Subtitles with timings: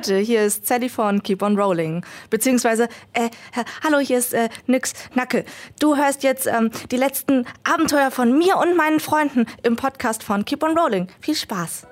[0.00, 2.02] Leute, hier ist Sally von Keep on Rolling.
[2.30, 3.28] Beziehungsweise, äh,
[3.84, 5.44] hallo, hier ist äh, Nix Nacke.
[5.78, 10.46] Du hörst jetzt ähm, die letzten Abenteuer von mir und meinen Freunden im Podcast von
[10.46, 11.08] Keep on Rolling.
[11.20, 11.89] Viel Spaß.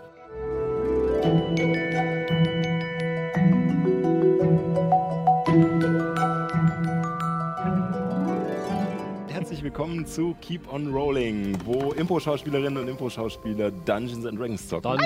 [9.69, 14.99] Willkommen zu Keep on Rolling, wo Impro-Schauspielerinnen und Impro-Schauspieler Dungeons and Dragons zocken.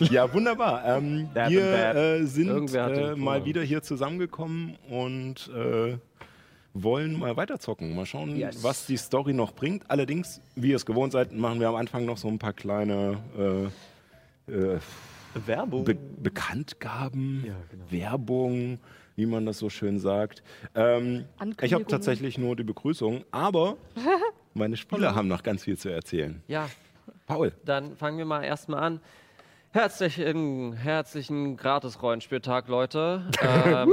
[0.00, 0.84] Ja, wunderbar.
[0.84, 5.98] Ähm, wir äh, sind äh, mal wieder hier zusammengekommen und äh,
[6.74, 7.94] wollen mal weiterzocken.
[7.94, 8.64] Mal schauen, Yes.
[8.64, 9.88] was die Story noch bringt.
[9.88, 13.18] Allerdings, wie ihr es gewohnt seid, machen wir am Anfang noch so ein paar kleine
[13.38, 14.80] äh, äh,
[15.46, 15.84] Werbung.
[15.84, 17.84] Be Bekanntgaben, Ja, genau.
[17.88, 18.78] Werbung,
[19.16, 20.42] wie man das so schön sagt.
[20.74, 21.24] Ähm,
[21.60, 23.76] ich habe tatsächlich nur die Begrüßung, aber
[24.54, 26.42] meine Spieler haben noch ganz viel zu erzählen.
[26.48, 26.68] Ja,
[27.26, 27.52] Paul.
[27.64, 29.00] dann fangen wir mal erstmal an.
[29.74, 33.22] Herzlichen, herzlichen Gratis-Rollenspieltag, Leute.
[33.64, 33.90] Ähm,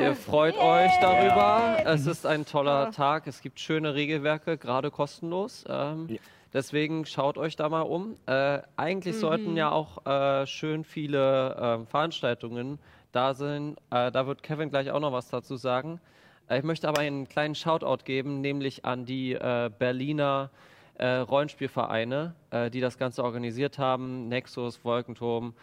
[0.00, 1.76] ihr freut euch darüber.
[1.84, 3.26] Es ist ein toller Tag.
[3.26, 5.64] Es gibt schöne Regelwerke, gerade kostenlos.
[5.68, 6.16] Ähm, Ja.
[6.54, 8.16] Deswegen schaut euch da mal um.
[8.26, 12.78] Äh, eigentlich sollten ja auch äh, schön viele ähm, Veranstaltungen
[13.14, 13.78] da sind.
[13.90, 16.00] Äh, da wird Kevin gleich auch noch was dazu sagen.
[16.48, 20.50] Äh, ich möchte aber einen kleinen Shoutout geben, nämlich an die äh, Berliner
[20.96, 24.28] äh, Rollenspielvereine, äh, die das Ganze organisiert haben.
[24.28, 25.54] Nexus, Wolkenturm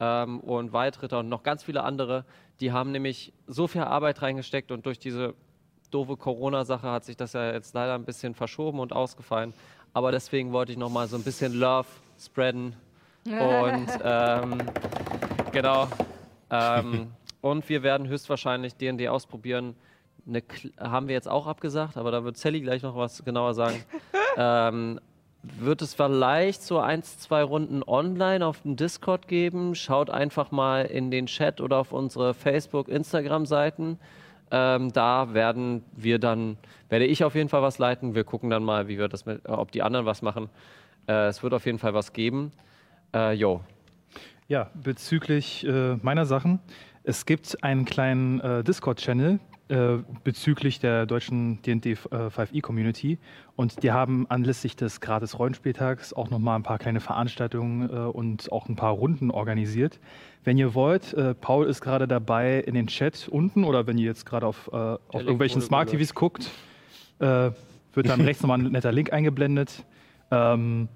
[0.00, 2.24] ähm, und Waldritter und noch ganz viele andere.
[2.60, 5.34] Die haben nämlich so viel Arbeit reingesteckt und durch diese
[5.90, 9.54] doofe Corona-Sache hat sich das ja jetzt leider ein bisschen verschoben und ausgefallen.
[9.94, 11.88] Aber deswegen wollte ich noch mal so ein bisschen Love
[12.20, 12.74] spreaden.
[13.24, 14.58] Und ähm,
[15.52, 15.88] genau.
[16.50, 17.08] Ähm,
[17.40, 19.74] und wir werden höchstwahrscheinlich D&D ausprobieren.
[20.26, 20.42] Eine,
[20.78, 23.82] haben wir jetzt auch abgesagt, aber da wird Sally gleich noch was genauer sagen.
[24.36, 25.00] ähm,
[25.42, 29.74] wird es vielleicht so eins, zwei Runden online auf dem Discord geben.
[29.74, 33.98] Schaut einfach mal in den Chat oder auf unsere Facebook, Instagram-Seiten.
[34.50, 36.56] Ähm, da werden wir dann,
[36.88, 38.14] werde ich auf jeden Fall was leiten.
[38.14, 40.48] Wir gucken dann mal, wie wir das mit, äh, ob die anderen was machen.
[41.06, 42.52] Äh, es wird auf jeden Fall was geben.
[43.14, 43.60] Äh, jo.
[44.50, 46.58] Ja, bezüglich äh, meiner Sachen.
[47.02, 53.18] Es gibt einen kleinen äh, Discord-Channel äh, bezüglich der deutschen D&D äh, 5e-Community
[53.56, 58.70] und die haben anlässlich des Gratis-Rollenspieltags auch nochmal ein paar kleine Veranstaltungen äh, und auch
[58.70, 60.00] ein paar Runden organisiert.
[60.44, 64.06] Wenn ihr wollt, äh, Paul ist gerade dabei in den Chat unten oder wenn ihr
[64.06, 66.50] jetzt gerade auf, auf irgendwelchen wurde Smart TVs guckt,
[67.18, 67.54] wird
[67.94, 69.84] dann rechts nochmal ein netter Link eingeblendet.
[70.30, 70.88] Ähm,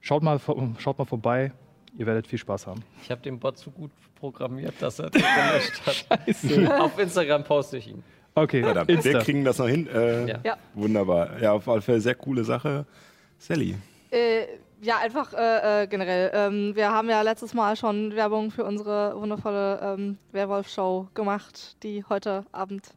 [0.00, 0.40] schaut, mal,
[0.78, 1.52] schaut mal vorbei,
[1.96, 2.82] ihr werdet viel Spaß haben.
[3.02, 6.80] Ich habe den Bot so gut programmiert, dass er das gelöscht hat.
[6.80, 8.02] Auf Instagram poste ich ihn.
[8.34, 9.18] Okay, Verdammt, wir Insta.
[9.20, 9.86] kriegen das noch hin.
[9.88, 10.38] Äh, Ja.
[10.44, 10.56] Ja.
[10.74, 11.40] Wunderbar.
[11.40, 12.84] Ja, auf alle Fälle sehr coole Sache.
[13.38, 13.76] Sally.
[14.10, 14.46] Äh,
[14.82, 16.30] ja, einfach äh, äh, generell.
[16.34, 22.04] Ähm, wir haben ja letztes Mal schon Werbung für unsere wundervolle ähm, Werwolf-Show gemacht, die
[22.08, 22.88] heute Abend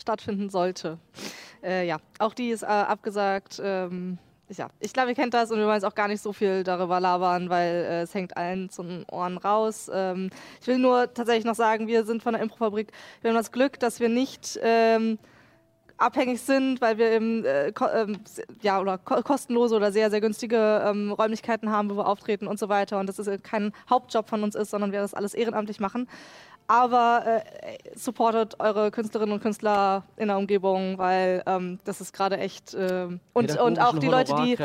[0.00, 0.98] stattfinden sollte.
[1.62, 3.60] Äh, ja, auch die ist äh, abgesagt.
[3.62, 4.18] Ähm,
[4.50, 6.64] ja, ich glaube, ihr kennt das und wir wollen jetzt auch gar nicht so viel
[6.64, 9.90] darüber labern, weil äh, es hängt allen zu den Ohren raus.
[9.92, 12.92] Ähm, ich will nur tatsächlich noch sagen, wir sind von der Improfabrik.
[13.22, 15.18] Wir haben das Glück, dass wir nicht ähm,
[15.96, 18.18] abhängig sind, weil wir eben äh, ähm,
[18.62, 22.58] ja, oder ko kostenlose oder sehr, sehr günstige ähm, Räumlichkeiten haben, wo wir auftreten und
[22.58, 22.98] so weiter.
[22.98, 26.08] Und das ist äh, kein Hauptjob von uns ist, sondern wir das alles ehrenamtlich machen.
[26.66, 27.40] Aber äh,
[27.94, 32.74] supportet eure Künstlerinnen und Künstler in der Umgebung, weil ähm, das ist gerade echt.
[32.74, 34.56] ähm, und, und auch die Leute, die.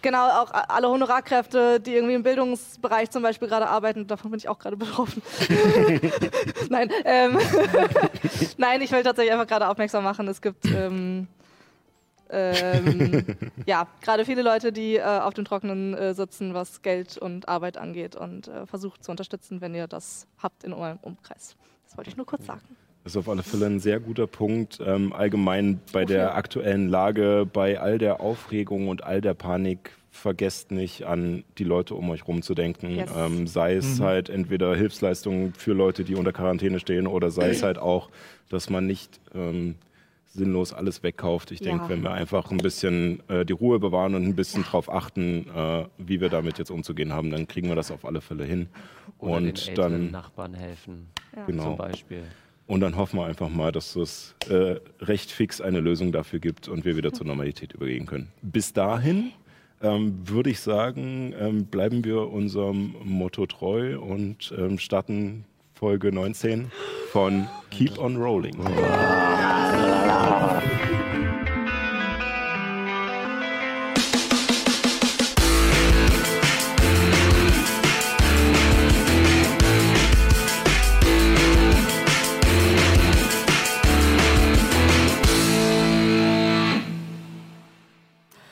[0.00, 4.48] Genau, auch alle Honorarkräfte, die irgendwie im Bildungsbereich zum Beispiel gerade arbeiten, davon bin ich
[4.48, 5.22] auch gerade betroffen.
[6.70, 7.38] Nein, ähm,
[8.56, 10.28] Nein, ich will tatsächlich einfach gerade aufmerksam machen.
[10.28, 11.28] Es gibt ähm,
[12.32, 13.24] ähm,
[13.66, 17.76] ja gerade viele Leute, die äh, auf dem Trockenen äh, sitzen, was Geld und Arbeit
[17.76, 21.56] angeht und äh, versucht zu unterstützen, wenn ihr das habt in eurem Umkreis.
[21.86, 22.62] Das wollte ich nur kurz sagen.
[23.04, 24.78] Das ist auf alle Fälle ein sehr guter Punkt.
[24.84, 30.70] Ähm, allgemein bei der aktuellen Lage, bei all der Aufregung und all der Panik, vergesst
[30.70, 32.90] nicht an die Leute um euch rum zu denken.
[32.90, 33.10] Yes.
[33.16, 37.62] Ähm, sei es halt entweder Hilfsleistungen für Leute, die unter Quarantäne stehen, oder sei es
[37.64, 38.10] halt auch,
[38.48, 39.76] dass man nicht ähm,
[40.32, 41.50] sinnlos alles wegkauft.
[41.50, 41.66] Ich Ja.
[41.72, 45.46] denke, wenn wir einfach ein bisschen äh, die Ruhe bewahren und ein bisschen drauf achten,
[45.54, 48.68] äh, wie wir damit jetzt umzugehen haben, dann kriegen wir das auf alle Fälle hin.
[49.18, 51.06] Oder den und älteren dann Nachbarn helfen,
[51.36, 51.44] Ja.
[51.46, 51.62] Genau.
[51.64, 52.22] zum Beispiel.
[52.66, 56.68] und dann hoffen wir einfach mal, dass es äh, recht fix eine Lösung dafür gibt
[56.68, 58.32] und wir wieder zur Normalität übergehen können.
[58.40, 59.32] Bis dahin
[59.82, 65.44] ähm, würde ich sagen, ähm, bleiben wir unserem Motto treu und ähm, starten
[65.82, 66.70] Folge 19
[67.10, 68.56] von Keep on Rolling.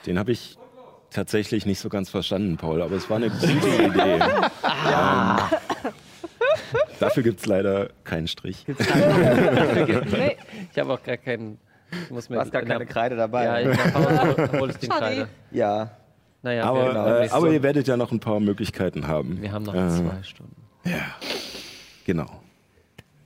[0.05, 0.59] Den habe ich
[1.11, 4.19] tatsächlich nicht so ganz verstanden, Paul, aber es war eine gute Idee.
[4.19, 5.39] ähm,
[7.01, 8.65] dafür gibt es leider keinen Strich.
[8.69, 10.37] Nee,
[10.73, 11.59] Ich habe auch gar keinen.
[12.05, 13.45] Ich muss mir Du hast gar in der- keine Kreide dabei.
[13.45, 14.91] Ja, in der Pause hole ich den.
[14.91, 15.29] Kreide.
[15.51, 15.91] Ja.
[16.43, 19.43] Naja, Aber, wir, genau, äh, aber ihr werdet ja noch ein paar Möglichkeiten haben.
[19.43, 20.57] wir haben noch Äh, zwei Stunden.
[22.07, 22.27] Genau.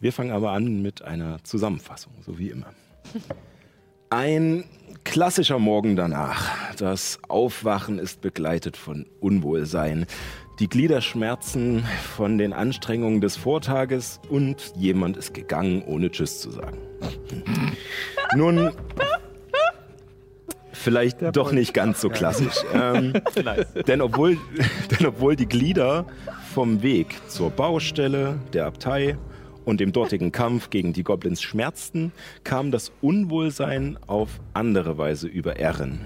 [0.00, 2.66] Wir fangen aber an mit einer Zusammenfassung, so wie immer.
[4.10, 4.64] Ein
[5.04, 6.74] klassischer Morgen danach.
[6.76, 10.06] Das Aufwachen ist begleitet von Unwohlsein.
[10.60, 11.84] Die Glieder schmerzen
[12.16, 16.78] von den Anstrengungen des Vortages und jemand ist gegangen, ohne Tschüss zu sagen.
[18.36, 18.70] Nun,
[20.72, 22.54] vielleicht doch nicht ganz so klassisch.
[22.74, 23.12] Ähm,
[23.86, 24.36] denn, obwohl,
[24.90, 26.06] denn obwohl die Glieder
[26.52, 29.16] vom Weg zur Baustelle der Abtei
[29.64, 32.12] und dem dortigen Kampf gegen die Goblins schmerzten,
[32.42, 36.00] kam das Unwohlsein auf andere Weise über Erin.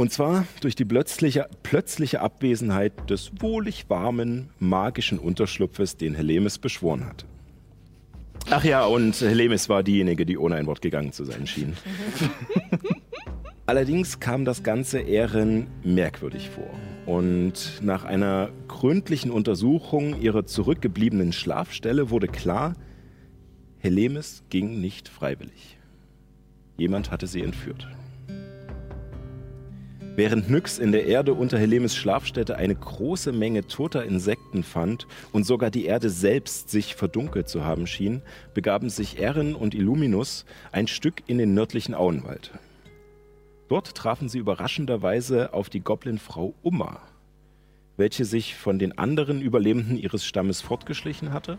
[0.00, 7.04] Und zwar durch die plötzliche, plötzliche Abwesenheit des wohlig warmen, magischen Unterschlupfes, den Helemis beschworen
[7.04, 7.26] hat.
[8.48, 11.76] Ach ja, und Helemis war diejenige, die ohne ein Wort gegangen zu sein schien.
[13.66, 16.70] Allerdings kam das Ganze Ehren merkwürdig vor.
[17.04, 22.72] Und nach einer gründlichen Untersuchung ihrer zurückgebliebenen Schlafstelle wurde klar,
[23.80, 25.76] Helemis ging nicht freiwillig.
[26.78, 27.86] Jemand hatte sie entführt.
[30.16, 35.44] Während Nyx in der Erde unter Helemis Schlafstätte eine große Menge toter Insekten fand und
[35.44, 38.20] sogar die Erde selbst sich verdunkelt zu haben schien,
[38.52, 42.50] begaben sich Erin und Illuminus ein Stück in den nördlichen Auenwald.
[43.68, 47.00] Dort trafen sie überraschenderweise auf die Goblinfrau Umma,
[47.96, 51.56] welche sich von den anderen Überlebenden ihres Stammes fortgeschlichen hatte.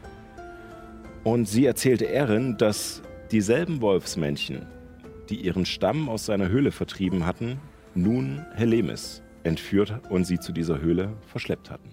[1.24, 3.02] Und sie erzählte Erin, dass
[3.32, 4.66] dieselben Wolfsmännchen,
[5.30, 7.60] die ihren Stamm aus seiner Höhle vertrieben hatten,
[7.96, 11.90] nun Helemis entführt und sie zu dieser Höhle verschleppt hatten.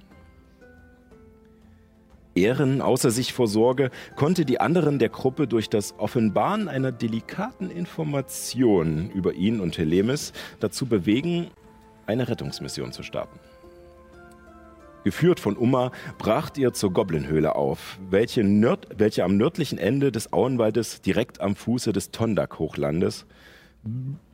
[2.35, 7.71] Ehren außer sich vor Sorge konnte die anderen der Gruppe durch das Offenbaren einer delikaten
[7.71, 11.49] Information über ihn und Helemis dazu bewegen,
[12.07, 13.39] eine Rettungsmission zu starten.
[15.05, 20.33] Geführt von Umma bracht ihr zur Goblinhöhle auf, welche, nörd welche am nördlichen Ende des
[20.33, 23.27] Auenwaldes direkt am Fuße des Tondak-Hochlandes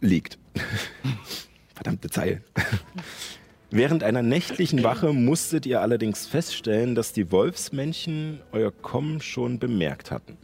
[0.01, 0.39] liegt.
[1.75, 2.43] Verdammte Zeilen.
[3.71, 10.13] Während einer nächtlichen Wache musstet ihr allerdings feststellen, dass die Wolfsmännchen euer Kommen schon bemerkt
[10.13, 10.37] hatten.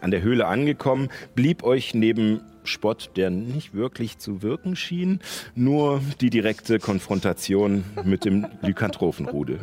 [0.00, 5.20] An der Höhle angekommen, blieb euch neben Spott, der nicht wirklich zu wirken schien,
[5.54, 9.60] nur die direkte Konfrontation mit dem Lykantrophenrudel.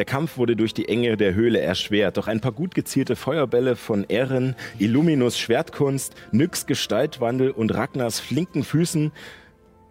[0.00, 3.76] Der Kampf wurde durch die Enge der Höhle erschwert, doch ein paar gut gezielte Feuerbälle
[3.76, 9.12] von Ehren, Illuminus Schwertkunst, Nyx Gestaltwandel und Ragnars flinken Füßen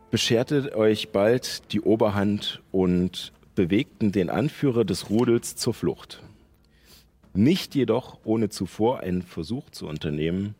[0.09, 6.23] bescherte euch bald die Oberhand und bewegten den Anführer des Rudels zur Flucht.
[7.35, 10.55] Nicht jedoch ohne zuvor einen Versuch zu unternehmen,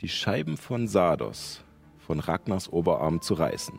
[0.00, 1.62] die Scheiben von Sardos
[1.96, 3.78] von Ragnars Oberarm zu reißen.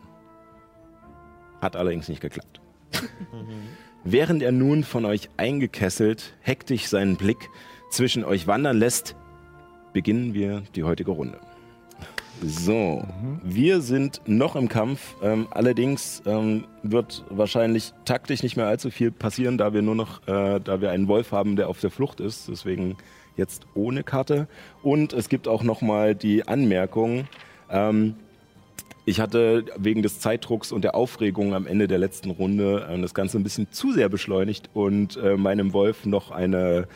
[1.60, 2.62] Hat allerdings nicht geklappt.
[4.04, 7.50] Während er nun von euch eingekesselt, hektisch seinen Blick
[7.92, 9.16] zwischen euch wandern lässt,
[9.94, 11.40] beginnen wir die heutige Runde.
[12.44, 13.04] So,
[13.44, 15.16] wir sind noch im Kampf.
[15.22, 20.28] Ähm, allerdings ähm, wird wahrscheinlich taktisch nicht mehr allzu viel passieren, da wir nur noch,
[20.28, 22.50] äh, da wir einen Wolf haben, der auf der Flucht ist.
[22.50, 22.98] Deswegen
[23.38, 24.48] jetzt ohne Karte.
[24.82, 27.28] Und es gibt auch noch mal die Anmerkung.
[27.70, 28.16] Ähm,
[29.06, 33.14] ich hatte wegen des Zeitdrucks und der Aufregung am Ende der letzten Runde äh, das
[33.14, 36.88] Ganze ein bisschen zu sehr beschleunigt und äh, meinem Wolf noch eine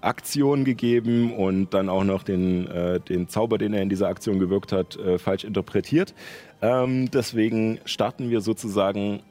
[0.00, 4.38] Aktion gegeben und dann auch noch den, äh, den Zauber, den er in dieser Aktion
[4.38, 6.14] gewirkt hat, äh, falsch interpretiert.
[6.60, 9.22] Ähm, deswegen starten wir sozusagen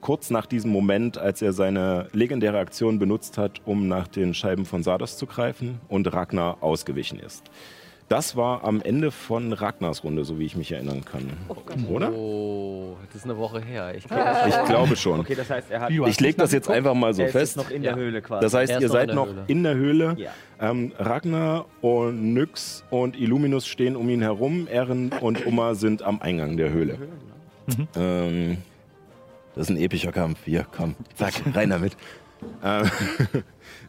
[0.00, 4.64] kurz nach diesem Moment, als er seine legendäre Aktion benutzt hat, um nach den Scheiben
[4.64, 7.50] von Sardos zu greifen und Ragnar ausgewichen ist.
[8.12, 11.30] Das war am Ende von Ragnars Runde, so wie ich mich erinnern kann.
[11.88, 12.12] Oder?
[12.12, 13.94] Oh, das ist eine Woche her.
[13.96, 15.20] Ich glaub, Ich glaube schon.
[15.20, 15.90] Okay, das heißt, er hat.
[15.90, 17.56] Ich lege das jetzt einfach mal so er ist fest.
[17.56, 17.94] noch in Ja.
[17.94, 18.42] der Höhle quasi.
[18.42, 19.44] Das heißt, ihr noch in seid der noch Höhle.
[19.46, 20.14] in der Höhle.
[20.18, 20.30] Ja.
[20.60, 24.68] Ähm, Ragnar und Nyx und Illuminus stehen um ihn herum.
[24.70, 26.98] Ehren und Umma sind am Eingang der Höhle.
[27.96, 28.58] Ähm,
[29.54, 30.38] das ist ein epischer Kampf.
[30.44, 31.96] Hier, komm, zack, rein damit.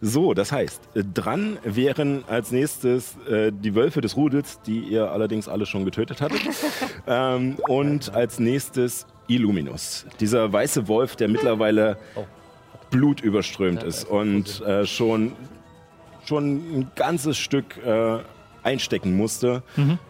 [0.05, 5.09] So, das heißt, äh, dran wären als nächstes äh, die Wölfe des Rudels, die ihr
[5.09, 6.41] allerdings alle schon getötet hattet.
[7.07, 10.05] ähm, und als nächstes Illuminus.
[10.19, 11.97] Dieser weiße Wolf, der mittlerweile
[12.89, 15.31] blutüberströmt Ja, ist und äh, schon,
[16.25, 18.17] schon ein ganzes Stück äh,
[18.61, 19.63] einstecken musste.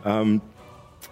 [0.03, 0.41] Ähm,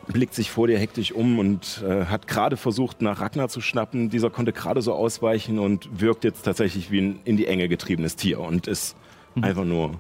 [0.08, 4.10] blickt sich vor dir hektisch um und äh, hat gerade versucht, nach Ragnar zu schnappen.
[4.10, 8.15] Dieser konnte gerade so ausweichen und wirkt jetzt tatsächlich wie ein in die Enge getriebenes
[8.15, 8.96] Tier und ist
[9.41, 9.91] einfach nur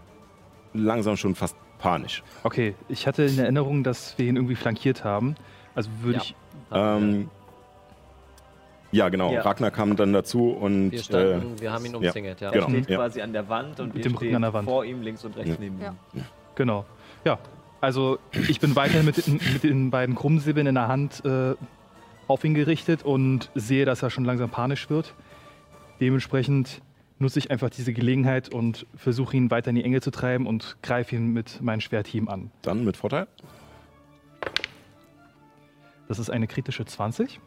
[0.73, 2.23] langsam schon fast panisch.
[2.43, 5.35] Okay, ich hatte in Erinnerung, dass wir ihn irgendwie flankiert haben.
[5.75, 6.23] Also würde Ja.
[6.23, 6.35] ich.
[6.73, 7.29] Ähm,
[8.91, 9.31] ja, genau.
[9.31, 9.41] Ja.
[9.41, 12.49] Ragnar kam dann dazu und Wir, äh, standen, wir haben ihn umzingelt, ja.
[12.49, 12.69] Er Genau.
[12.69, 12.97] steht ja.
[12.97, 14.67] quasi an der Wand und Mit wir dem Rücken stehen an der Wand.
[14.67, 15.57] vor ihm links und rechts Ja.
[15.59, 15.95] neben Ja.
[16.13, 16.25] ihm.
[16.55, 16.85] Genau.
[17.23, 17.39] Ja.
[17.81, 21.55] Also ich bin weiterhin mit, den- mit den beiden Krummsäbeln in der Hand äh,
[22.27, 25.13] auf ihn gerichtet und sehe, dass er schon langsam panisch wird.
[25.99, 26.81] Dementsprechend
[27.19, 30.77] nutze ich einfach diese Gelegenheit und versuche ihn weiter in die Enge zu treiben und
[30.81, 32.51] greife ihn mit meinem Schwerthieben an.
[32.61, 33.27] dann mit Vorteil.
[36.07, 37.39] Das ist eine kritische 20.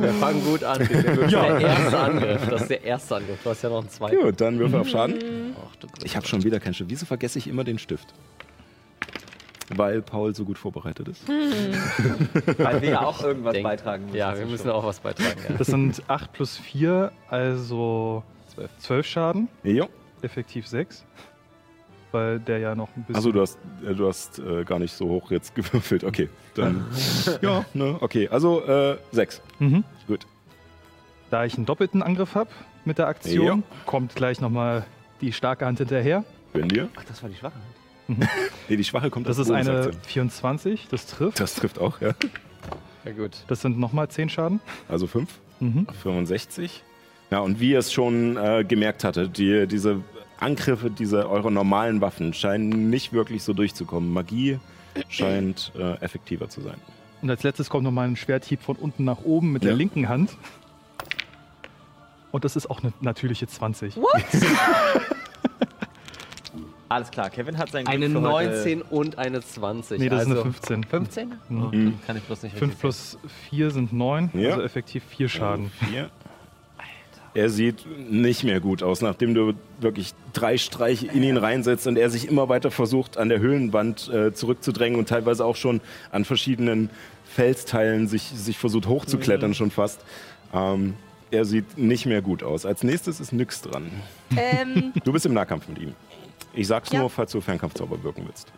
[0.00, 0.78] Wir fangen gut an.
[0.88, 2.48] Das ist der erste Angriff.
[2.48, 3.38] Das ist der erste Angriff.
[3.44, 4.20] Du hast ja noch einen zweiten.
[4.20, 5.54] Gut, dann Würfel auf Schaden.
[5.56, 6.90] Ach, Ich habe schon wieder keinen Stift.
[6.90, 8.12] Wieso vergesse ich immer den Stift?
[9.74, 11.26] Weil Paul so gut vorbereitet ist.
[11.26, 14.16] Weil wir ja auch irgendwas Denk- beitragen müssen.
[14.16, 14.72] Ja, wir müssen Show.
[14.74, 15.40] auch was beitragen.
[15.48, 15.56] Ja.
[15.56, 18.22] Das sind 8 plus 4, also
[18.54, 18.70] 12.
[18.78, 19.88] 12 Schaden, Jo.
[20.22, 21.04] effektiv 6.
[22.12, 23.16] Weil der ja noch ein bisschen.
[23.16, 26.04] Achso, du hast, äh, du hast äh, gar nicht so hoch jetzt gewürfelt.
[26.04, 26.84] Okay, dann.
[27.42, 28.28] ja, ne, okay.
[28.28, 29.40] Also äh, sechs.
[29.58, 29.82] Mhm.
[30.06, 30.26] Gut.
[31.30, 32.50] Da ich einen doppelten Angriff habe
[32.84, 33.76] mit der Aktion, Ja.
[33.86, 34.84] kommt gleich nochmal
[35.22, 36.22] die starke Hand hinterher.
[36.52, 36.88] Wenn dir.
[36.96, 37.64] Ach, das war die schwache Hand.
[38.06, 40.02] Nee, die schwache kommt Das ist eine Bonusaktion.
[40.04, 41.40] 24, das trifft.
[41.40, 42.12] Das trifft auch, ja.
[43.04, 43.32] ja, gut.
[43.48, 44.60] Das sind nochmal 10 Schaden.
[44.88, 45.30] Also fünf.
[45.60, 45.86] Mhm.
[46.02, 46.82] 65.
[47.30, 50.02] Ja, und wie ihr es schon äh, gemerkt hattet, die, diese
[50.38, 54.12] Angriffe, diese eure normalen Waffen scheinen nicht wirklich so durchzukommen.
[54.12, 54.58] Magie
[55.08, 56.76] scheint äh, effektiver zu sein.
[57.22, 59.76] Und als letztes kommt nochmal ein Schwerthieb von unten nach oben mit der Ja.
[59.76, 60.36] linken Hand.
[62.32, 63.96] Und das ist auch eine natürliche 20.
[66.88, 69.98] Alles klar, Kevin hat sein Glück Eine für heute- 19 und eine 20.
[69.98, 70.84] Nee, das ist also eine 15.
[70.84, 71.28] 15?
[71.48, 71.60] Mhm.
[71.72, 73.18] Dann kann ich bloß nicht 5 richtig plus
[73.50, 74.50] 4 sind 9, Ja.
[74.50, 75.70] also effektiv 4 Schaden.
[75.80, 76.10] Also vier.
[77.36, 81.96] Er sieht nicht mehr gut aus, nachdem du wirklich drei Streiche in ihn reinsetzt und
[81.96, 85.80] er sich immer weiter versucht, an der Höhlenwand äh, zurückzudrängen und teilweise auch schon
[86.12, 86.90] an verschiedenen
[87.24, 90.00] Felsteilen sich, sich versucht hochzuklettern, schon fast.
[90.52, 90.94] Ähm,
[91.32, 92.64] er sieht nicht mehr gut aus.
[92.66, 93.90] Als nächstes ist Nyx dran.
[94.36, 95.94] Ähm, Du bist im Nahkampf mit ihm.
[96.54, 97.00] Ich sag's Ja.
[97.00, 98.52] nur, falls du Fernkampfzauber wirken willst.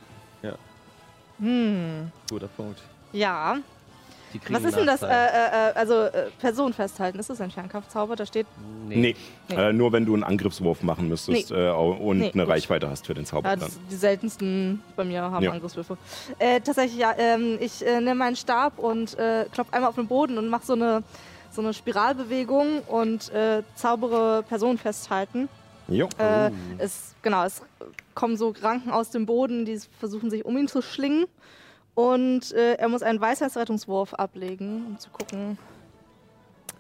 [1.39, 2.81] hm, Guter Punkt.
[3.13, 3.57] ja.
[4.51, 5.03] Was ist denn das?
[5.03, 5.11] Äh, äh,
[5.71, 7.19] äh, also äh, Person festhalten.
[7.19, 8.17] Ist das ein Fernkampfzauber?
[8.17, 8.47] Da steht.
[8.87, 9.15] Nee,
[9.49, 9.55] Nee.
[9.57, 11.57] Äh, nur wenn du einen Angriffswurf machen müsstest Nee.
[11.57, 12.53] äh, und Nee, eine gut.
[12.53, 13.49] Reichweite hast für den Zauber.
[13.51, 15.53] Ja, das, die seltensten bei mir haben Ja.
[15.53, 15.97] Angriffswürfe.
[16.39, 17.15] Äh, tatsächlich, ja.
[17.17, 20.67] Ähm, ich äh, nehme meinen Stab und äh, klopfe einmal auf den Boden und mache
[20.67, 21.03] so eine,
[21.51, 25.49] so eine Spiralbewegung und äh, zaubere Person festhalten.
[25.89, 26.09] Jo.
[26.19, 27.63] Äh, es, genau, es
[28.15, 31.27] kommen so Ranken aus dem Boden, die versuchen sich um ihn zu schlingen.
[31.95, 35.59] Und äh, er muss einen Weisheitsrettungswurf ablegen, um zu gucken.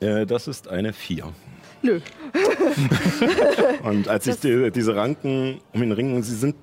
[0.00, 1.32] Äh, das ist eine 4.
[1.82, 2.00] Nö.
[3.82, 6.56] Und als sich die, diese Ranken um ihn ringen, sie sind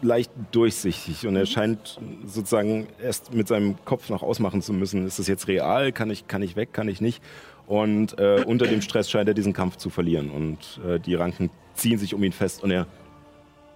[0.00, 5.18] leicht durchsichtig und er scheint sozusagen erst mit seinem Kopf noch ausmachen zu müssen, ist
[5.18, 7.20] das jetzt real, kann ich, kann ich weg, kann ich nicht.
[7.66, 11.50] Und äh, unter dem Stress scheint er diesen Kampf zu verlieren und äh, die Ranken
[11.78, 12.86] ziehen sich um ihn fest und er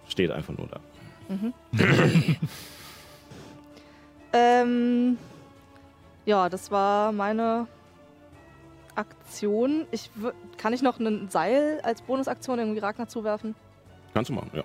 [0.09, 0.81] steht einfach nur da.
[4.33, 5.19] Ähm,
[6.25, 7.67] ja, das war meine
[8.95, 9.87] Aktion.
[9.91, 10.11] Ich
[10.57, 13.55] kann ich noch ein Seil als Bonusaktion irgendwie Ragnar zuwerfen?
[14.15, 14.63] Kannst du machen, ja.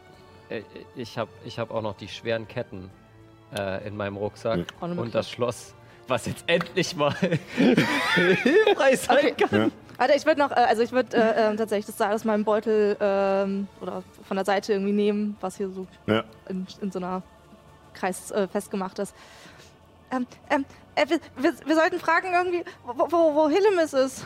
[0.50, 0.63] Äh,
[0.96, 2.89] Ich habe ich hab auch noch die schweren Ketten
[3.58, 4.88] äh, in meinem Rucksack Ja.
[4.88, 5.74] Und das Schloss,
[6.08, 7.13] was jetzt endlich mal
[7.58, 9.34] hilfreich sein Okay.
[9.50, 9.60] kann.
[9.62, 9.70] ja.
[9.97, 12.43] Alter, ich würde noch, äh, also ich würde äh, ähm, tatsächlich das Seil aus meinem
[12.43, 16.23] Beutel ähm, oder von der Seite irgendwie nehmen, was hier so ja.
[16.47, 17.23] in, in so einer
[17.93, 19.15] Kreis äh, festgemacht ist.
[20.11, 24.23] Ähm, ähm, äh, wir, wir, wir sollten fragen irgendwie, wo, wo, wo Hillemis ist.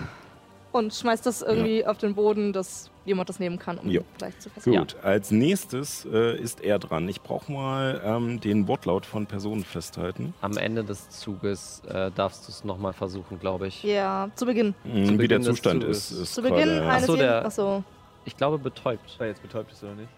[0.72, 4.02] Und schmeißt das irgendwie auf den Boden, dass jemand das nehmen kann, um Jo.
[4.02, 4.80] ihn gleich zu festhalten.
[4.80, 7.10] Gut, als nächstes äh, ist er dran.
[7.10, 10.34] Ich brauche mal ähm, den Wortlaut von Personen festhalten.
[10.42, 13.84] Am Ende des Zuges äh, darfst du es nochmal versuchen, glaube ich.
[13.84, 14.74] Ja, zu Beginn.
[14.84, 16.12] Hm, Wie Beginn der des Zustand ist.
[16.12, 17.84] ist Zu Beginn gerade- eines so, jeden- der- Achso,
[18.24, 19.16] Ich glaube betäubt.
[19.18, 20.10] Weil jetzt betäubt ist oder nicht?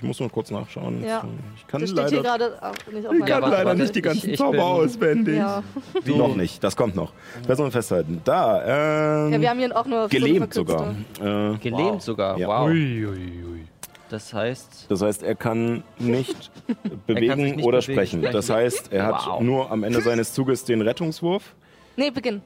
[0.00, 1.02] Ich muss nur kurz nachschauen.
[1.02, 1.24] Ja.
[1.56, 2.50] Ich kann das steht hier leider,
[2.92, 5.38] nicht auf ich kann warte, leider warte, nicht die ganzen ich- ich Zauber auswendig.
[5.38, 5.64] Ja.
[6.06, 7.12] Noch nicht, das kommt noch.
[7.44, 8.20] Personen festhalten.
[8.24, 10.94] Da, ähm, ja, wir haben hier auch nur gelähmt sogar.
[11.20, 12.46] Äh, Gelähmt sogar, Ja.
[12.46, 12.68] wow.
[12.68, 13.64] Ui, ui, ui.
[14.08, 16.52] Das heißt, das heißt, er kann nicht
[17.08, 18.20] bewegen sich nicht oder bewegen, sprechen.
[18.20, 18.32] sprechen.
[18.32, 19.40] Das heißt, er hat Wow.
[19.40, 21.56] nur am Ende seines Zuges den Rettungswurf.
[21.96, 22.40] Nee, Beginn.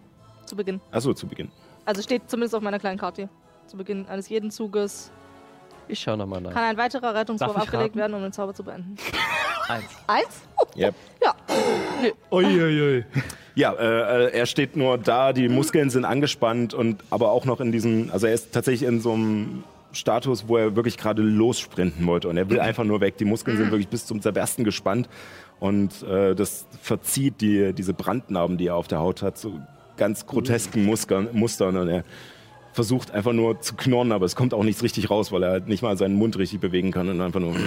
[0.46, 0.80] Zu Beginn.
[0.90, 1.50] Achso, zu Beginn.
[1.84, 3.28] Also steht zumindest auf meiner kleinen Karte hier.
[3.66, 5.12] Zu Beginn eines jeden Zuges
[5.92, 6.52] ich schau nochmal nach.
[6.52, 7.98] kann ein weiterer Rettungswurf abgelegt raten?
[7.98, 8.96] werden, um den Zauber zu beenden.
[9.68, 9.84] Eins.
[10.06, 10.42] Eins?
[10.76, 10.94] Yep.
[11.22, 11.34] Ja.
[12.30, 13.04] Uiuiui.
[13.54, 17.60] Ja, äh, äh, er steht nur da, die Muskeln sind angespannt und aber auch noch
[17.60, 22.06] in diesem, also er ist tatsächlich in so einem Status, wo er wirklich gerade lossprinten
[22.06, 23.18] wollte und er will einfach nur weg.
[23.18, 25.08] Die Muskeln sind wirklich bis zum Zerbersten gespannt
[25.60, 29.60] und äh, das verzieht die, diese Brandnarben, die er auf der Haut hat, so
[29.98, 32.04] ganz grotesken Mustern, Mustern und er
[32.72, 35.68] versucht einfach nur zu knurren, aber es kommt auch nichts richtig raus, weil er halt
[35.68, 37.54] nicht mal seinen Mund richtig bewegen kann und einfach nur.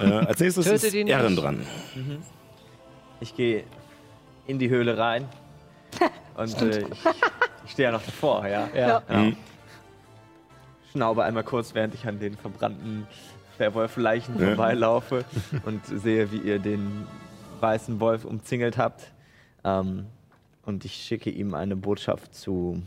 [0.00, 0.94] äh, als nächstes Tötet ist.
[0.94, 1.66] Ehren dran.
[3.20, 3.64] Ich gehe
[4.46, 5.26] in die Höhle rein.
[6.36, 6.86] Und äh, ich,
[7.66, 8.68] ich stehe ja noch davor, ja.
[8.74, 9.02] Ja.
[9.06, 9.22] Genau.
[9.24, 9.36] Mhm.
[10.92, 13.06] Schnaube einmal kurz, während ich an den verbrannten
[13.58, 14.46] Werwolf-Leichen Ja.
[14.54, 15.24] vorbeilaufe
[15.66, 17.06] und sehe, wie ihr den
[17.60, 19.12] weißen Wolf umzingelt habt.
[19.64, 20.06] Ähm,
[20.64, 22.82] und ich schicke ihm eine Botschaft zu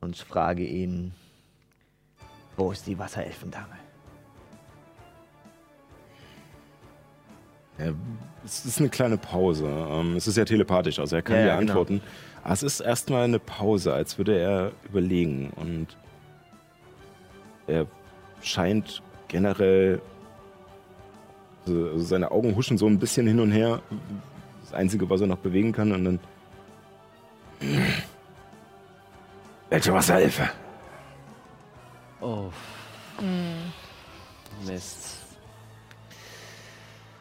[0.00, 1.12] und frage ihn,
[2.56, 3.76] wo ist die Wasserelfendame?
[7.78, 7.92] Ja,
[8.44, 9.66] es ist eine kleine Pause.
[9.66, 11.70] Ähm, es ist ja telepathisch, also er kann Ja, dir ja, genau.
[11.72, 12.00] antworten.
[12.42, 15.50] Aber es ist erstmal eine Pause, als würde er überlegen.
[15.56, 15.96] Und
[17.66, 17.86] er
[18.42, 20.02] scheint generell.
[21.66, 23.80] Also also seine Augen huschen so ein bisschen hin und her.
[24.62, 25.92] Das Einzige, was er noch bewegen kann.
[25.92, 26.20] Und dann.
[29.70, 30.48] Welche Wasserhilfe?
[32.20, 32.50] Oh.
[34.66, 35.18] Mist.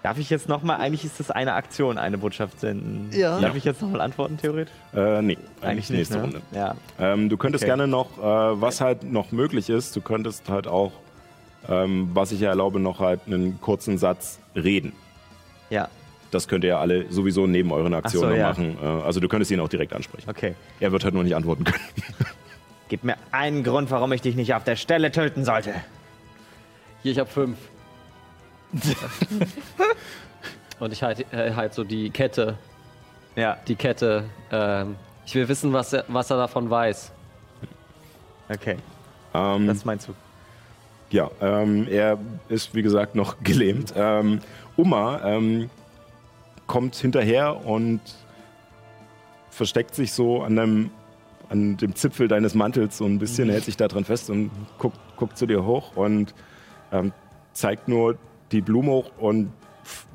[0.04, 3.10] Darf ich jetzt nochmal, eigentlich ist das eine Aktion, eine Botschaft senden.
[3.12, 3.40] Ja.
[3.40, 4.74] Darf ich jetzt nochmal antworten, theoretisch?
[4.96, 6.22] Äh, nee, eigentlich, nächste ne?
[6.24, 6.42] Runde.
[6.52, 6.76] Ja.
[7.00, 7.70] Ähm, du könntest Okay.
[7.70, 8.22] gerne noch, äh,
[8.62, 10.92] was halt noch möglich ist, du könntest halt auch,
[11.70, 14.94] ähm, was ich ja erlaube, noch halt einen kurzen Satz reden.
[15.70, 15.88] Ja,
[16.32, 18.50] Das könnt ihr alle sowieso neben euren Aktionen so, ja.
[18.50, 18.78] machen.
[18.82, 20.30] Äh, also du könntest ihn auch direkt ansprechen.
[20.30, 20.56] okay.
[20.80, 21.84] Er wird halt nur nicht antworten können.
[22.90, 25.74] Gib mir einen Grund, warum ich dich nicht auf der Stelle töten sollte.
[27.03, 27.58] Hier, ich hab fünf.
[30.79, 32.58] Und ich halte äh, halt so die Kette,
[33.36, 34.24] Ja, die Kette.
[34.51, 37.12] Ähm, ich will wissen, was er, was er davon weiß.
[38.50, 38.77] okay.
[39.34, 40.16] Ähm, Das ist mein Zug.
[41.12, 42.18] ja, ähm, er
[42.50, 43.94] ist wie gesagt noch gelähmt.
[43.96, 44.42] Ähm,
[44.77, 45.70] Uma ähm,
[46.72, 48.00] kommt hinterher und
[49.50, 50.90] versteckt sich so an dem,
[51.50, 54.98] an dem Zipfel deines Mantels so ein bisschen, hält sich da dran fest und guckt,
[55.18, 56.34] guckt zu dir hoch und
[56.94, 57.12] ähm,
[57.51, 58.18] zeigt nur
[58.53, 59.51] die Blume hoch und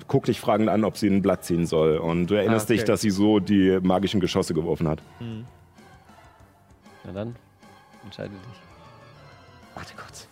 [0.09, 1.99] guckt dich fragend an, ob sie ein Blatt ziehen soll.
[1.99, 2.79] Und du erinnerst Ah, okay.
[2.79, 5.03] dich, dass sie so die magischen Geschosse geworfen hat.
[7.05, 7.37] Na dann,
[8.03, 8.61] entscheide dich.
[9.75, 10.27] Warte kurz.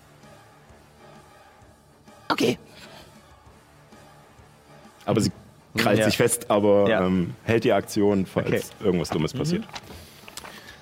[5.04, 5.30] Aber sie
[5.76, 6.04] krallt Ja.
[6.06, 7.06] sich fest, aber Ja.
[7.06, 8.62] ähm, hält die Aktion, falls Okay.
[8.84, 9.64] irgendwas Dummes passiert.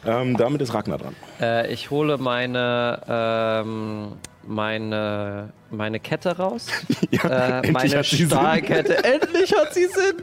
[0.05, 1.15] Ähm, damit ist Ragnar dran.
[1.41, 4.13] Äh, ich hole meine, ähm,
[4.45, 6.67] meine, meine Kette raus.
[7.13, 7.17] äh,
[7.59, 8.05] endlich meine.
[8.05, 9.05] Stahlkette.
[9.05, 10.23] Endlich hat sie Sinn.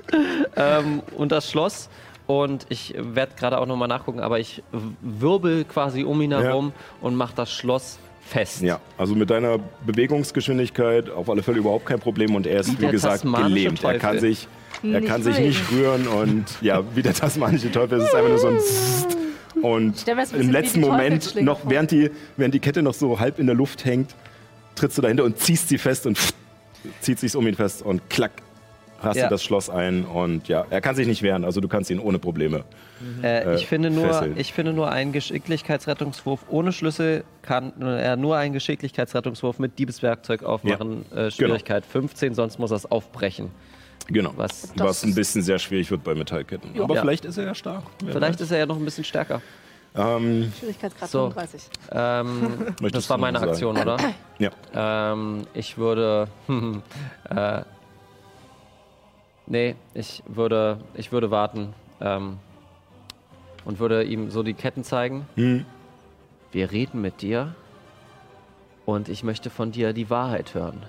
[0.58, 1.90] ähm, und das Schloss.
[2.28, 4.62] Und ich werde gerade auch nochmal nachgucken, aber ich
[5.02, 6.42] wirbel quasi um ihn Ja.
[6.42, 8.62] herum und mache das Schloss fest.
[8.62, 12.82] Ja, also mit deiner Bewegungsgeschwindigkeit auf alle Fälle überhaupt kein Problem und er ist, Wie
[12.84, 13.84] der gesagt, gelähmt.
[13.84, 14.20] Er kann Teufel.
[14.36, 14.48] sich,
[14.84, 18.30] er Nicht kann sich nicht rühren und ja, wie der tasmanische Teufel, es ist einfach
[18.30, 19.18] nur so ein Zzt.
[19.62, 23.56] und im letzten Moment, noch während die, während die Kette noch so halb in der
[23.56, 24.16] Luft hängt,
[24.76, 26.18] trittst du dahinter und ziehst sie fest und
[27.02, 28.32] zieht sich um ihn fest und klack,
[29.02, 29.24] hast Ja.
[29.26, 32.00] du das Schloss ein und ja, er kann sich nicht wehren, also du kannst ihn
[32.00, 32.64] ohne Probleme.
[33.24, 34.34] Äh, ich, äh, finde nur, fesseln.
[34.38, 41.06] ich finde nur einen Geschicklichkeitsrettungswurf ohne Schlüssel kann er nur einen Geschicklichkeitsrettungswurf mit Diebeswerkzeug aufmachen.
[41.14, 43.52] Äh, Schwierigkeit 15, sonst muss er es aufbrechen.
[44.08, 44.34] Genau.
[44.36, 46.80] Was- Was ein bisschen sehr schwierig wird bei Metallketten.
[46.82, 47.02] Aber Ja.
[47.02, 47.84] vielleicht ist er ja stark.
[48.04, 48.42] Wer Vielleicht weiß.
[48.42, 49.42] ist er ja noch ein bisschen stärker.
[49.96, 51.30] Ähm, Schwierigkeitsgrad So.
[51.32, 51.70] 35.
[51.92, 53.52] Ähm, das war meine sagen?
[53.52, 53.98] Aktion, oder?
[54.40, 54.50] ja.
[54.74, 56.28] Ähm, ich würde.
[57.30, 57.62] äh,
[59.48, 61.74] nee, ich würde, ich würde warten.
[62.02, 62.38] Ähm,
[63.66, 65.28] und würde ihm so die Ketten zeigen.
[65.36, 65.66] Hm.
[66.52, 67.54] Wir reden mit dir.
[68.86, 70.82] Und ich möchte von dir die Wahrheit hören.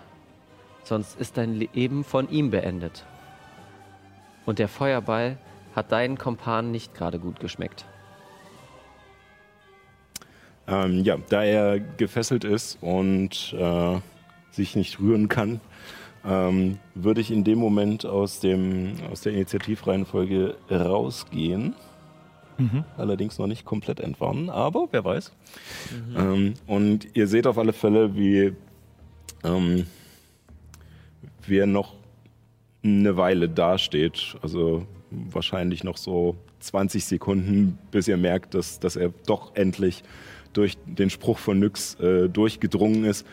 [0.83, 3.05] Sonst ist dein Leben von ihm beendet.
[4.47, 5.39] Und der Feuerball
[5.75, 7.85] hat deinen Kompan nicht gerade gut geschmeckt.
[10.67, 13.99] Ähm, ja, da er gefesselt ist und äh,
[14.51, 15.61] sich nicht rühren kann,
[16.25, 21.75] ähm, würde ich in dem Moment aus, dem, aus der Initiativreihenfolge rausgehen.
[22.99, 25.33] Allerdings noch nicht komplett entwarnen, aber wer weiß.
[26.15, 28.53] Ähm, und ihr seht auf alle Fälle, wie,
[29.45, 29.87] ähm,
[31.51, 31.95] wie er noch
[32.83, 34.37] eine Weile dasteht.
[34.43, 40.03] Also wahrscheinlich noch so 20 Sekunden, bis ihr merkt, dass, dass er doch endlich
[40.53, 43.27] durch den Spruch von Nyx äh, durchgedrungen ist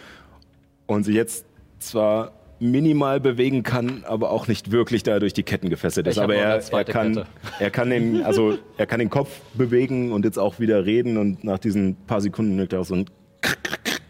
[0.85, 1.45] und sie jetzt
[1.79, 6.17] zwar minimal bewegen kann, aber auch nicht wirklich da durch die Ketten gefesselt ist.
[6.17, 7.27] Ich aber er, er, kann, Kette.
[7.59, 11.43] er, kann den, also, er kann den Kopf bewegen und jetzt auch wieder reden und
[11.43, 13.05] nach diesen paar Sekunden merkt er auch so ein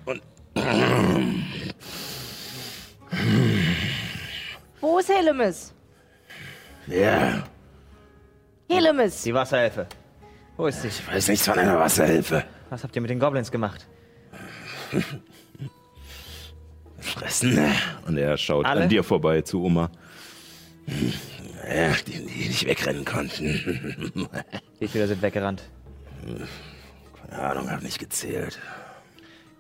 [0.06, 0.22] und
[4.88, 5.74] Wo ist Helemis?
[6.88, 7.44] ja,
[8.70, 9.24] Helemis!
[9.24, 9.86] Die Wasserelfe.
[10.56, 10.88] Wo ist sie?
[10.88, 12.46] ich weiß nichts von einer Wasserhilfe.
[12.70, 13.86] Was habt ihr mit den Goblins gemacht?
[17.00, 17.60] Fressen.
[18.08, 18.84] Und er schaut Alle?
[18.84, 19.92] an dir vorbei zu Oma.
[21.68, 24.30] Ja, die, die nicht wegrennen konnten.
[24.80, 25.64] Wie viele sind weggerannt?
[27.30, 28.58] Keine Ahnung, hab nicht gezählt.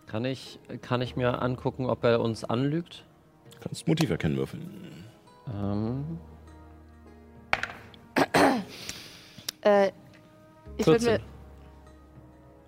[0.05, 3.03] Kann ich, kann ich mir angucken, ob er uns anlügt?
[3.59, 4.86] Kannst Motiv erkennen würfeln.
[5.53, 6.19] Ähm,
[9.61, 9.91] Äh,
[10.77, 11.21] ich würde 14.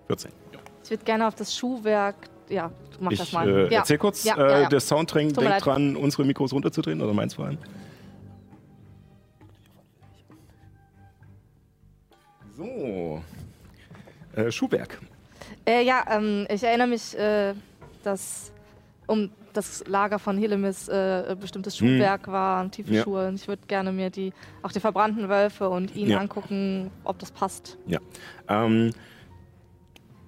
[0.06, 0.32] 14.
[0.52, 0.58] Ja.
[0.84, 2.16] ich würd gerne auf das Schuhwerk.
[2.48, 3.48] Ja, du mach das Ich mal.
[3.48, 3.78] äh, ja.
[3.78, 4.68] erzähl kurz, Ja, äh, ja, ja.
[4.68, 5.64] der Soundtrack mir denkt leid.
[5.66, 7.58] dran, unsere Mikros runterzudrehen oder meins vor allem.
[12.56, 13.22] So.
[14.34, 15.00] Äh, Schuhwerk.
[15.66, 17.54] Äh, ja, ähm, ich erinnere mich, äh,
[18.02, 18.52] dass
[19.06, 22.96] um das Lager von Helemis äh, bestimmtes Schuhwerk war, tiefe Hm.
[22.96, 23.02] Ja.
[23.02, 23.28] Schuhe.
[23.28, 24.32] Und ich würde gerne mir die,
[24.62, 26.18] auch die verbrannten Wölfe und ihn Ja.
[26.18, 27.78] angucken, ob das passt.
[27.86, 27.98] Ja.
[28.48, 28.92] Ähm,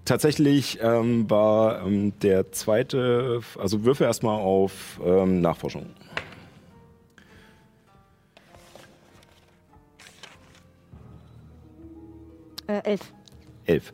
[0.05, 5.87] tatsächlich ähm, war ähm, der zweite, also würfe erstmal auf ähm, Nachforschung.
[12.67, 13.13] Äh, elf.
[13.67, 13.93] Elf.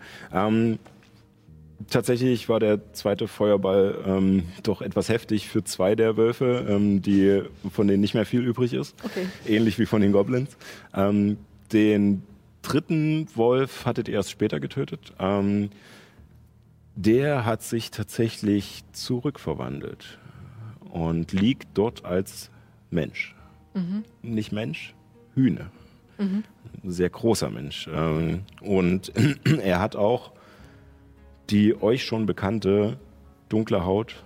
[1.90, 7.42] Tatsächlich war der zweite Feuerball ähm, doch etwas heftig für zwei der Wölfe, ähm, die,
[7.72, 8.94] von denen nicht mehr viel übrig ist.
[9.03, 9.27] Okay.
[9.46, 10.57] Ähnlich wie von den Goblins.
[10.94, 11.38] Ähm,
[11.72, 12.22] den
[12.61, 15.14] dritten Wolf hattet ihr erst später getötet.
[15.18, 15.70] Ähm,
[16.94, 20.18] der hat sich tatsächlich zurückverwandelt
[20.90, 22.51] und liegt dort als
[22.90, 23.35] Mensch.
[24.22, 24.94] Nicht Mensch,
[25.35, 25.70] Hühne.
[26.18, 26.44] Ein
[26.90, 27.88] Sehr großer Mensch.
[27.92, 29.12] Ähm, und
[29.62, 30.33] er hat auch
[31.50, 32.98] die euch schon bekannte
[33.48, 34.22] dunkle Haut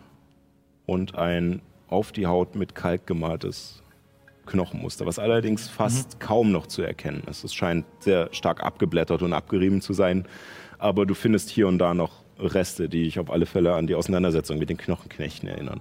[0.87, 3.83] und ein auf die Haut mit Kalk gemaltes
[4.47, 7.45] Knochenmuster, was allerdings fast kaum noch zu erkennen ist.
[7.45, 10.27] Es scheint sehr stark abgeblättert und abgerieben zu sein,
[10.79, 13.95] aber du findest hier und da noch Reste, die dich auf alle Fälle an die
[13.95, 15.81] Auseinandersetzung mit den Knochenknechten erinnern.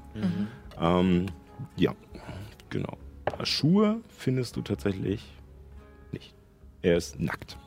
[0.79, 1.25] Ähm,
[1.75, 1.95] ja,
[2.69, 2.97] genau.
[3.43, 5.23] Schuhe findest du tatsächlich
[6.11, 6.35] nicht.
[6.83, 7.57] Er ist nackt.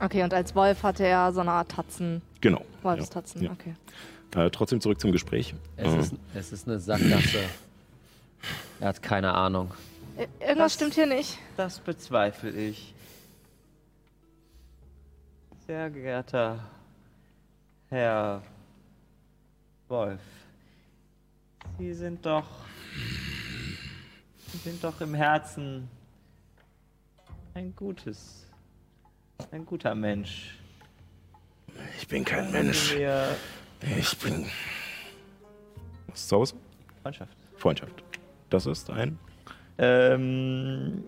[0.00, 2.62] Okay, und als Wolf hatte er so eine Art Tatzen, Genau.
[2.82, 3.40] Wolfstatzen.
[3.42, 3.52] Ja.
[3.52, 3.74] Okay.
[4.36, 5.54] Äh, trotzdem zurück zum Gespräch.
[5.76, 7.38] es, Äh, ist, es ist eine Sackgasse.
[8.80, 9.72] er hat keine Ahnung.
[10.40, 11.38] Irgendwas Das- stimmt hier nicht.
[11.56, 12.94] Das bezweifle ich.
[15.66, 16.58] Sehr geehrter
[17.88, 18.42] Herr
[19.88, 20.20] Wolf,
[21.78, 22.46] Sie sind doch.
[24.50, 25.88] Sie sind doch im Herzen
[27.54, 28.46] ein gutes.
[29.50, 30.58] Ein guter Mensch.
[32.00, 32.94] Ich bin kein Mensch.
[33.98, 34.46] Ich bin.
[36.08, 36.54] Was ist zu Hause?
[37.02, 37.36] Freundschaft.
[37.56, 38.02] Freundschaft.
[38.50, 39.18] Das ist ein.
[39.78, 41.04] Ähm.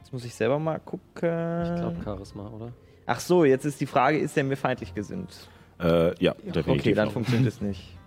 [0.00, 1.02] Jetzt muss ich selber mal gucken.
[1.14, 2.72] Ich glaube Charisma, oder?
[3.06, 5.48] Ach so, jetzt ist die Frage, ist er mir feindlich gesinnt?
[5.80, 6.68] Äh, ja, definitiv.
[6.80, 7.12] Okay, dann auch.
[7.12, 7.82] funktioniert es nicht.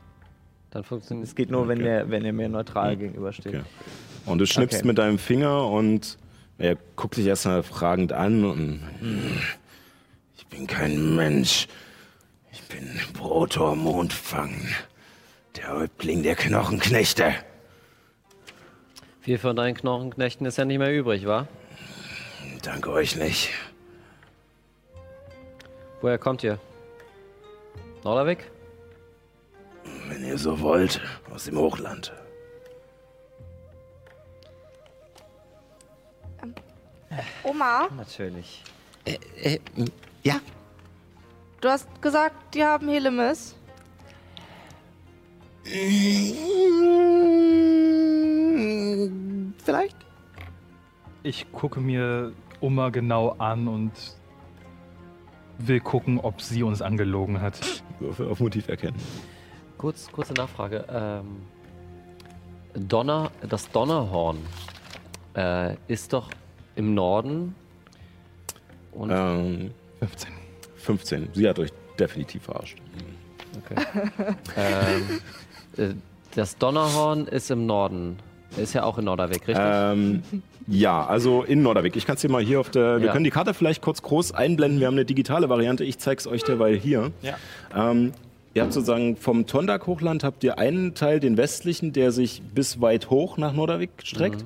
[0.72, 1.88] Dann funktioniert Es geht nur, wenn, Okay.
[1.88, 3.56] er, wenn er mir neutral gegenübersteht.
[3.56, 3.64] Okay.
[4.26, 4.88] Und du schnippst Okay.
[4.88, 6.18] mit deinem Finger und
[6.58, 8.82] er guckt dich erstmal fragend an und.
[9.02, 9.67] Ich
[10.58, 11.68] bin kein Mensch.
[12.52, 14.56] Ich bin Protor Mondfang.
[15.56, 17.36] Der Häuptling der Knochenknechte.
[19.22, 21.48] Viel von deinen Knochenknechten ist ja nicht mehr übrig, wa?
[22.64, 23.50] Danke euch nicht.
[26.02, 26.60] Woher kommt ihr?
[28.04, 28.50] Norderweg?
[30.08, 32.14] Wenn ihr so wollt, aus dem Hochland.
[37.44, 38.64] Oma, Natürlich.
[39.06, 39.60] Äh,
[40.28, 40.40] ja.
[41.62, 43.56] du hast gesagt, die haben Helemis.
[49.64, 49.98] Vielleicht?
[51.24, 53.92] Ich gucke mir Oma genau an und
[55.60, 57.84] will gucken, ob sie uns angelogen hat.
[58.00, 58.98] Würfel auf Motiv erkennen.
[59.78, 60.86] Kurz, kurze Nachfrage.
[60.90, 61.42] Ähm,
[62.74, 64.38] Donner, das Donnerhorn
[65.36, 66.30] äh, ist doch
[66.76, 67.56] im Norden.
[68.92, 70.30] Und Ähm, 15.
[70.78, 71.30] 15.
[71.34, 72.78] Sie hat euch definitiv verarscht.
[73.66, 73.86] okay.
[74.58, 75.94] ähm, äh,
[76.36, 78.18] das Donnerhorn ist im Norden.
[78.58, 79.58] Ist ja auch in Norderweg, richtig?
[79.60, 80.24] Ähm,
[80.68, 81.96] ja, also in Norderweg.
[81.96, 83.00] Ich kann es dir mal hier auf der.
[83.00, 83.12] Wir Ja.
[83.14, 84.80] können die Karte vielleicht kurz groß einblenden.
[84.80, 85.84] Wir haben eine digitale Variante.
[85.84, 87.12] Ich zeige es euch derweil hier.
[87.22, 87.36] Ja.
[87.76, 88.14] Ähm,
[88.54, 93.12] Ihr habt sozusagen vom Tondak-Hochland habt ihr einen Teil, den westlichen, der sich bis weit
[93.12, 94.44] hoch nach Nordavik streckt.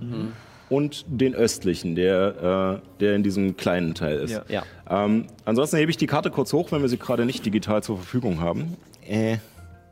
[0.72, 4.32] Und den östlichen, der, äh, der in diesem kleinen Teil ist.
[4.32, 4.44] Ja.
[4.48, 4.64] Ja.
[5.06, 7.98] Ähm, ansonsten hebe ich die Karte kurz hoch, wenn wir sie gerade nicht digital zur
[7.98, 8.78] Verfügung haben.
[9.06, 9.38] Äh,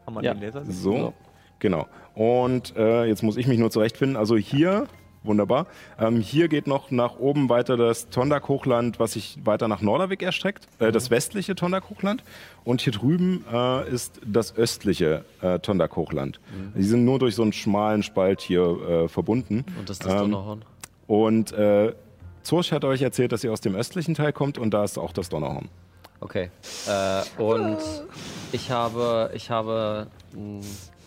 [0.08, 0.34] Haben wir Ja.
[0.34, 0.64] den Laser?
[0.70, 1.14] so,
[1.60, 1.86] genau.
[2.16, 4.16] Und äh, jetzt muss ich mich nur zurechtfinden.
[4.18, 4.88] Also hier,
[5.24, 5.68] wunderbar.
[6.00, 10.68] Ähm, hier geht noch nach oben weiter das Tondak-Hochland, was sich weiter nach Nordavik erstreckt.
[10.80, 12.24] Äh, das westliche Tondak-Hochland.
[12.64, 16.40] Und hier drüben äh, ist das östliche äh, Tondak-Hochland.
[16.76, 19.66] Die sind nur durch so einen schmalen Spalt hier äh, verbunden.
[19.78, 20.66] Und das ist das Ähm, Donnerhorn.
[21.08, 21.94] Und äh,
[22.44, 25.12] Zursch hat euch erzählt, dass ihr aus dem östlichen Teil kommt und da ist auch
[25.12, 25.70] das Donnerhorn.
[26.22, 26.50] Okay.
[26.88, 27.78] Äh, und
[28.52, 30.62] ich habe, ich habe mh,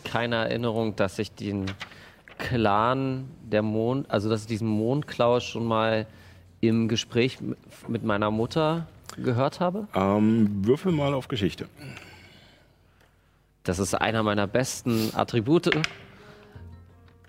[0.04, 1.66] keine Erinnerung, dass ich den
[2.38, 6.06] Clan der Mond, also dass ich diesen Mondklau schon mal
[6.60, 7.38] im Gespräch
[7.88, 9.88] mit meiner Mutter gehört habe.
[9.94, 11.66] Ähm, würfel mal auf Geschichte.
[13.64, 15.70] Das ist einer meiner besten Attribute.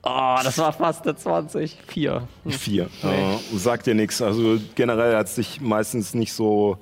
[0.06, 1.78] Oh, das war fast eine 20.
[1.88, 2.28] Vier.
[2.48, 2.90] Vier.
[3.04, 4.22] Äh, sagt dir nichts.
[4.22, 6.78] Also generell hat sich meistens nicht so,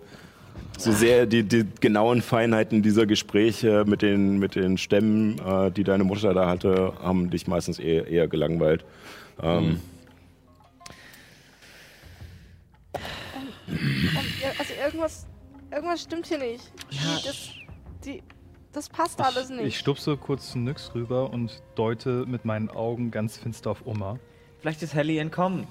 [0.78, 5.84] so sehr die, die genauen Feinheiten dieser Gespräche mit den, mit den Stämmen, äh, die
[5.84, 8.84] deine Mutter da hatte, haben dich meistens eher, eher gelangweilt.
[9.42, 9.80] Ähm,
[13.68, 13.78] Und,
[14.42, 15.28] ir- also irgendwas,
[15.72, 16.72] irgendwas stimmt hier nicht.
[16.92, 17.50] Die, das,
[18.06, 18.24] die,
[18.74, 19.78] das passt alles Ich nicht.
[19.80, 24.18] stupse kurz zu Nyx rüber und deute mit meinen Augen ganz finster auf Oma.
[24.60, 25.68] Vielleicht ist Helly entkommen.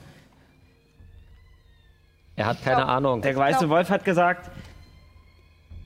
[2.37, 3.23] Er hat keine glaub- Ahnung.
[3.23, 4.51] Der weiße glaub- Wolf hat gesagt,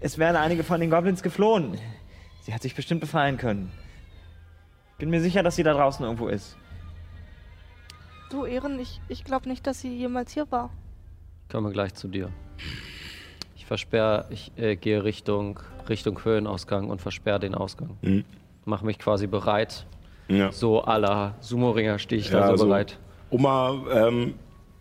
[0.04, 1.78] es wären einige von den Goblins geflohen.
[2.42, 3.72] Sie hat sich bestimmt befreien können.
[4.98, 6.56] Bin mir sicher, dass sie da draußen irgendwo ist.
[8.30, 10.68] Du, Ehren, ich, ich glaube nicht, dass sie jemals hier war.
[11.50, 12.28] Kommen wir gleich zu dir.
[13.56, 17.96] Ich versperre, ich äh, gehe Richtung, Richtung Höhlenausgang und versperre den Ausgang.
[18.02, 18.24] Mhm.
[18.66, 19.86] Mach mich quasi bereit.
[20.28, 20.52] ja.
[20.52, 22.98] So la Sumo-Ringer stehe ich Ja, da so also- bereit.
[23.30, 24.34] Oma ähm,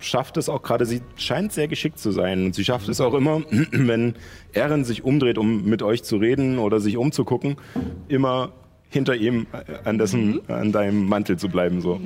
[0.03, 2.45] schafft es auch gerade, sie scheint sehr geschickt zu sein.
[2.45, 4.15] Und sie schafft es auch immer, wenn
[4.53, 7.57] Erin sich umdreht, um mit euch zu reden oder sich umzugucken,
[8.07, 8.51] immer
[8.89, 11.81] hinter ihm äh, an, dessen, an deinem Mantel zu bleiben.
[11.81, 11.99] So.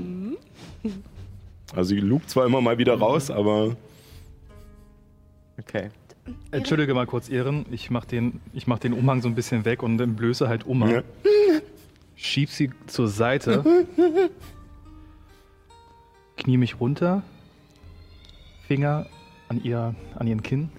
[1.76, 3.76] Also sie lugt zwar immer mal wieder raus, aber
[5.60, 5.90] Okay.
[6.52, 7.66] Entschuldige mal kurz, Ehren.
[7.72, 10.90] Ich mach den, ich mach den Umhang so ein bisschen weg und entblöße halt Oma.
[10.90, 11.02] Ja.
[12.16, 13.64] Schieb sie zur Seite.
[16.38, 17.24] Knie mich runter.
[18.68, 19.06] Finger
[19.48, 20.70] an, ihr, an ihren Kinn.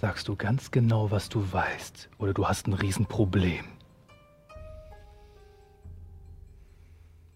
[0.00, 2.08] Sagst du ganz genau, was du weißt?
[2.16, 3.64] Oder du hast ein Riesenproblem?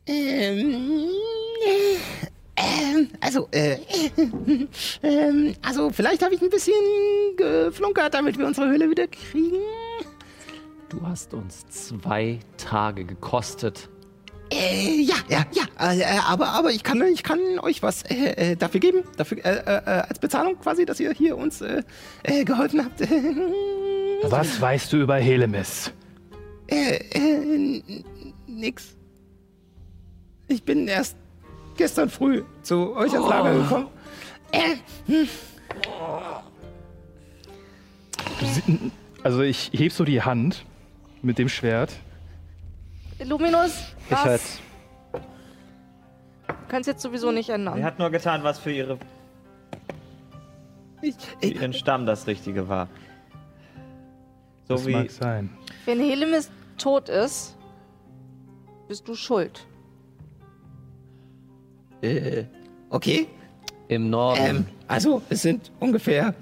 [0.06, 1.10] Ähm,
[1.66, 1.96] äh,
[2.56, 3.76] ähm, also, äh,
[5.02, 6.74] ähm, also vielleicht habe ich ein bisschen
[7.36, 9.60] geflunkert, damit wir unsere Höhle wieder kriegen.
[10.88, 13.90] Du hast uns zwei Tage gekostet.
[14.52, 18.52] Äh, ja, ja, ja, äh, äh, aber, aber ich kann, ich kann euch was äh,
[18.52, 19.48] äh, dafür geben, dafür, äh,
[20.09, 21.83] als Bezahlung quasi, dass ihr hier uns äh,
[22.22, 23.00] äh, geholfen habt.
[24.30, 25.92] Was weißt du über Helemis?
[26.68, 27.83] Äh, äh,
[28.46, 28.94] nix.
[30.48, 31.16] Ich bin erst
[31.76, 33.87] gestern früh zu euch ans Lager gekommen.
[34.52, 34.76] Äh,
[38.42, 38.90] sie-
[39.22, 40.64] Also ich heb so die Hand
[41.22, 41.92] mit dem Schwert.
[43.24, 44.40] Luminus, Ich halt.
[46.68, 47.82] kannst jetzt sowieso nicht Sie ändern.
[47.82, 48.98] hat nur getan, was für, ihre,
[51.02, 52.88] ich, für ich, ihren Stamm das Richtige war.
[54.68, 54.92] So Das wie.
[54.92, 55.50] mag sein.
[55.84, 57.56] Wenn Helemis tot ist,
[58.88, 59.66] bist du schuld.
[62.02, 62.44] äh,
[62.90, 63.26] okay.
[63.88, 64.40] Im Norden.
[64.42, 66.34] Ähm, also, es sind ungefähr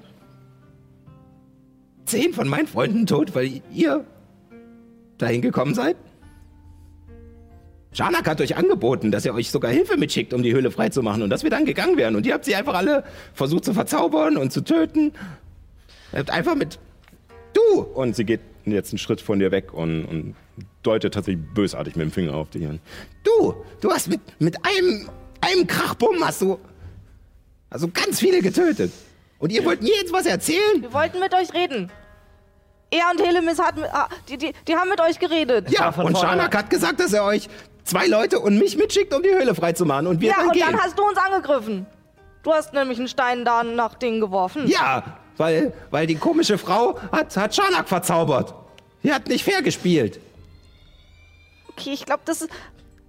[2.05, 4.05] zehn von meinen Freunden tot, weil ihr
[5.17, 5.97] dahin gekommen seid.
[7.93, 11.29] Schanak hat euch angeboten, dass er euch sogar Hilfe mitschickt, um die Höhle freizumachen und
[11.29, 12.15] dass wir dann gegangen wären.
[12.15, 13.03] Und ihr habt sie einfach alle
[13.33, 15.13] versucht zu verzaubern und zu töten.
[16.11, 16.79] Ihr habt einfach mit
[17.53, 17.81] Du!
[17.81, 20.35] und sie geht jetzt einen Schritt von dir weg und, und
[20.81, 22.79] deutet tatsächlich bösartig mit dem Finger auf dich an.
[23.23, 23.53] Du!
[23.81, 25.09] Du hast mit, mit einem,
[25.41, 26.59] einem Krachbumm hast du
[27.69, 28.91] also ganz viele getötet.
[29.39, 30.81] Und ihr wollt mir jetzt was erzählen?
[30.81, 31.91] Wir wollten mit euch reden.
[32.91, 35.69] Er und Helemis hat, mit- ah, die, die, die haben mit euch geredet.
[35.71, 37.49] Ja, und Schanak hat gesagt, dass er euch
[37.83, 40.07] zwei Leute und mich mitschickt, um die Höhle freizumachen.
[40.07, 40.63] Und wir Ja, dann und gehen.
[40.67, 41.85] dann hast du uns angegriffen.
[42.43, 44.67] Du hast nämlich einen Stein da nach denen geworfen.
[44.67, 45.03] ja,
[45.37, 48.53] weil, weil die komische Frau hat, hat Schanak verzaubert.
[49.01, 50.19] Die hat nicht fair gespielt.
[51.69, 52.51] Okay, ich glaube, das ist.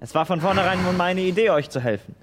[0.00, 2.14] Es war von vornherein nur meine Idee, euch zu helfen.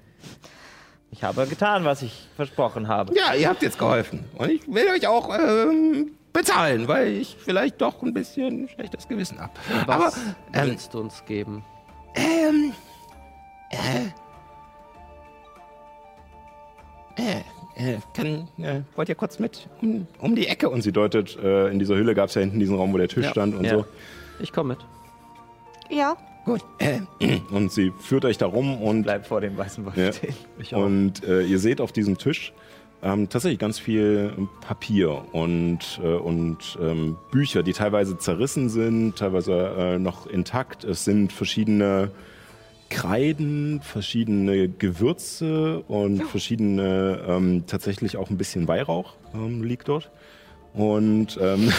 [1.10, 3.14] Ich habe getan, was ich versprochen habe.
[3.14, 4.24] Ja, ihr habt jetzt geholfen.
[4.36, 9.40] Und ich will euch auch ähm, bezahlen, weil ich vielleicht doch ein bisschen schlechtes Gewissen
[9.40, 9.52] habe.
[9.86, 11.64] Aber Was ähm, willst du uns geben?
[12.14, 12.72] Ähm,
[13.70, 14.06] äh,
[17.16, 20.68] äh, äh, kann, äh, wollt ihr kurz mit um, um die Ecke?
[20.70, 23.08] Und sie deutet, äh, in dieser Hülle gab es ja hinten diesen Raum, wo der
[23.08, 23.30] Tisch Ja.
[23.30, 23.78] stand und Ja.
[23.78, 23.84] so.
[24.40, 24.78] Ich komme mit.
[25.90, 26.16] Ja.
[26.44, 26.98] Gut, äh,
[27.52, 30.12] Und sie führt euch da rum und Bleib vor dem weißen Wolf Ja.
[30.12, 30.34] stehen.
[30.58, 30.84] Ich auch.
[30.84, 32.52] Und äh, ihr seht auf diesem Tisch
[33.02, 39.74] ähm, tatsächlich ganz viel Papier und, äh, und ähm, Bücher, die teilweise zerrissen sind, teilweise
[39.76, 40.84] äh, noch intakt.
[40.84, 42.12] Es sind verschiedene
[42.90, 50.10] Kreiden, verschiedene Gewürze und verschiedene, ähm, tatsächlich auch ein bisschen Weihrauch ähm, liegt dort.
[50.74, 51.72] Und, ähm,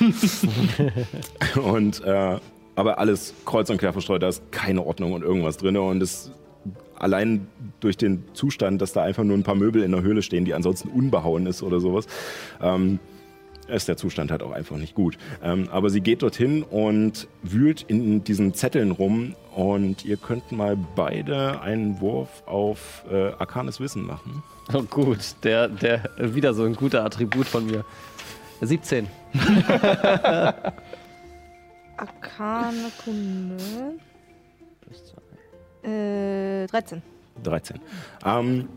[1.62, 2.38] und äh,
[2.76, 5.76] aber alles kreuz und quer verstreut, da ist keine Ordnung und irgendwas drin.
[5.76, 6.32] Und es
[6.98, 7.46] allein
[7.80, 10.54] durch den Zustand, dass da einfach nur ein paar Möbel in der Höhle stehen, die
[10.54, 12.06] ansonsten unbehauen ist oder sowas,
[12.60, 12.98] ähm,
[13.68, 15.16] ist der Zustand halt auch einfach nicht gut.
[15.42, 20.76] Ähm, aber sie geht dorthin und wühlt in diesen Zetteln rum und ihr könnt mal
[20.96, 24.42] beide einen Wurf auf äh, arkanes Wissen machen.
[24.72, 27.84] Oh gut, der, der wieder so ein guter Attribut von mir.
[28.60, 29.06] 17.
[31.96, 33.94] Arkane Kunde.
[35.84, 37.02] Äh, 13.
[37.42, 37.80] 13.
[38.24, 38.68] Ähm,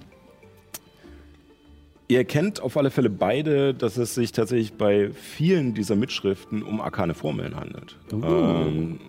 [2.07, 6.81] ihr erkennt auf alle Fälle beide, dass es sich tatsächlich bei vielen dieser Mitschriften um
[6.81, 7.97] arkane Formeln handelt.
[8.11, 8.99] Ähm,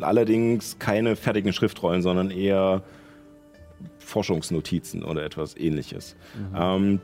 [0.00, 2.82] allerdings keine fertigen Schriftrollen, sondern eher
[3.98, 6.16] Forschungsnotizen oder etwas ähnliches.
[6.56, 7.00] Ähm,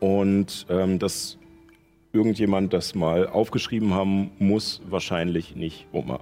[0.00, 1.38] und ähm, dass
[2.12, 6.20] irgendjemand das mal aufgeschrieben haben muss, wahrscheinlich nicht Oma.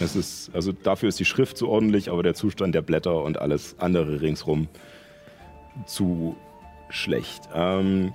[0.00, 3.38] Es ist, also dafür ist die Schrift so ordentlich, aber der Zustand der Blätter und
[3.38, 4.68] alles andere ringsrum
[5.86, 6.36] zu
[6.88, 7.48] schlecht.
[7.54, 8.12] Ähm,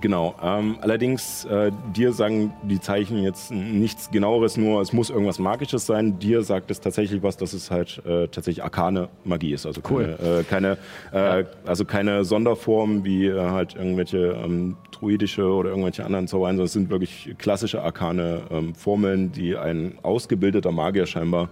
[0.00, 0.34] genau.
[0.42, 5.86] Ähm, allerdings, äh, dir sagen die Zeichen jetzt nichts genaueres, nur es muss irgendwas Magisches
[5.86, 6.18] sein.
[6.18, 9.66] Dir sagt es tatsächlich was, dass es halt äh, tatsächlich arkane Magie ist.
[9.66, 10.78] Also keine, äh, keine,
[11.12, 16.66] äh, also keine Sonderform wie äh, halt irgendwelche ähm, druidische oder irgendwelche anderen Zaubereien, sondern
[16.66, 21.48] es sind wirklich klassische arkane ähm, Formeln, die ein ausgebildeter Magier scheinbar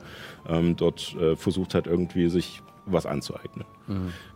[0.48, 3.64] ähm, dort äh, versucht hat, irgendwie sich was anzueignen.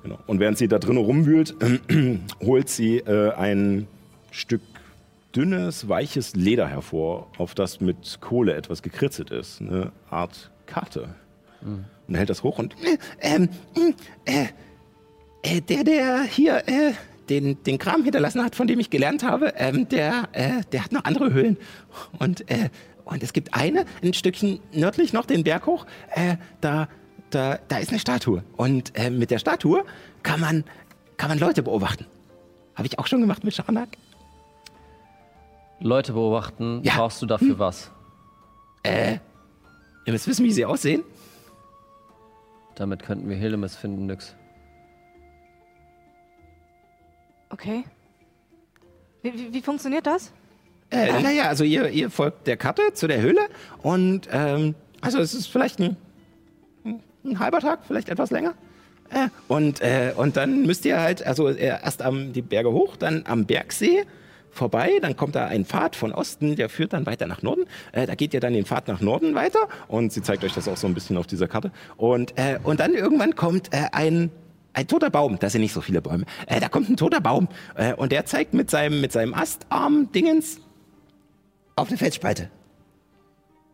[0.03, 0.18] Genau.
[0.27, 1.55] Und während sie da drin rumwühlt,
[2.40, 3.87] holt sie äh, ein
[4.30, 4.62] Stück
[5.34, 9.60] dünnes, weiches Leder hervor, auf das mit Kohle etwas gekritzelt ist.
[9.60, 11.14] Eine Art Karte.
[11.62, 13.48] Und hält das hoch und äh, ähm,
[14.24, 14.46] äh,
[15.42, 16.92] äh, der, der hier äh,
[17.28, 20.92] den, den Kram hinterlassen hat, von dem ich gelernt habe, ähm, der, äh, der hat
[20.92, 21.56] noch andere Höhlen.
[22.18, 22.70] Und, äh,
[23.04, 25.84] und es gibt eine, ein Stückchen nördlich noch, den Berg hoch,
[26.60, 26.88] da,
[27.30, 28.44] da, da ist eine Statue.
[28.56, 29.84] Und mit der Statue
[30.22, 30.64] kann man,
[31.16, 32.06] kann man Leute beobachten.
[32.76, 33.88] Habe ich auch schon gemacht mit Schanak.
[35.80, 36.94] Leute beobachten, Ja.
[36.96, 37.90] brauchst du dafür was?
[38.84, 39.20] Ihr
[40.06, 41.02] müsst wissen, wie sie aussehen.
[42.74, 44.34] Damit könnten wir Hillemis finden, nix.
[47.50, 47.84] Okay.
[49.22, 50.32] Wie, wie, wie funktioniert das?
[50.90, 53.40] Äh, naja, also ihr, ihr folgt der Karte zu der Höhle
[53.82, 55.96] und ähm, also es ist vielleicht ein,
[57.24, 58.54] ein halber Tag, vielleicht etwas länger.
[59.10, 62.96] Äh, und, äh, und dann müsst ihr halt, also äh, erst am, die Berge hoch,
[62.96, 64.04] dann am Bergsee
[64.50, 67.64] vorbei, dann kommt da ein Pfad von Osten, der führt dann weiter nach Norden.
[67.92, 70.68] Äh, da geht ihr dann den Pfad nach Norden weiter und sie zeigt euch das
[70.68, 71.70] auch so ein bisschen auf dieser Karte.
[71.96, 74.30] Und, äh, und dann irgendwann kommt äh, ein,
[74.72, 77.48] ein toter Baum, das sind nicht so viele Bäume, äh, da kommt ein toter Baum
[77.74, 80.60] äh, und der zeigt mit seinem, mit seinem Astarm-Dingens
[81.76, 82.50] auf eine Felsspalte.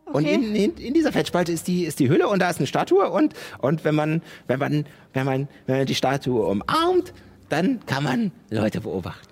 [0.05, 0.35] Und Okay.
[0.35, 3.09] in, in, in dieser Felsspalte ist die, ist die Hülle und da ist eine Statue
[3.09, 7.13] und, und wenn man, wenn man, wenn man, wenn man die Statue umarmt,
[7.49, 9.26] dann kann man Leute beobachten.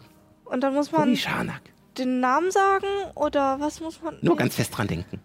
[0.56, 1.14] Und dann muss man
[1.98, 4.18] den Namen sagen oder was muss man?
[4.22, 5.20] Nur Nee, ganz fest dran denken.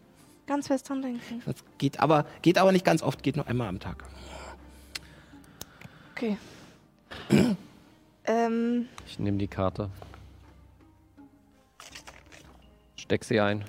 [0.49, 1.41] ganz fest dran denken.
[1.47, 4.03] Das geht aber, geht aber nicht ganz oft, geht nur einmal am Tag.
[6.11, 6.37] Okay.
[8.25, 9.89] ähm, Ich nehme die Karte.
[12.97, 13.65] Steck sie ein.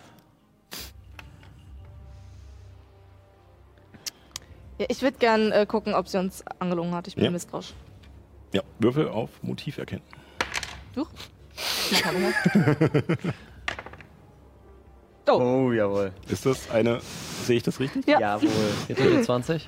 [4.79, 7.07] ja, ich würde gern äh, gucken, ob sie uns angelogen hat.
[7.07, 7.29] Ich bin Ja.
[7.29, 7.75] misstrauisch.
[8.51, 10.01] Ja, Würfel auf Motiv erkennen.
[10.95, 11.05] Du?
[15.27, 16.11] Oh, Oh, jawohl.
[16.29, 16.99] Ist das eine,
[17.43, 18.05] sehe ich das richtig?
[18.07, 18.19] Ja.
[18.19, 18.49] Jawohl.
[18.87, 19.67] Jetzt haben wir 20.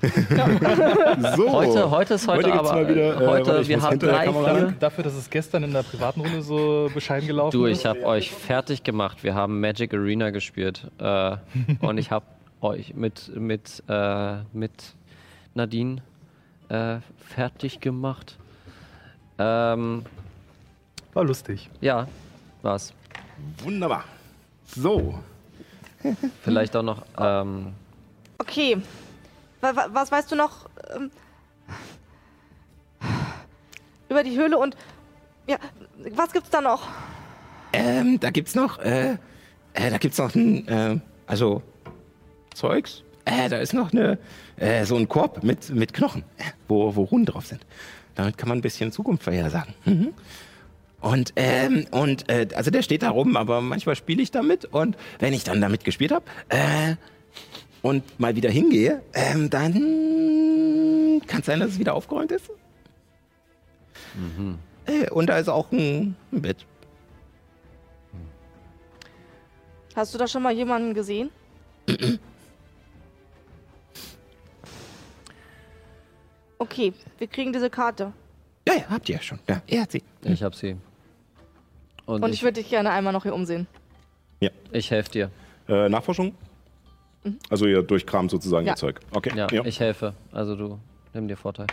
[1.37, 1.51] So.
[1.53, 2.73] Heute, heute ist heute, Heute aber.
[2.73, 4.75] mal wieder, äh, heute, warte, ich wir haben drei, lang.
[4.79, 7.79] Dafür, dass es gestern in der privaten Runde so bescheiden gelaufen Du, ist.
[7.79, 9.23] ich habe euch fertig gemacht.
[9.23, 10.89] Wir haben Magic Arena gespielt.
[10.97, 11.37] Äh,
[11.81, 12.25] und ich habe
[12.61, 14.95] euch mit, mit, äh, mit
[15.53, 16.01] Nadine
[16.69, 18.37] äh, fertig gemacht.
[19.37, 20.03] Ähm,
[21.13, 21.69] War lustig.
[21.81, 22.07] ja,
[22.61, 22.93] war's.
[23.63, 24.05] Wunderbar.
[24.65, 25.19] So.
[26.43, 27.03] Vielleicht auch noch.
[27.17, 27.73] Ähm,
[28.39, 28.77] Okay.
[29.61, 31.11] Wa- wa- Was weißt du noch ähm,
[34.09, 34.75] über die Höhle und
[35.47, 35.57] ja,
[36.15, 36.87] was gibt's da noch?
[37.71, 39.17] Ähm, da gibt's noch, äh,
[39.73, 41.61] äh da gibt's noch ein, äh, also
[42.53, 43.03] Zeugs.
[43.25, 44.19] Äh, da ist noch eine,
[44.57, 47.65] äh, so ein Korb mit, mit Knochen, äh, wo, wo Runen drauf sind.
[48.15, 49.73] Damit kann man ein bisschen Zukunft vorhersagen.
[49.85, 50.13] Mhm.
[51.03, 54.95] Und, ähm, und, äh, also der steht da rum, aber manchmal spiele ich damit und
[55.19, 56.95] wenn ich dann damit gespielt habe, äh,
[57.81, 62.49] und mal wieder hingehe, ähm, dann kann es sein, dass es wieder aufgeräumt ist.
[64.85, 66.65] Äh, und da ist auch ein, ein Bett.
[69.97, 71.29] Hast du da schon mal jemanden gesehen?
[76.59, 78.13] Okay, wir kriegen diese Karte.
[78.65, 79.37] Ja, ja, habt ihr ja schon.
[79.49, 80.01] Ja, er hat sie.
[80.23, 80.77] ich hab sie.
[82.05, 83.67] Und, Und ich, ich würde dich gerne einmal noch hier umsehen.
[84.71, 85.31] ich helfe dir.
[85.67, 86.35] Äh, Nachforschung?
[87.49, 88.73] Also ihr durchkramt sozusagen Ja.
[88.73, 88.99] ihr Zeug.
[89.11, 89.31] Okay.
[89.35, 89.63] Ja, ja.
[89.63, 90.13] ich helfe.
[90.31, 90.79] Also du
[91.13, 91.67] nimm dir Vorteil.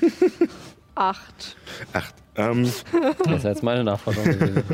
[0.94, 1.56] Acht.
[1.92, 2.14] Acht.
[2.36, 2.70] Ähm,
[3.24, 4.64] Das ist jetzt meine Nachforderung gewesen.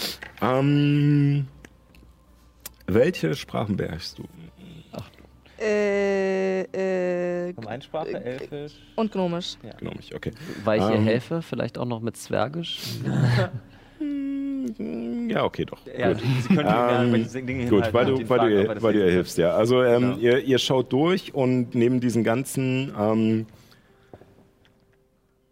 [0.42, 1.48] ähm,
[2.86, 4.24] welche Sprachen beherrschst du?
[5.60, 6.62] Äh,
[7.48, 8.72] äh, Gemeinsprache, Elfisch.
[8.94, 9.56] und gnomisch.
[9.78, 10.32] Genau mich, okay.
[10.64, 11.04] Weil ich ihr Ähm.
[11.04, 12.80] helfe, vielleicht auch noch mit Zwergisch.
[15.28, 15.78] Ja, okay, doch.
[15.86, 16.22] Ja, Gut.
[16.42, 19.10] Sie können ja Ähm, irgendwelche Dinge Gut, weil du, weil fragen, du, weil du ihr
[19.10, 19.52] hilfst, ja.
[19.52, 20.16] Also ähm, Genau.
[20.18, 23.46] ihr, ihr schaut durch und neben diesen ganzen, ähm,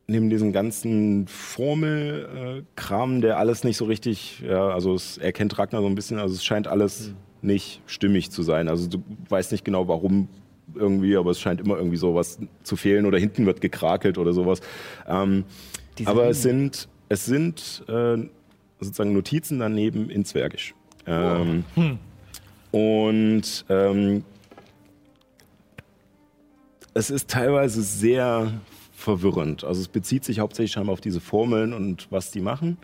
[0.06, 5.88] neben diesen ganzen Formelkram, der alles nicht so richtig, ja, also es erkennt Ragnar so
[5.88, 7.16] ein bisschen, also es scheint alles Hm.
[7.42, 8.68] Nicht stimmig zu sein.
[8.68, 10.28] Also du weißt nicht genau warum
[10.74, 14.60] irgendwie, aber es scheint immer irgendwie sowas zu fehlen oder hinten wird gekrakelt oder sowas.
[15.06, 15.44] Ähm,
[16.04, 18.18] aber es sind, es sind äh,
[18.80, 20.74] sozusagen Notizen daneben in Zwergisch.
[21.06, 21.64] Ähm,
[22.72, 24.22] Und ähm,
[26.92, 28.52] es ist teilweise sehr
[28.94, 29.64] verwirrend.
[29.64, 32.76] Also es bezieht sich hauptsächlich scheinbar auf diese Formeln und was die machen.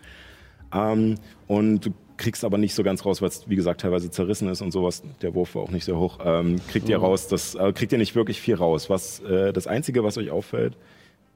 [0.73, 1.15] Ähm,
[1.47, 1.93] und du
[2.23, 5.03] kriegst aber nicht so ganz raus, weil es wie gesagt teilweise zerrissen ist und sowas.
[5.21, 6.19] Der Wurf war auch nicht sehr hoch.
[6.23, 8.89] Ähm, kriegt ihr raus, das äh, kriegt ihr nicht wirklich viel raus.
[8.89, 10.77] Was äh, das einzige, was euch auffällt,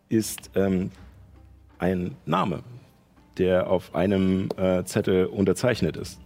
[0.07, 0.91] ist ähm,
[1.77, 2.63] ein Name,
[3.37, 6.19] der auf einem äh, Zettel unterzeichnet ist.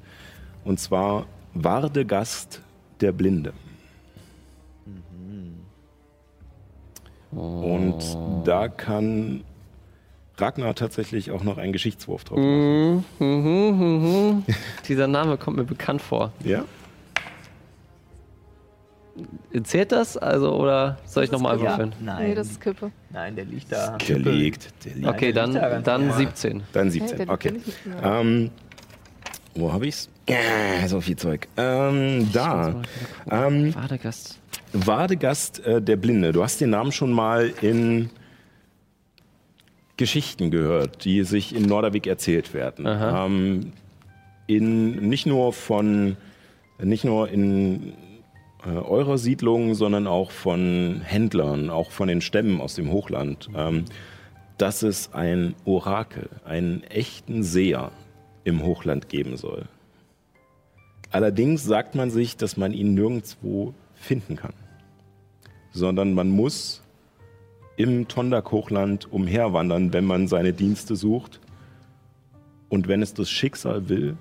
[0.64, 2.62] Und zwar Wardegast
[3.02, 3.54] der Blinde.
[7.32, 7.98] Und
[8.46, 9.44] da kann
[10.42, 13.06] Ragnar tatsächlich auch noch einen Geschichtswurf drauf machen.
[13.20, 13.78] Mhm, mhm,
[14.38, 14.44] mhm.
[14.88, 16.32] Dieser Name kommt mir bekannt vor.
[16.44, 16.66] Ja?
[19.64, 20.18] Zählt das?
[20.18, 21.94] Also, oder soll ich nochmal Ja, würfeln?
[22.00, 22.30] nein.
[22.30, 22.92] Nee, das ist Kippe.
[23.10, 23.98] nein, der liegt da.
[23.98, 25.08] Der liegt, der liegt.
[25.08, 26.18] Okay, der liegt da dann, ganz dann normal.
[26.18, 26.64] 17.
[26.72, 27.54] Dann Hä, 17, der okay.
[28.02, 28.50] Ähm,
[29.54, 30.10] wo habe ich's?
[30.30, 31.48] Ja, so viel Zeug.
[31.58, 32.82] Ähm, da.
[33.30, 34.40] Ähm, Badegast.
[34.72, 36.32] Wadegast äh, der Blinde.
[36.32, 38.10] Du hast den Namen schon mal in
[40.02, 42.88] Geschichten gehört, die sich in Norderweg erzählt werden.
[42.88, 43.74] Ähm,
[44.48, 46.18] in, nicht nur von,
[46.82, 47.94] nicht nur in
[48.66, 53.86] äh, eurer Siedlung, sondern auch von Händlern, auch von den Stämmen aus dem Hochland, ähm,
[54.58, 57.92] dass es ein Orakel, einen echten Seher
[58.44, 59.66] im Hochland geben soll.
[61.12, 64.54] Allerdings sagt man sich, dass man ihn nirgendwo finden kann,
[65.72, 66.82] sondern man muss
[67.82, 71.40] im Tondak-Hochland umherwandern, wenn man seine Dienste sucht.
[72.70, 74.16] Und wenn es das Schicksal will,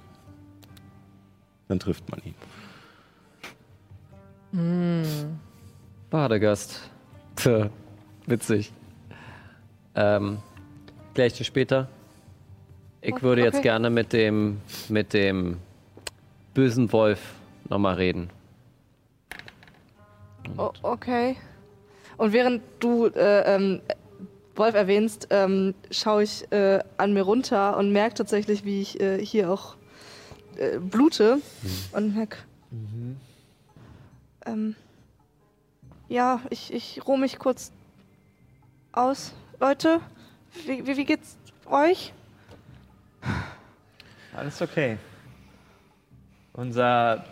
[1.68, 2.34] dann trifft man ihn.
[6.10, 6.90] Badegast.
[7.36, 7.70] Tja,
[8.26, 8.72] witzig.
[9.94, 10.38] Ähm,
[11.14, 11.88] gleich dir später.
[13.00, 13.62] Ich Oh, würde jetzt okay.
[13.62, 15.58] gerne mit dem, mit dem
[16.54, 17.34] bösen Wolf
[17.68, 18.30] nochmal reden.
[20.56, 21.36] Oh, okay.
[22.20, 23.80] Und während du äh, ähm,
[24.54, 29.24] Wolf erwähnst, ähm, schaue ich äh, an mir runter und merke tatsächlich, wie ich äh,
[29.24, 29.76] hier auch
[30.58, 31.40] äh, blute
[31.92, 32.36] und merke.
[34.44, 34.76] Ähm,
[36.10, 37.72] ja, ich, ich ruhe mich kurz
[38.92, 39.32] aus.
[39.58, 40.02] Leute,
[40.66, 42.12] wie, wie, wie geht's euch?
[44.36, 44.98] Alles okay.
[46.52, 47.24] Unser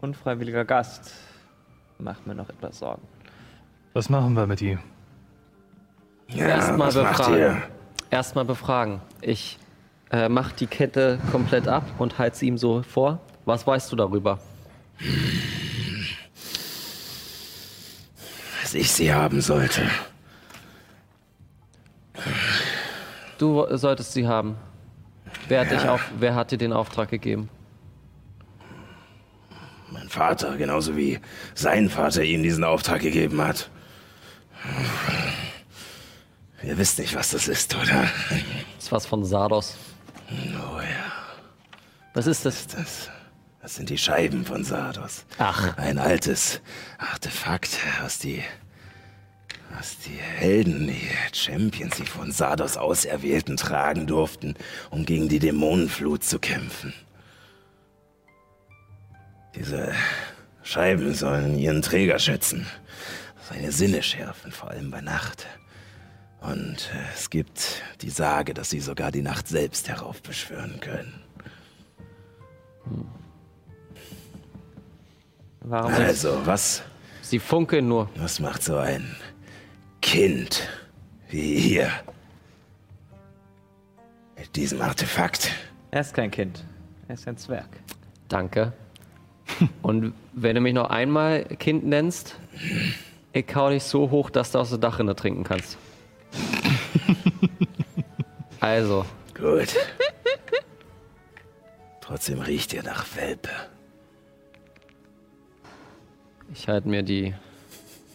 [0.00, 1.12] unfreiwilliger Gast
[2.00, 3.13] macht mir noch etwas Sorgen.
[3.94, 4.80] Was machen wir mit ihm?
[6.26, 7.62] Erstmal was macht befragen.
[8.10, 9.00] Erstmal befragen.
[9.20, 9.56] Ich
[10.10, 13.20] äh, mach die Kette komplett ab und halte sie ihm so vor.
[13.44, 14.40] Was weißt du darüber?
[18.62, 19.82] Was ich sie haben sollte.
[23.38, 24.56] Du solltest sie haben.
[25.46, 27.48] Wer hat, dich auf, wer hat dir den Auftrag gegeben?
[29.92, 31.20] Mein Vater, genauso wie
[31.54, 33.70] sein Vater ihm diesen Auftrag gegeben hat.
[36.62, 38.02] Ihr wisst nicht, was das ist, oder?
[38.76, 39.76] Das ist was von Sardos.
[40.30, 41.12] Oh ja,
[42.14, 42.66] Was ist das?
[42.68, 43.10] das,
[43.60, 45.26] das sind die Scheiben von Sardos.
[45.38, 46.60] Ach, Ein altes
[46.96, 48.42] Artefakt, was die,
[49.76, 54.54] was die Helden, die Champions, die von Sardos Auserwählten tragen durften,
[54.90, 56.94] um gegen die Dämonenflut zu kämpfen.
[59.54, 59.92] Diese
[60.62, 62.66] Scheiben sollen ihren Träger schützen,
[63.48, 65.46] seine Sinne schärfen, vor allem bei Nacht.
[66.40, 71.20] Und äh, es gibt die Sage, dass sie sogar die Nacht selbst heraufbeschwören können.
[75.60, 75.92] warum?
[75.92, 76.82] Also, was
[77.24, 78.10] Sie funkeln nur.
[78.16, 79.16] Was macht so ein
[80.02, 80.68] Kind
[81.30, 81.90] wie ihr
[84.36, 85.50] mit diesem Artefakt?
[85.90, 86.62] Er ist kein Kind.
[87.08, 87.68] Er ist ein Zwerg.
[88.28, 88.74] Danke.
[89.80, 92.36] Und wenn du mich noch einmal Kind nennst,
[93.34, 95.76] ich hau dich so hoch, dass du aus der Dachrinne trinken kannst.
[98.60, 99.04] Also,
[99.34, 99.76] Gut.
[102.00, 103.50] Trotzdem riecht ihr nach Welpe.
[106.50, 107.34] ich halte mir die.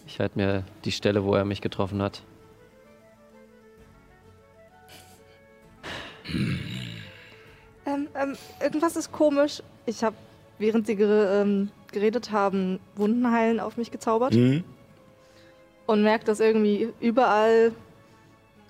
[0.07, 2.23] Ich halte mir die Stelle, wo er mich getroffen hat.
[7.85, 9.61] Ähm, ähm, irgendwas ist komisch.
[9.85, 10.15] Ich habe,
[10.57, 14.63] während sie ähm, geredet haben, Wundenheilen auf mich gezaubert Mhm.
[15.89, 17.71] Und merkt, dass irgendwie überall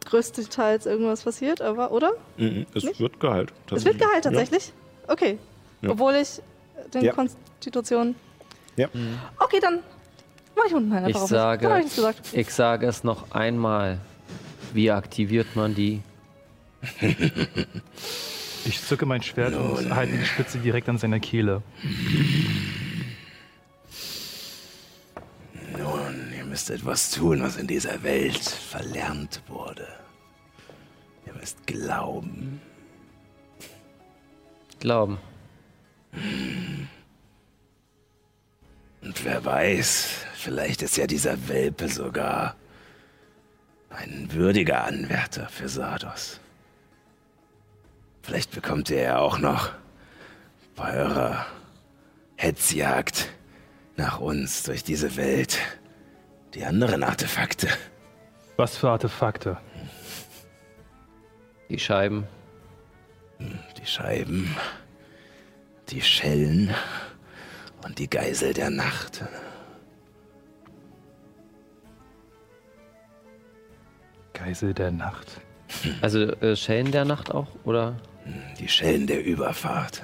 [0.05, 2.11] größtenteils irgendwas passiert, aber, oder?
[2.37, 2.65] Mhm.
[2.73, 2.99] Es Nicht?
[3.01, 3.51] wird geheilt.
[3.71, 4.31] Es wird geheilt Ja.
[4.31, 4.71] tatsächlich?
[5.07, 5.37] Okay.
[5.81, 5.89] Ja.
[5.89, 6.41] Obwohl ich
[6.93, 7.11] den Ja.
[7.11, 8.15] Konstitution.
[8.77, 8.87] Ja.
[9.37, 9.79] Okay, dann
[10.55, 12.37] mach ich Wundenheilen Ich einfach auf sage- ich.
[12.37, 13.99] Ich sage es noch einmal.
[14.73, 16.01] Wie aktiviert man die?
[18.65, 21.61] Ich zücke mein Schwert und halte die Spitze direkt an seiner Kehle.
[26.49, 29.87] Müsst etwas tun, was in dieser Welt verlernt wurde.
[31.25, 32.59] Ihr müsst glauben.
[34.79, 35.19] Glauben.
[39.01, 42.55] Und wer weiß, vielleicht ist ja dieser Welpe sogar
[43.89, 46.39] ein würdiger Anwärter für Sardos.
[48.23, 49.71] Vielleicht bekommt ihr ja auch noch
[50.75, 51.45] bei eurer
[52.37, 53.29] Hetzjagd
[53.97, 55.59] nach uns durch diese Welt
[56.53, 57.67] die anderen Artefakte.
[58.57, 59.57] Was für Artefakte?
[61.69, 62.27] Die Scheiben.
[63.39, 64.55] Die Scheiben,
[65.89, 66.73] die Schellen
[67.85, 69.23] und die Geisel der Nacht.
[74.33, 75.27] Geisel der Nacht.
[76.01, 77.47] Also äh, Schellen der Nacht auch?
[77.63, 77.95] Oder?
[78.59, 80.01] Die Schellen der Überfahrt.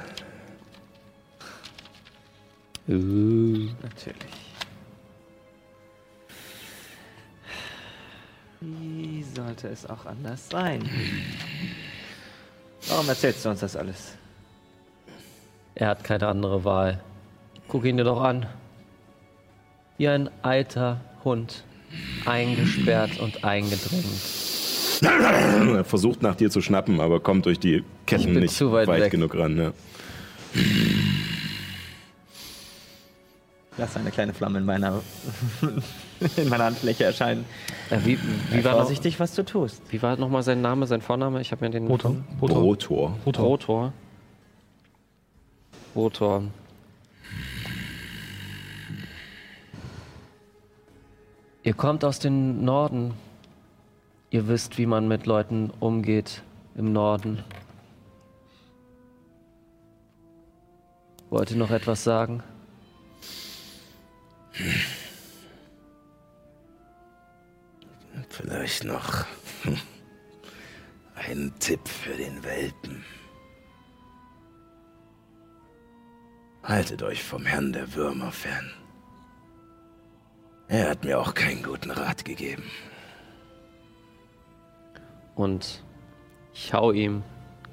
[2.88, 3.68] Uh.
[3.82, 4.45] Natürlich.
[8.66, 10.90] Wie sollte es auch anders sein?
[12.88, 14.14] Warum erzählst du uns das alles?
[15.76, 17.02] Er hat keine andere Wahl.
[17.68, 18.46] Guck ihn dir doch an.
[19.98, 21.64] Wie ein alter Hund.
[22.26, 24.06] Eingesperrt und eingedrängt.
[25.02, 28.72] Er versucht nach dir zu schnappen, aber kommt durch die Ich Ketten bin nicht zu
[28.72, 29.12] weit weg.
[29.12, 29.58] genug ran.
[29.58, 29.72] Ja.
[33.78, 35.02] Lass eine kleine Flamme in meiner,
[36.38, 37.46] in meiner Handfläche erscheinen.
[37.90, 38.20] Äh, wie,
[38.52, 39.82] wie, war noch, vorsichtig, was du tust.
[39.90, 41.42] wie war nochmal sein Name, sein Vorname?
[41.42, 41.88] Ich habe mir den.
[41.88, 42.16] Rotor.
[42.42, 43.16] Rotor.
[43.26, 43.46] Rotor.
[43.46, 43.94] Rotor.
[45.96, 46.44] Rotor.
[51.64, 53.14] Ihr kommt aus dem Norden.
[54.30, 56.44] Ihr wisst, wie man mit Leuten umgeht
[56.76, 57.44] im Norden.
[61.30, 62.44] Wollt ihr noch etwas sagen?
[68.38, 69.26] Vielleicht noch
[69.64, 69.78] hm,
[71.16, 73.06] ein Tipp für den Welpen.
[76.62, 78.70] Haltet euch vom Herrn der Würmer fern.
[80.68, 82.64] Er hat mir auch keinen guten Rat gegeben.
[85.36, 85.82] Und
[86.54, 87.24] ich hau ihm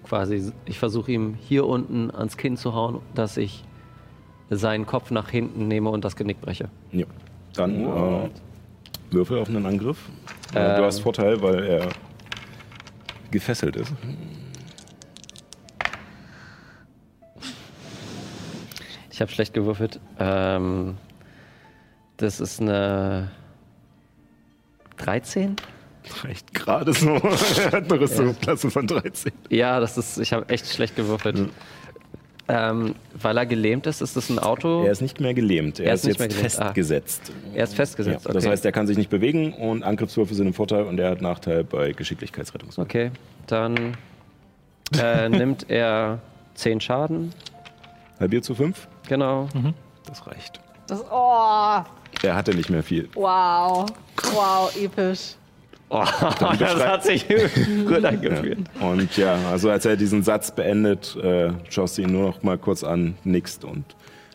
[0.05, 3.65] quasi, ich versuche ihm hier unten ans Kinn zu hauen, dass ich
[4.49, 6.71] seinen Kopf nach hinten nehme und das Genick breche.
[6.93, 7.07] Ja.
[7.55, 8.31] Dann äh,
[9.13, 9.99] Würfel auf einen Angriff.
[10.51, 10.85] Äh, du Ähm.
[10.85, 11.89] hast Vorteil, weil er
[13.31, 13.93] gefesselt ist.
[19.11, 20.01] Ich habe schlecht gewürfelt.
[20.19, 20.97] Ähm,
[22.17, 23.31] das ist eine
[24.97, 25.57] 13.
[26.25, 27.11] Reicht gerade so.
[27.59, 29.33] er hat eine Rüstungsklasse von 13.
[29.51, 31.51] Ja, das ist, ich habe echt schlecht gewürfelt.
[32.49, 34.85] Ähm, weil er gelähmt ist, ist das ein Auto?
[34.85, 35.79] Er ist nicht mehr gelähmt.
[35.79, 36.35] Er, Er ist, ist jetzt.
[36.59, 36.65] Ah.
[36.65, 37.33] festgesetzt.
[37.55, 38.53] Er ist festgesetzt, Ja, Das okay.
[38.53, 41.63] heißt, er kann sich nicht bewegen und Angriffswürfe sind im Vorteil und er hat Nachteil
[41.65, 42.83] bei Geschicklichkeitsrettungswürfen.
[42.85, 43.11] Okay,
[43.47, 43.97] dann
[45.01, 46.19] äh, nimmt er
[46.55, 47.33] 10 Schaden.
[48.19, 48.89] Halbiert zu 5?
[49.09, 49.49] Genau.
[50.07, 50.61] Das reicht.
[50.89, 51.81] Das, oh,
[52.23, 53.09] Er hatte nicht mehr viel.
[53.15, 53.87] wow.
[54.35, 55.37] Wow, episch.
[55.95, 56.05] Oh,
[56.59, 57.27] das hat sich
[57.87, 58.61] gut angefühlt.
[58.81, 62.57] Und ja, also als er diesen Satz beendet, äh, schaust du ihn nur noch mal
[62.57, 63.85] kurz an, nickst und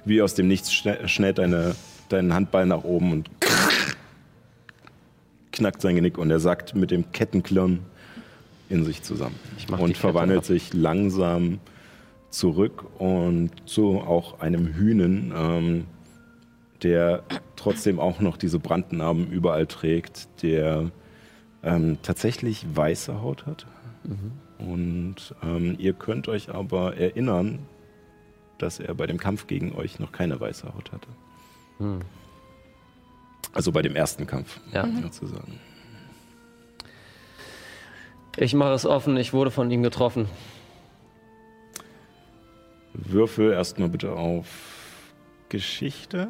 [0.05, 1.75] wie aus dem Nichts schne- schnellt deine,
[2.09, 3.29] deinen Handball nach oben und
[5.51, 7.79] knackt sein Genick und er sackt mit dem Kettenklirren
[8.69, 11.59] in sich zusammen Ich und verwandelt sich langsam
[12.29, 15.85] zurück und zu auch einem Hühnen, ähm,
[16.83, 17.23] der
[17.55, 20.91] trotzdem auch noch diese Brandnarben überall trägt, der
[21.63, 23.65] ähm, tatsächlich weiße Haut hat.
[24.59, 27.59] Und ähm, ihr könnt euch aber erinnern,
[28.57, 31.07] dass er bei dem Kampf gegen euch noch keine weiße Haut hatte.
[31.79, 31.99] Hm.
[33.53, 34.87] Also bei dem ersten Kampf, Ja.
[35.01, 35.59] sozusagen.
[38.37, 40.27] Ich mache es offen, ich wurde von ihm getroffen.
[42.93, 44.47] Würfel erstmal bitte auf
[45.49, 46.29] Geschichte,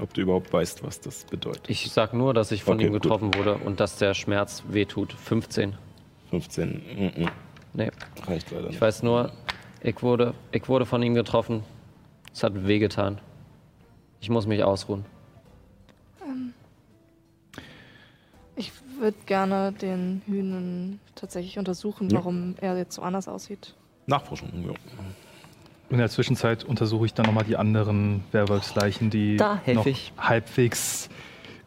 [0.00, 1.68] ob du überhaupt weißt, was das bedeutet.
[1.68, 3.02] Ich sag nur, dass ich von Okay, ihm gut.
[3.02, 5.12] getroffen wurde und dass der Schmerz wehtut.
[5.12, 5.76] 15.
[6.30, 6.68] 15,
[7.16, 7.28] mm, mm,
[7.74, 7.90] Nee,
[8.26, 8.80] reicht leider ich nicht.
[8.80, 9.32] weiß nur,
[9.82, 11.62] ich wurde, ich wurde von ihm getroffen.
[12.32, 13.20] Es hat wehgetan.
[14.20, 15.04] Ich muss mich ausruhen.
[18.56, 22.18] Ich würde gerne den Hühnen tatsächlich untersuchen, Ja.
[22.18, 23.74] warum er jetzt so anders aussieht.
[24.06, 24.72] Nachforschung, ja.
[25.90, 30.12] In der Zwischenzeit untersuche ich dann nochmal die anderen Werwolfsleichen, die noch ich.
[30.18, 31.08] halbwegs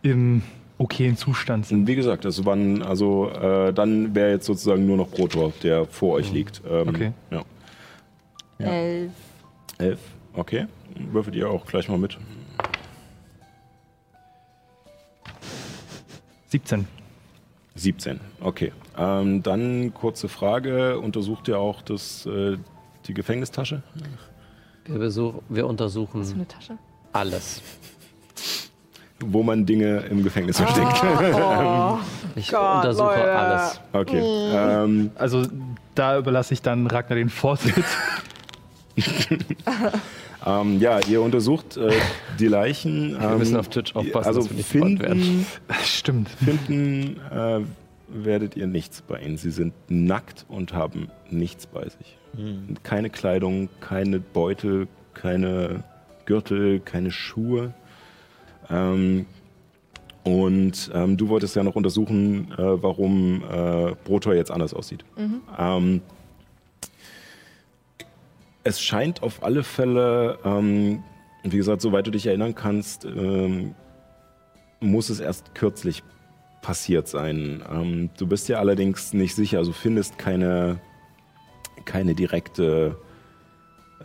[0.04, 0.44] im
[0.78, 1.88] okayen Zustand sind.
[1.88, 6.14] Wie gesagt, das waren, also äh, dann wäre jetzt sozusagen nur noch Protor, der vor
[6.16, 6.62] euch liegt.
[6.70, 7.12] Ähm, Okay.
[7.32, 7.42] Ja.
[8.60, 8.66] Ja.
[8.68, 9.12] Elf.
[9.80, 10.00] Elf,
[10.34, 10.68] okay.
[11.12, 12.18] Würfelt ihr auch gleich mal mit.
[16.50, 16.88] 17.
[17.76, 18.72] 17, okay.
[18.98, 22.58] Ähm, dann kurze Frage, untersucht ihr auch das, äh,
[23.08, 23.84] die Gefängnistasche?
[24.86, 26.78] Wir, besuch, wir So untersuchen eine Tasche.
[27.14, 27.62] alles.
[29.24, 31.04] Wo man Dinge im Gefängnis versteckt.
[31.36, 31.99] Oh,
[32.36, 33.32] Ich Gott, untersuche Leute.
[33.36, 33.82] alles.
[33.93, 34.20] Okay.
[34.24, 35.45] Ähm, Also
[35.93, 37.86] da überlasse ich dann Ragnar den Vorsitz.
[40.45, 41.91] ähm, ja, ihr untersucht äh,
[42.39, 43.20] die Leichen.
[43.20, 45.22] Wir müssen ähm, auf Twitch aufpassen, also dass wir nicht gespannt werden.
[45.22, 45.45] finden,
[45.86, 46.30] Stimmt.
[46.30, 47.60] finden äh,
[48.08, 49.38] werdet ihr nichts bei ihnen.
[49.38, 52.18] Sie sind nackt und haben nichts bei sich.
[52.84, 55.84] Keine Kleidung, keine Beutel, keine
[56.26, 57.74] Gürtel, keine Schuhe.
[58.70, 59.26] Ähm,
[60.24, 65.04] und ähm, du wolltest ja noch untersuchen, äh, warum äh, Brotor jetzt anders aussieht.
[65.58, 66.02] Ähm,
[68.64, 71.04] es scheint auf alle Fälle, ähm,
[71.44, 73.74] wie gesagt, soweit du dich erinnern kannst, ähm,
[74.80, 76.04] muss es erst kürzlich
[76.62, 77.64] passiert sein.
[77.72, 80.80] Ähm, du bist ja allerdings nicht sicher, also findest keine,
[81.82, 82.98] keine direkte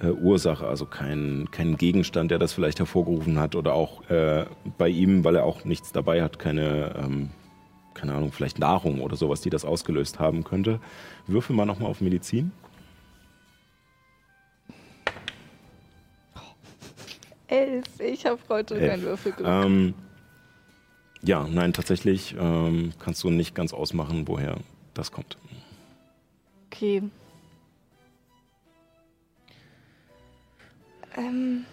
[0.00, 4.46] äh, Ursache, also keinen kein Gegenstand, der das vielleicht hervorgerufen hat oder auch äh,
[4.78, 7.30] bei ihm, weil er auch nichts dabei hat, keine, ähm,
[7.94, 10.80] keine Ahnung, vielleicht Nahrung oder sowas, die das ausgelöst haben könnte.
[11.26, 12.52] Würfel mal nochmal auf Medizin.
[17.48, 18.00] elf.
[18.00, 18.90] Ich habe heute Elf.
[18.90, 19.34] keinen Würfel.
[19.44, 19.94] Ähm,
[21.22, 24.58] ja, nein, tatsächlich ähm, kannst du nicht ganz ausmachen, woher
[24.94, 25.36] das kommt.
[26.66, 27.02] Okay.
[31.16, 31.64] Ähm,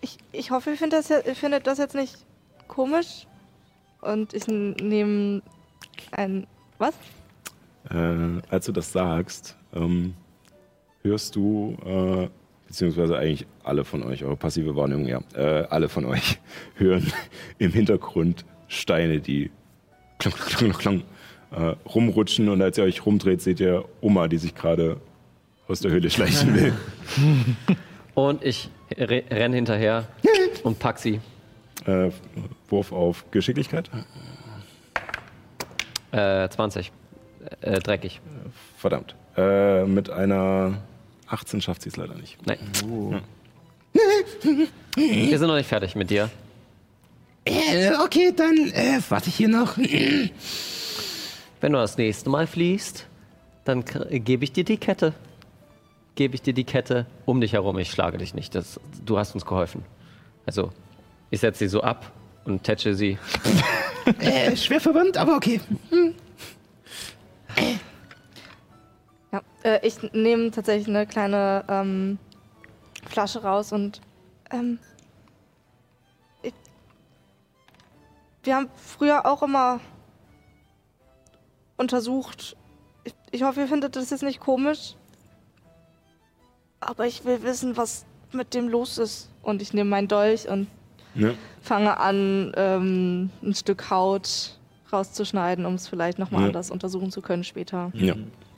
[0.00, 2.24] ich, ich hoffe, ihr findet das, findet das jetzt nicht
[2.68, 3.26] komisch.
[4.00, 5.42] Und ich nehme
[6.12, 6.46] ein.
[6.78, 6.94] Was?
[7.90, 10.14] Äh, als du das sagst, ähm,
[11.02, 12.28] hörst du, äh,
[12.66, 16.40] beziehungsweise eigentlich alle von euch, eure passive Wahrnehmung, ja, äh, alle von euch
[16.74, 17.12] hören
[17.58, 19.50] im Hintergrund Steine, die
[20.18, 21.02] klang, klang, klang, klang,
[21.52, 25.00] äh, rumrutschen und als ihr euch rumdreht, seht ihr Oma, die sich gerade
[25.68, 26.72] aus der Höhle schleichen will.
[28.14, 30.06] Und ich re renne hinterher
[30.62, 31.20] und pack sie.
[31.84, 32.10] Äh,
[32.68, 33.90] Wurf auf Geschicklichkeit.
[36.12, 36.92] Äh, 20.
[37.60, 38.20] Äh, dreckig.
[38.78, 39.16] Verdammt.
[39.36, 40.78] Äh, mit einer
[41.26, 42.38] 18 schafft sie es leider nicht.
[42.46, 42.58] Nein.
[44.94, 46.30] Wir sind noch nicht fertig mit dir.
[47.44, 49.76] Äh, okay, dann äh, warte ich hier noch.
[49.76, 50.30] Wenn
[51.72, 53.06] du das nächste Mal fliehst,
[53.64, 55.14] dann gebe ich dir die Kette.
[56.14, 57.78] Gebe ich dir die Kette um dich herum.
[57.78, 58.54] Ich schlage dich nicht.
[58.54, 59.84] Das, du hast uns geholfen.
[60.46, 60.70] Also,
[61.30, 62.12] ich setze sie so ab
[62.44, 63.18] und tätsche sie.
[64.20, 65.60] äh, schwer verwandt, aber okay.
[69.32, 72.18] Ja, äh, ich nehme tatsächlich eine kleine ähm,
[73.08, 74.00] Flasche raus und
[74.52, 74.78] ähm,
[76.42, 76.54] ich,
[78.44, 79.80] wir haben früher auch immer
[81.76, 82.56] untersucht.
[83.02, 84.94] Ich, ich hoffe, ihr findet das jetzt nicht komisch.
[86.86, 89.30] Aber ich will wissen, was mit dem los ist.
[89.42, 90.66] Und ich nehme meinen Dolch und
[91.14, 91.30] Ja.
[91.62, 94.58] fange an, ähm, ein Stück Haut
[94.92, 96.46] rauszuschneiden, um es vielleicht nochmal Ja.
[96.48, 97.90] anders untersuchen zu können später.
[97.94, 98.14] Ja.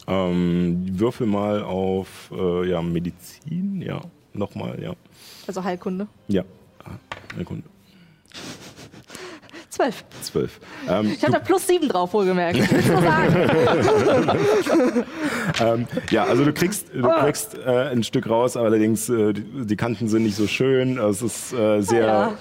[0.09, 4.01] Ähm, würfel mal auf äh, ja, Medizin, ja.
[4.33, 4.93] Nochmal, ja.
[5.47, 6.07] Also Heilkunde.
[6.29, 6.43] Ja.
[6.85, 6.91] Ah,
[7.31, 7.64] eine Sekunde.
[9.77, 10.05] Zwölf.
[10.22, 10.61] Zwölf.
[10.89, 12.59] Ähm, Ich habe da plus sieben drauf, wohlgemerkt.
[15.61, 19.77] Ähm, ja, also du kriegst, du kriegst äh, ein Stück raus, allerdings äh, die, die
[19.77, 20.99] Kanten sind nicht so schön.
[20.99, 22.33] Es ist äh, sehr Ja.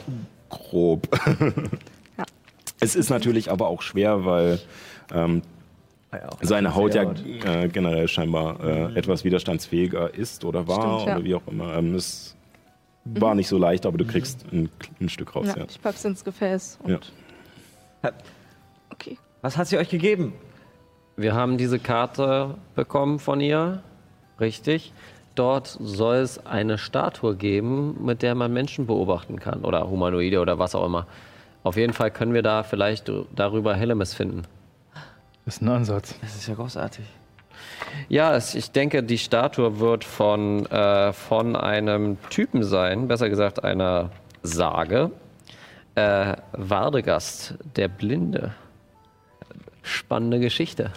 [0.49, 1.07] grob.
[2.17, 2.23] Ja.
[2.79, 4.59] Es ist natürlich aber auch schwer, weil
[5.13, 5.41] ähm,
[6.11, 10.99] Ah ja, seine eine Haut ja äh, generell scheinbar äh, etwas widerstandsfähiger ist oder war
[10.99, 11.15] Stimmt, ja.
[11.17, 11.73] oder wie auch immer.
[11.75, 12.35] Ähm, es
[13.05, 14.69] war nicht so leicht, aber du kriegst ein,
[15.01, 15.47] ein Stück raus.
[15.47, 15.65] ja, Ja.
[15.69, 16.79] ich pack's ins Gefäß.
[16.83, 16.99] Und Ja.
[18.91, 19.17] Okay.
[19.41, 20.33] Was hat sie euch gegeben?
[21.17, 23.83] Wir haben diese Karte bekommen von ihr,
[24.39, 24.93] richtig.
[25.35, 30.59] Dort soll es eine Statue geben, mit der man Menschen beobachten kann oder Humanoide oder
[30.59, 31.07] was auch immer.
[31.63, 34.43] Auf jeden Fall können wir da vielleicht darüber Hellemis finden.
[35.45, 36.15] Das ist ein Ansatz.
[36.21, 37.05] Das ist ja großartig.
[38.07, 43.63] Ja, es, ich denke, die Statue wird von, äh, von einem Typen sein, besser gesagt
[43.63, 44.11] einer
[44.43, 45.11] Sage.
[45.95, 48.53] Äh, Wardegast, der Blinde.
[49.81, 50.91] Spannende Geschichte.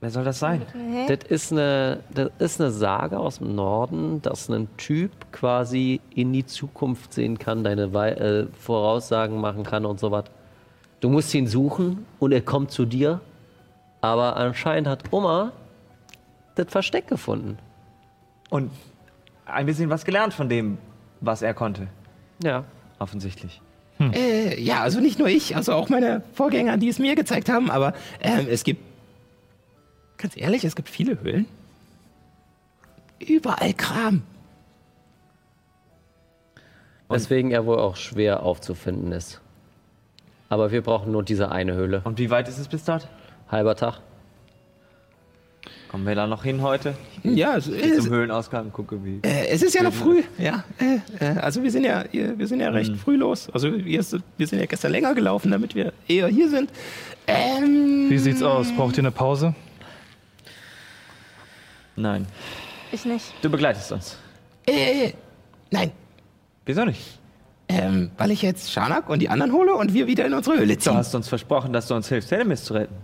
[0.00, 0.62] Wer soll das sein?
[1.08, 6.32] Das ist, eine, das ist eine Sage aus dem Norden, dass ein Typ quasi in
[6.32, 10.24] die Zukunft sehen kann, deine Wei äh, Voraussagen machen kann und so was.
[11.00, 13.20] Du musst ihn suchen und er kommt zu dir.
[14.00, 15.52] Aber anscheinend hat Oma
[16.54, 17.58] das Versteck gefunden.
[18.50, 18.70] Und
[19.46, 20.78] ein bisschen was gelernt von dem,
[21.20, 21.88] was er konnte.
[22.42, 22.64] Ja.
[23.00, 23.60] Offensichtlich.
[23.98, 27.70] Äh, ja, also nicht nur ich, also auch meine Vorgänger, die es mir gezeigt haben,
[27.70, 28.82] aber ähm, es gibt,
[30.18, 31.46] ganz ehrlich, es gibt viele Höhlen.
[33.18, 34.22] Überall Kram.
[37.08, 39.40] Weswegen er wohl auch schwer aufzufinden ist.
[40.48, 42.02] Aber wir brauchen nur diese eine Höhle.
[42.04, 43.08] Und wie weit ist es bis dort?
[43.50, 44.00] Halber Tag.
[45.88, 46.94] Kommen wir da noch hin heute?
[47.22, 49.20] Ja, es, Ich es, zum Höhlenausgang gucke, wie.
[49.22, 50.22] äh, es ist ja noch früh.
[50.36, 53.48] Ja, äh, äh, also wir sind ja, wir sind ja recht früh los.
[53.54, 56.70] Also wir, ist- wir sind ja gestern länger gelaufen, damit wir eher hier sind.
[57.26, 58.70] Ähm, Wie sieht's aus?
[58.72, 59.54] Braucht ihr eine Pause?
[61.96, 62.26] Nein.
[62.92, 63.32] Ich nicht.
[63.42, 64.16] Du begleitest uns.
[64.66, 65.12] äh,
[65.70, 65.90] nein,
[66.66, 67.18] Wieso nicht?
[67.70, 70.74] ähm, weil ich jetzt Schanak und die anderen hole und wir wieder in unsere Höhle
[70.74, 70.94] Du ziehen.
[70.94, 72.94] hast uns versprochen, dass du uns hilfst, Helmis zu retten.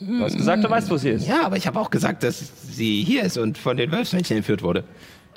[0.00, 1.28] Du hast gesagt, du weißt, wo sie ist.
[1.28, 2.42] Ja, aber ich habe auch gesagt, dass
[2.76, 4.84] sie hier ist und von den Wölfsmännchen entführt wurde.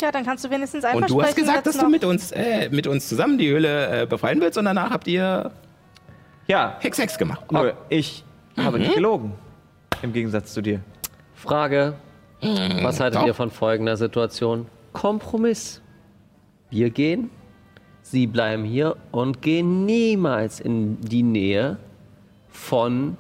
[0.01, 2.70] Ja, dann kannst du wenigstens einfach Und du hast gesagt, dass du mit uns, äh,
[2.70, 5.51] mit uns zusammen die Höhle äh, befreien willst und danach habt ihr
[6.47, 7.51] Ja, Hex Hex gemacht.
[7.51, 8.24] nur ich
[8.58, 9.34] habe nicht gelogen.
[10.01, 10.82] Im Gegensatz zu dir.
[11.36, 11.93] Frage:
[12.82, 13.28] Was haltet doch.
[13.28, 14.66] ihr von folgender Situation?
[14.93, 15.82] Kompromiss.
[16.70, 17.30] Wir gehen,
[18.01, 21.78] sie bleiben hier und gehen niemals in die Nähe
[22.49, 23.16] von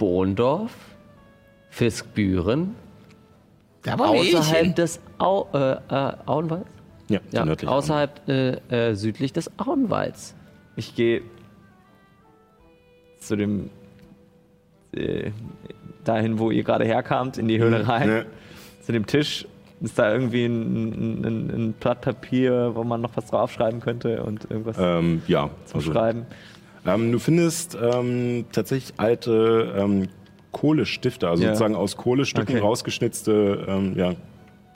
[0.00, 0.72] Bohndorf,
[1.68, 2.74] Fiskbüren,
[3.86, 6.70] eh außerhalb des Au äh, äh, Auenwalds?
[7.10, 7.68] Ja, Ja, nördlich.
[7.68, 10.34] außerhalb äh, äh, südlich des Auenwalds.
[10.76, 11.20] Ich gehe
[13.18, 13.68] zu dem.
[14.92, 15.32] Äh,
[16.04, 18.08] dahin, wo ihr gerade herkamt, in die Höhle rein.
[18.08, 18.22] Ja.
[18.82, 19.46] Zu dem Tisch.
[19.82, 24.50] Ist da irgendwie ein, ein, ein Blatt Papier, wo man noch was draufschreiben könnte und
[24.50, 26.26] irgendwas Ähm, ja, zum also, Schreiben?
[26.86, 30.08] Ähm, du findest ähm, tatsächlich alte ähm,
[30.52, 31.50] Kohlestifte, also Ja.
[31.50, 32.64] sozusagen aus Kohlestücken Okay.
[32.64, 34.14] rausgeschnitzte, ähm, ja,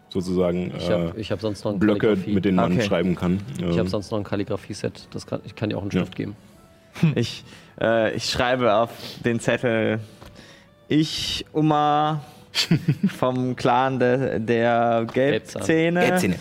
[0.09, 2.33] sozusagen Ich äh, habe ich hab sonst noch ein Blöcke, Kalligrafie.
[2.35, 2.83] mit denen man Okay.
[2.83, 3.41] schreiben kann.
[3.57, 5.09] Ich Ähm, habe sonst noch ein Kalligrafie-Set.
[5.13, 6.01] Das kann, ich kann dir auch einen Ja.
[6.03, 6.37] Stift geben.
[7.17, 7.45] Ich,
[7.81, 8.91] äh, ich schreibe auf
[9.25, 9.99] den Zettel,
[10.87, 12.23] ich, Uma,
[13.09, 16.37] vom Clan de, der Gelbzähne, Gelbzähne.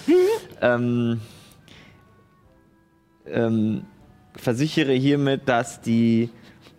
[0.61, 1.21] ähm,
[3.25, 3.81] ähm,
[4.35, 6.29] versichere hiermit, dass die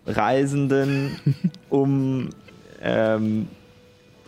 [0.05, 1.19] Reisenden
[1.69, 2.29] um
[2.81, 3.47] ähm,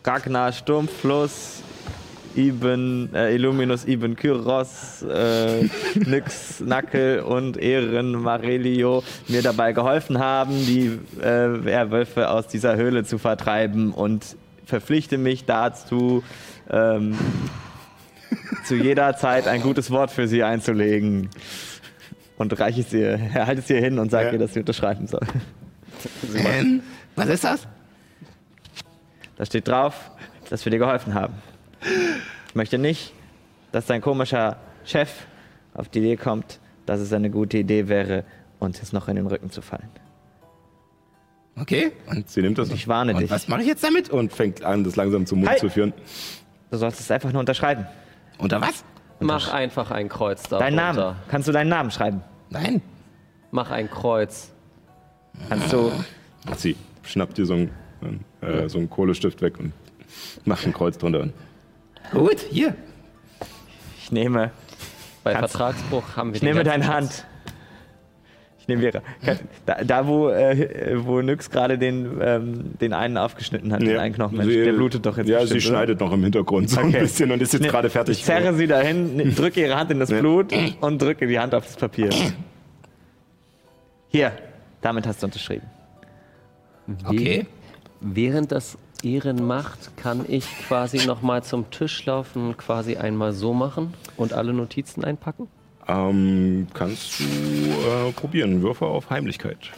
[0.03, 1.61] Ragnar Sturmfluss,
[2.37, 5.63] Ibn, äh, Illuminus Ibn Kyros, äh,
[5.95, 13.03] Nyx Nackel und Ehren Marelio mir dabei geholfen haben, die äh, Werwölfe aus dieser Höhle
[13.03, 16.23] zu vertreiben und verpflichte mich dazu,
[16.69, 17.17] ähm,
[18.65, 21.29] zu jeder Zeit ein gutes Wort für sie einzulegen.
[22.37, 24.33] Und reiche es ihr, halte es ihr hin und sage Ja.
[24.33, 25.21] ihr, dass sie unterschreiben soll.
[26.35, 26.83] Ähm,
[27.15, 27.67] was ist das?
[29.37, 30.11] Da steht drauf,
[30.49, 31.33] dass wir dir geholfen haben.
[32.49, 33.13] Ich möchte nicht,
[33.71, 35.09] dass dein komischer Chef
[35.73, 38.25] auf die Idee kommt, dass es eine gute Idee wäre,
[38.59, 39.89] uns jetzt noch in den Rücken zu fallen.
[41.59, 41.91] Okay.
[42.05, 43.31] Und, Sie nimmt das Ich warne und dich.
[43.31, 44.09] was mache ich jetzt damit?
[44.11, 45.59] und fängt an, das langsam zum Mund Halt!
[45.59, 45.93] zu führen.
[46.69, 47.87] Du sollst es einfach nur unterschreiben.
[48.37, 48.83] Unter was?
[49.19, 50.59] Mach einfach ein Kreuz da.
[50.59, 51.15] Deinen Namen.
[51.29, 52.21] Kannst du deinen Namen schreiben?
[52.49, 52.81] Nein.
[53.51, 54.51] Mach ein Kreuz.
[55.49, 55.91] Kannst du.
[56.55, 57.71] Sie schnappt dir so einen,
[58.41, 59.73] äh, so einen Kohlestift weg und
[60.45, 61.29] macht ein Kreuz drunter.
[62.11, 62.75] Gut, hier.
[63.99, 64.51] Ich nehme.
[65.23, 67.25] Bei Kannst- Vertragsbruch haben wir Ich nehme deine Hand.
[68.69, 69.01] Ich nehme ihre.
[69.65, 74.13] Da, da wo, äh, wo Nyx gerade den, ähm, den einen aufgeschnitten hat, den einen
[74.13, 75.29] Knochenmensch, Sie- der blutet doch jetzt.
[75.29, 75.77] Ja, bestimmt, sie oder?
[75.77, 76.99] schneidet noch im Hintergrund so ein Okay.
[76.99, 78.17] bisschen und ist jetzt Ne, gerade fertig.
[78.17, 80.19] Ich zerre sie dahin, ne, drücke ihre Hand in das Ja.
[80.19, 80.51] Blut
[80.81, 82.09] und drücke die Hand auf das Papier.
[84.09, 84.31] Hier,
[84.81, 85.65] damit hast du unterschrieben.
[87.05, 87.45] Okay.
[88.01, 93.93] Während das Ehren macht, kann ich quasi nochmal zum Tisch laufen, quasi einmal so machen
[94.17, 95.47] und alle Notizen einpacken?
[95.87, 98.61] Ähm, kannst du äh, probieren.
[98.61, 99.71] Würfe auf Heimlichkeit.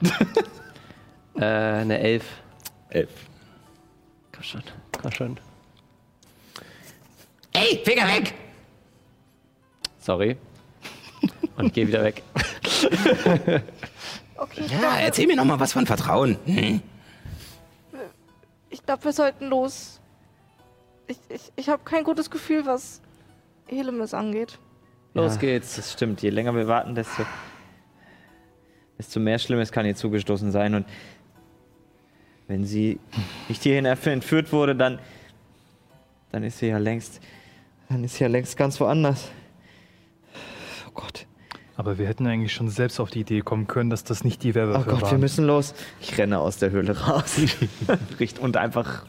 [1.36, 2.24] Äh, eine Elf.
[2.90, 3.08] Elf.
[4.32, 4.62] Komm schon,
[5.00, 5.40] komm schon.
[7.52, 8.34] Ey, Finger weg!
[9.98, 10.36] Sorry.
[11.56, 12.22] Und geh wieder weg.
[14.36, 16.38] Okay, Ja, glaube, erzähl mir noch mal was von Vertrauen.
[16.46, 16.80] Hm?
[18.70, 19.99] ich glaub, wir sollten los.
[21.10, 23.00] Ich, ich, ich habe kein gutes Gefühl, was
[23.66, 24.58] Helemis angeht.
[25.14, 25.74] Los Ja, geht's.
[25.74, 26.22] Das stimmt.
[26.22, 27.24] Je länger wir warten, desto,
[28.96, 30.76] desto mehr Schlimmes kann ihr zugestoßen sein.
[30.76, 30.86] Und
[32.46, 33.00] wenn sie
[33.48, 35.00] nicht hierhin entführt wurde, dann,
[36.30, 37.20] dann ist sie ja längst,
[37.88, 39.30] dann ist sie ja längst ganz woanders.
[40.86, 41.26] Oh Gott.
[41.76, 44.52] Aber wir hätten eigentlich schon selbst auf die Idee kommen können, dass das nicht die
[44.52, 45.20] Oh Werwölfe Gott, wir waren.
[45.20, 45.74] müssen los.
[46.00, 47.36] Ich renne aus der Höhle raus.
[48.20, 49.06] Richt- und einfach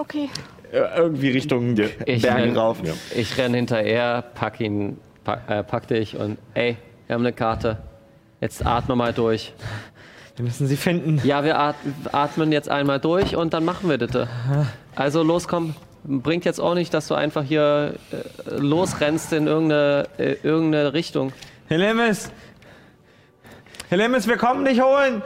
[0.00, 0.30] Okay,
[0.72, 1.76] äh, irgendwie Richtung
[2.06, 2.78] Ich Berge renn- rauf.
[2.82, 2.94] Ja.
[3.14, 7.78] Ich renn hinterher, pack ihn, pack, äh, pack dich und ey, wir haben eine Karte.
[8.40, 9.52] Jetzt atme mal durch.
[10.36, 11.20] Wir müssen sie finden.
[11.22, 11.74] Ja, wir at
[12.12, 14.26] atmen jetzt einmal durch und dann machen wir das.
[14.96, 15.74] Also los, komm.
[16.02, 21.34] Bringt jetzt auch nicht, dass du einfach hier äh, losrennst in irgendeine, äh, irgendeine Richtung.
[21.68, 22.30] Helemis!
[23.90, 25.20] Helemis, wir kommen dich holen!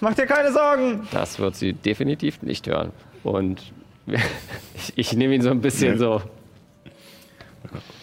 [0.00, 1.08] Mach dir keine Sorgen!
[1.12, 2.92] Das wird sie definitiv nicht hören.
[3.22, 3.72] Und
[4.74, 5.98] ich, ich nehme ihn so ein bisschen Nee.
[5.98, 6.22] so.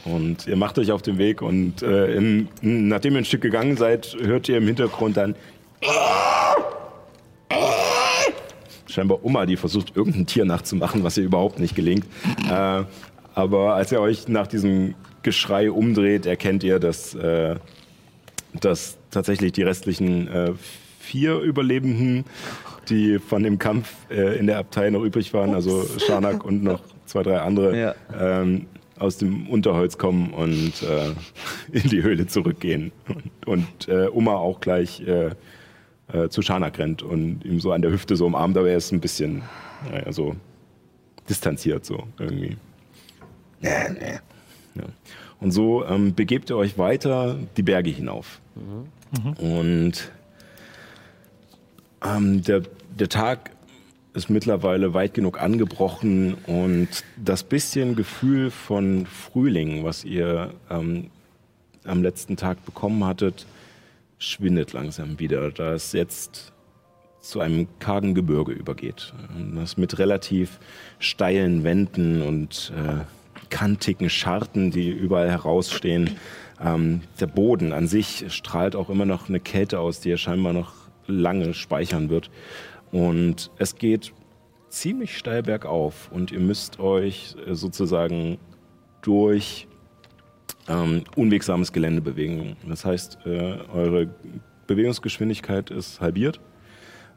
[0.05, 3.75] Und ihr macht euch auf den Weg und äh, im, nachdem ihr ein Stück gegangen
[3.75, 5.35] seid, hört ihr im Hintergrund dann
[8.87, 12.05] scheinbar Oma, die versucht, irgendein Tier nachzumachen, was ihr überhaupt nicht gelingt.
[12.49, 12.83] Äh,
[13.35, 17.55] aber als ihr euch nach diesem Geschrei umdreht, erkennt ihr, dass, äh,
[18.59, 20.51] dass tatsächlich die restlichen äh,
[20.99, 22.25] vier Überlebenden,
[22.89, 26.81] die von dem Kampf äh, in der Abtei noch übrig waren, also Schanak und noch
[27.05, 27.95] zwei, drei andere, Ja.
[28.41, 28.65] ähm,
[28.99, 31.11] aus dem Unterholz kommen und äh,
[31.71, 32.91] in die Höhle zurückgehen.
[33.07, 35.31] Und, und äh, Oma auch gleich äh,
[36.13, 38.91] äh, zu Schanak rennt und ihm so an der Hüfte so umarmt, aber er ist
[38.91, 39.43] ein bisschen
[39.91, 40.35] naja, so
[41.29, 42.57] distanziert so irgendwie.
[44.75, 44.83] Ja.
[45.39, 48.39] Und so ähm, begebt ihr euch weiter die Berge hinauf.
[49.39, 50.11] Und
[52.03, 52.61] ähm, der,
[52.99, 53.51] der Tag
[54.13, 56.87] ist mittlerweile weit genug angebrochen und
[57.23, 61.11] das bisschen Gefühl von Frühling, was ihr ähm,
[61.83, 63.45] am letzten Tag bekommen hattet,
[64.17, 66.51] schwindet langsam wieder, da es jetzt
[67.21, 69.13] zu einem kargen Gebirge übergeht.
[69.55, 70.59] Das mit relativ
[70.97, 73.03] steilen Wänden und äh,
[73.49, 76.15] kantigen Scharten, die überall herausstehen.
[76.59, 80.53] Ähm, der Boden an sich strahlt auch immer noch eine Kälte aus, die er scheinbar
[80.53, 80.73] noch
[81.07, 82.29] lange speichern wird.
[82.91, 84.13] Und es geht
[84.69, 88.37] ziemlich steil bergauf und ihr müsst euch äh, sozusagen
[89.01, 89.67] durch
[90.67, 92.57] ähm, unwegsames Gelände bewegen.
[92.67, 94.09] Das heißt, äh, eure
[94.67, 96.41] Bewegungsgeschwindigkeit ist halbiert,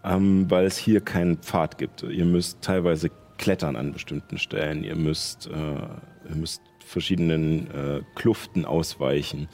[0.05, 2.03] ähm, weil es hier keinen Pfad gibt.
[2.03, 4.85] Ihr müsst teilweise klettern an bestimmten Stellen.
[4.85, 9.49] Ihr müsst, äh, ihr müsst verschiedenen äh, Kluften ausweichen.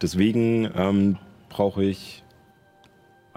[0.00, 2.24] Deswegen ähm, brauche ich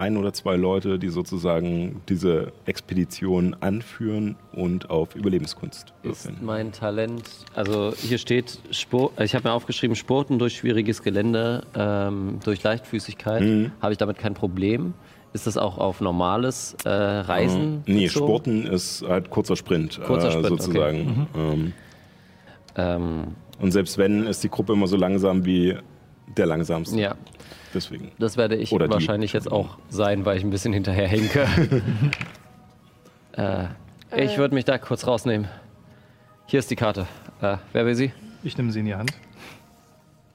[0.00, 6.38] ein oder zwei Leute, die sozusagen diese Expedition anführen und auf Überlebenskunst Ist würfeln.
[6.40, 7.22] mein Talent,
[7.54, 13.42] also hier steht, Spur, ich habe mir aufgeschrieben, Spurten durch schwieriges Gelände, ähm, durch Leichtfüßigkeit,
[13.42, 13.72] Mhm.
[13.82, 14.94] habe ich damit kein Problem.
[15.32, 17.82] Ist das auch auf normales äh, Reisen?
[17.86, 18.26] Nee, bezogen?
[18.26, 20.56] Sporten ist halt kurzer Sprint, Kurzer äh, Sprint, okay.
[20.62, 21.26] sozusagen.
[21.36, 21.72] Ähm,
[22.76, 23.24] Ähm,
[23.60, 25.76] Und selbst wenn, ist die Gruppe immer so langsam wie
[26.36, 26.98] der langsamste.
[26.98, 27.16] Ja,
[27.74, 28.10] Deswegen.
[28.18, 28.94] das werde ich Oder die.
[28.94, 31.46] wahrscheinlich jetzt auch sein, weil ich ein bisschen hinterher hinke.
[33.32, 33.64] äh,
[34.16, 34.38] ich Äh.
[34.38, 35.48] würde mich da kurz rausnehmen.
[36.46, 37.06] Hier ist die Karte.
[37.40, 38.12] Äh, wer will sie?
[38.42, 39.12] Ich nehme sie in die Hand.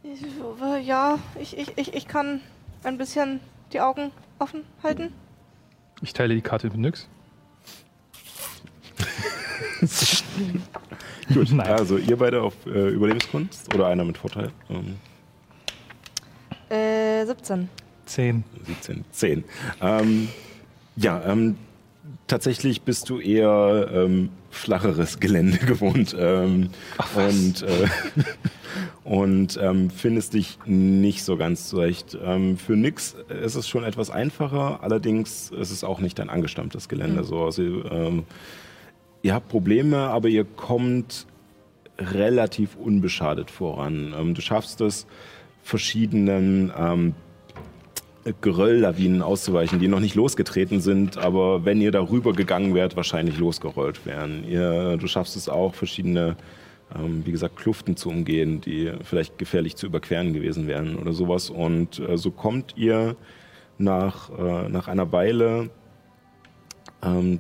[0.04, 2.40] Äh, ja, ich, ich, ich, ich kann
[2.84, 3.40] ein bisschen
[3.74, 5.12] die Augen offen halten.
[6.02, 7.08] Ich teile die Karte mit Nyx.
[11.34, 11.68] Gut, Nein.
[11.68, 14.52] also ihr beide auf äh, Überlebenskunst oder einer mit Vorteil?
[14.70, 14.96] Ähm,
[16.70, 17.70] Äh, 17.
[18.06, 18.44] Zehn.
[18.66, 19.44] 17, 10.
[19.82, 20.28] Ähm,
[20.96, 21.58] ja, ähm,
[22.28, 26.70] tatsächlich bist du eher ähm, flacheres Gelände gewohnt ähm,
[27.16, 27.88] und, äh,
[29.04, 32.18] und ähm, findest dich nicht so ganz zurecht.
[32.24, 36.90] Ähm, für nix ist es schon etwas einfacher, allerdings ist es auch nicht ein angestammtes
[36.90, 37.24] Gelände.
[37.24, 38.24] So, also, ähm,
[39.22, 41.26] ihr habt Probleme, aber ihr kommt
[41.98, 44.14] relativ unbeschadet voran.
[44.18, 45.08] Ähm, du schaffst es,
[45.66, 47.16] verschiedenen ähm,
[48.42, 54.06] Gerölllawinen auszuweichen, die noch nicht losgetreten sind, aber wenn ihr darüber gegangen wärt, wahrscheinlich losgerollt
[54.06, 54.48] wären.
[54.48, 56.38] Ihr, du schaffst es auch, verschiedene,
[56.96, 61.50] ähm, wie gesagt, Kluften zu umgehen, die vielleicht gefährlich zu überqueren gewesen wären oder sowas.
[61.50, 63.16] Und äh, so kommt ihr
[63.80, 65.72] nach, äh, nach einer Weile,
[67.04, 67.40] ähm,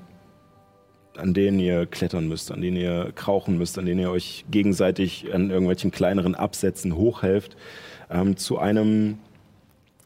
[1.18, 5.34] an denen ihr klettern müsst, an denen ihr krauchen müsst, an denen ihr euch gegenseitig
[5.34, 7.56] an irgendwelchen kleineren Absätzen hochhelft,
[8.10, 9.20] ähm, zu einem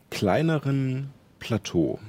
[0.10, 1.99] kleineren Plateau.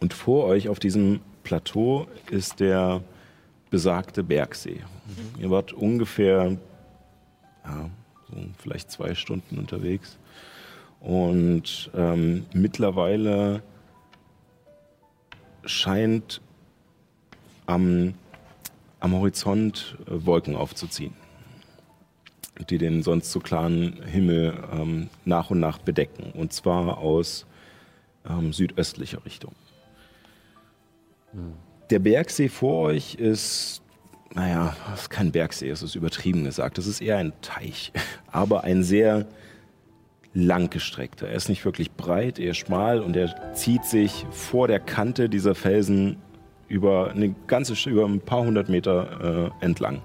[0.00, 3.02] Und vor euch auf diesem Plateau ist der
[3.70, 4.80] besagte Bergsee.
[5.40, 6.56] Ihr wart ungefähr
[7.64, 7.90] ja,
[8.30, 10.18] so vielleicht zwei Stunden unterwegs.
[11.00, 13.62] Und ähm, mittlerweile
[15.64, 16.40] scheint
[17.68, 18.14] am,
[18.98, 21.14] am Horizont äh, Wolken aufzuziehen,
[22.68, 26.32] die den sonst so klaren Himmel ähm, nach und nach bedecken.
[26.32, 27.46] Und zwar aus
[28.28, 29.52] ähm, südöstlicher Richtung.
[31.90, 33.82] Der Bergsee vor euch ist,
[34.34, 36.78] naja, es ist kein Bergsee, es ist übertrieben gesagt.
[36.78, 37.92] Es ist eher ein Teich,
[38.32, 39.26] aber ein sehr
[40.32, 41.28] langgestreckter.
[41.28, 45.54] Er ist nicht wirklich breit, eher schmal und er zieht sich vor der Kante dieser
[45.54, 46.16] Felsen
[46.68, 50.02] über eine ganze, über ein paar hundert Meter äh, entlang.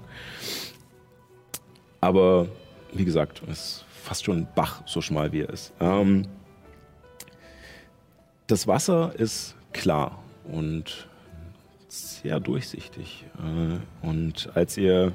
[2.00, 2.48] Aber
[2.92, 5.72] wie gesagt, es ist fast schon ein Bach, so schmal wie er ist.
[5.80, 6.26] Ähm,
[8.46, 11.08] das Wasser ist klar und
[11.88, 13.24] sehr durchsichtig.
[13.38, 15.12] Äh, und als ihr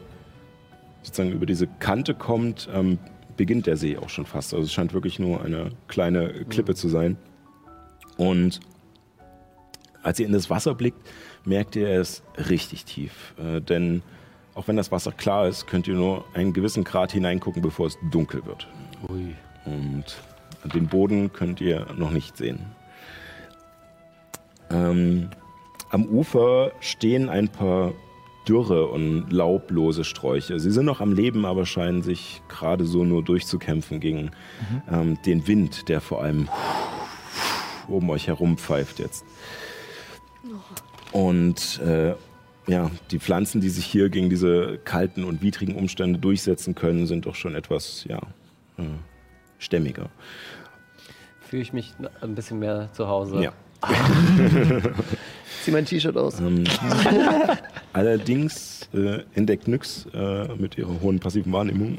[1.04, 2.98] sozusagen über diese Kante kommt, ähm,
[3.38, 4.54] beginnt der See auch schon fast.
[4.54, 7.18] Also es scheint wirklich nur eine kleine Klippe zu sein.
[8.18, 8.60] Und
[10.04, 11.00] als ihr in das Wasser blickt,
[11.46, 13.34] merkt ihr, er ist richtig tief.
[13.38, 14.02] Äh, denn
[14.56, 17.98] auch wenn das Wasser klar ist, könnt ihr nur einen gewissen Grad hineingucken, bevor es
[18.12, 18.68] dunkel wird.
[19.10, 19.34] Ui.
[19.66, 20.04] Und
[20.74, 22.66] den Boden könnt ihr noch nicht sehen.
[24.72, 25.30] Ähm,
[25.90, 27.94] am Ufer stehen ein paar
[28.48, 30.60] dürre und laublose Sträuche.
[30.60, 34.32] Sie sind noch am Leben, aber scheinen sich gerade so nur durchzukämpfen gegen
[34.92, 36.50] ähm, den Wind, der vor allem
[37.88, 39.26] oben euch herum pfeift jetzt.
[41.12, 42.14] Und äh,
[42.68, 47.26] ja, die Pflanzen, die sich hier gegen diese kalten und widrigen Umstände durchsetzen können, sind
[47.26, 48.18] doch schon etwas, ja,
[48.78, 48.84] äh,
[49.58, 50.10] stämmiger.
[51.42, 53.42] Fühle ich mich ein bisschen mehr zu Hause.
[53.42, 53.54] Ja.
[55.64, 56.40] Zieh mein T-Shirt aus.
[56.40, 56.66] Ähm,
[57.94, 61.98] allerdings äh, entdeckt Nyx äh, mit ihrer hohen passiven Wahrnehmung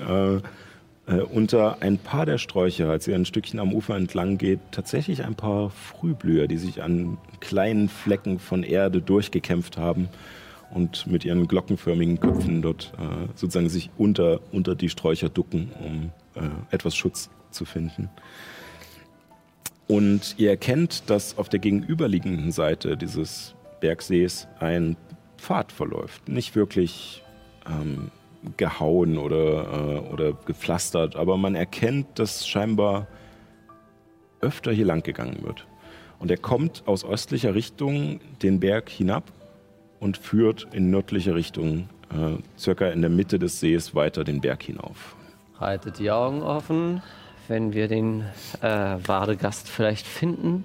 [1.11, 5.25] äh, unter ein paar der Sträucher, als ihr ein Stückchen am Ufer entlang geht, tatsächlich
[5.25, 10.09] ein paar Frühblüher, die sich an kleinen Flecken von Erde durchgekämpft haben
[10.71, 16.13] und mit ihren glockenförmigen Köpfen dort äh, sozusagen sich unter, unter die Sträucher ducken, um
[16.41, 18.09] äh, etwas Schutz zu finden.
[19.89, 24.97] Und ihr erkennt, dass auf der gegenüberliegenden Seite dieses Bergsees ein
[25.37, 26.29] Pfad verläuft.
[26.29, 27.25] Nicht wirklich
[27.67, 28.13] ähm,
[28.57, 33.07] gehauen oder, äh, oder gepflastert, aber man erkennt, dass scheinbar
[34.41, 35.67] öfter hier lang gegangen wird.
[36.19, 39.25] Und er kommt aus östlicher Richtung den Berg hinab
[40.01, 44.63] und führt in nördlicher Richtung, äh, circa in der Mitte des Sees, weiter den Berg
[44.63, 45.17] hinauf.
[45.59, 47.03] Haltet die Augen offen,
[47.49, 48.25] wenn wir den
[48.63, 50.65] äh, Wadegast vielleicht finden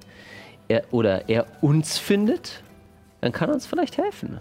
[0.68, 2.64] er, oder er uns findet,
[3.22, 4.40] dann kann er uns vielleicht helfen.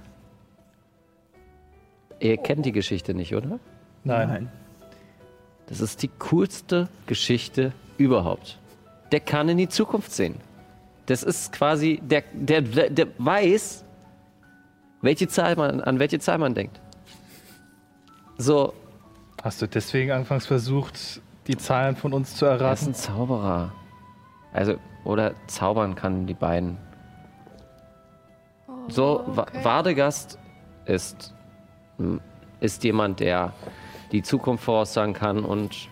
[2.21, 3.59] Ihr kennt die Geschichte nicht, oder?
[4.05, 4.51] Nein.
[5.67, 8.59] Das ist die coolste Geschichte überhaupt.
[9.13, 10.37] Der kann in die Zukunft sehen.
[11.07, 13.85] Das ist quasi, der, der, der, der weiß,
[15.03, 16.81] welche Zahl man, an welche Zahl man denkt.
[18.39, 18.73] So,
[19.43, 22.87] Hast du deswegen anfangs versucht, die Zahlen von uns zu Er ist erraten?
[22.89, 23.73] ein Zauberer.
[24.55, 26.79] Also, oder zaubern kann die beiden.
[28.89, 29.61] So, Wa- okay.
[29.65, 30.39] Wadegast
[30.87, 31.35] ist,
[32.61, 33.53] ist jemand, der
[34.13, 35.89] die Zukunft voraussagen kann und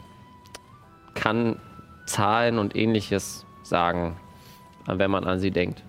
[1.14, 1.58] kann
[2.06, 4.16] Zahlen und ähnliches sagen,
[4.86, 5.82] wenn man an sie denkt.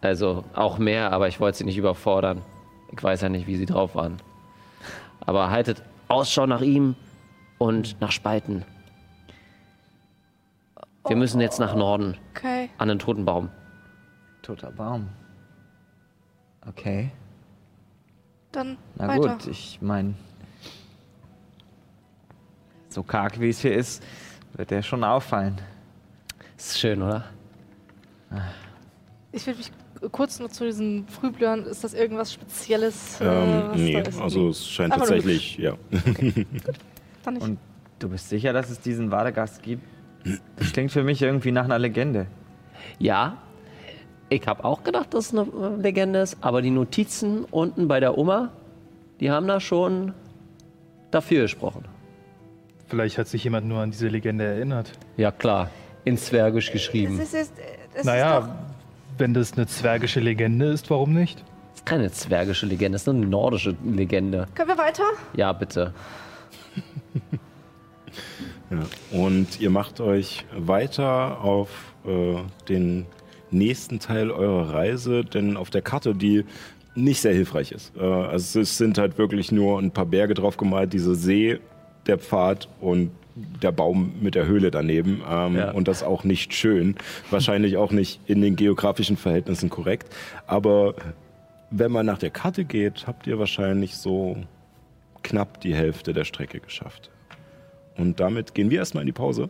[0.00, 2.42] Also auch mehr, aber ich wollte sie nicht überfordern.
[2.92, 4.16] Ich weiß ja nicht, wie sie drauf waren.
[5.20, 6.96] Aber haltet Ausschau nach ihm
[7.58, 8.64] und nach Spalten.
[11.06, 12.70] Wir müssen jetzt nach Norden, Okay.
[12.78, 13.48] an den toten Baum.
[14.42, 15.08] Toter Baum.
[16.66, 17.10] Okay.
[18.52, 19.34] Dann Na weiter.
[19.36, 20.14] gut, ich meine,
[22.88, 24.02] so karg wie es hier ist,
[24.54, 25.60] wird der schon auffallen.
[26.56, 27.24] Ist schön, oder?
[29.32, 29.70] Ich will mich
[30.10, 31.64] kurz nur zu diesen Frühblühern.
[31.66, 33.20] Ist das irgendwas Spezielles?
[33.20, 34.20] äh, Ähm, was nee, da ist?
[34.20, 35.74] also es scheint Aber tatsächlich, ja.
[37.22, 37.42] Dann nicht.
[37.42, 37.58] Und
[37.98, 39.84] du bist sicher, dass es diesen Wadegast gibt?
[40.56, 42.26] Das klingt für mich irgendwie nach einer Legende.
[42.98, 43.38] Ja.
[44.30, 47.98] Ich habe auch gedacht, dass es eine äh, Legende ist, aber die Notizen unten bei
[47.98, 48.50] der Oma,
[49.18, 50.14] die haben da schon
[51.10, 51.84] dafür gesprochen.
[52.86, 54.92] Vielleicht hat sich jemand nur an diese Legende erinnert.
[55.16, 55.70] Ja, klar.
[56.04, 57.20] In Zwergisch es geschrieben.
[57.20, 57.52] ist, es,
[57.94, 58.54] es naja, ist doch,
[59.18, 61.40] wenn das eine zwergische Legende ist, warum nicht?
[61.72, 64.46] Das ist keine zwergische Legende, das ist eine nordische Legende.
[64.54, 65.04] Können wir weiter?
[65.34, 65.92] Ja, bitte.
[68.70, 69.18] Ja.
[69.18, 71.70] Und ihr macht euch weiter auf
[72.06, 72.36] äh,
[72.68, 73.06] den
[73.52, 76.44] nächsten Teil eurer Reise, denn auf der Karte, die
[76.94, 77.92] nicht sehr hilfreich ist.
[77.96, 81.58] Äh, also es sind halt wirklich nur ein paar Berge drauf gemalt, dieser See,
[82.06, 83.10] der Pfad und
[83.62, 85.22] der Baum mit der Höhle daneben.
[85.28, 85.70] Ähm, Ja.
[85.70, 86.96] Und das auch nicht schön.
[87.30, 90.12] Wahrscheinlich auch nicht in den geografischen Verhältnissen korrekt.
[90.46, 90.94] Aber
[91.70, 94.36] wenn man nach der Karte geht, habt ihr wahrscheinlich so
[95.22, 97.10] knapp die Hälfte der Strecke geschafft.
[98.00, 99.48] Und damit gehen wir erstmal in die Pause.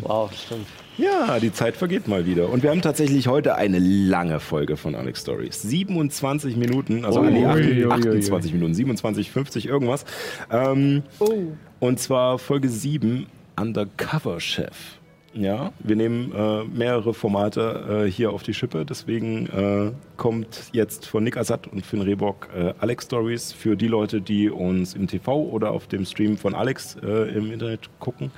[0.00, 0.66] Wow, stimmt.
[0.98, 2.48] Ja, die Zeit vergeht mal wieder.
[2.50, 5.62] Und wir haben tatsächlich heute eine lange Folge von Alex Stories.
[5.62, 10.04] 27 Minuten, also ui, ui, 28 Minuten, 27, 50 irgendwas.
[10.50, 11.04] Ähm,
[11.78, 13.26] Und zwar Folge 7,
[13.60, 14.97] Undercover Chef.
[15.38, 21.06] Ja, wir nehmen äh, mehrere Formate äh, hier auf die Schippe, deswegen äh, kommt jetzt
[21.06, 25.06] von Nick Assad und Finn Rehbock äh, Alex Stories für die Leute, die uns im
[25.06, 28.32] TV oder auf dem Stream von Alex äh, im Internet gucken.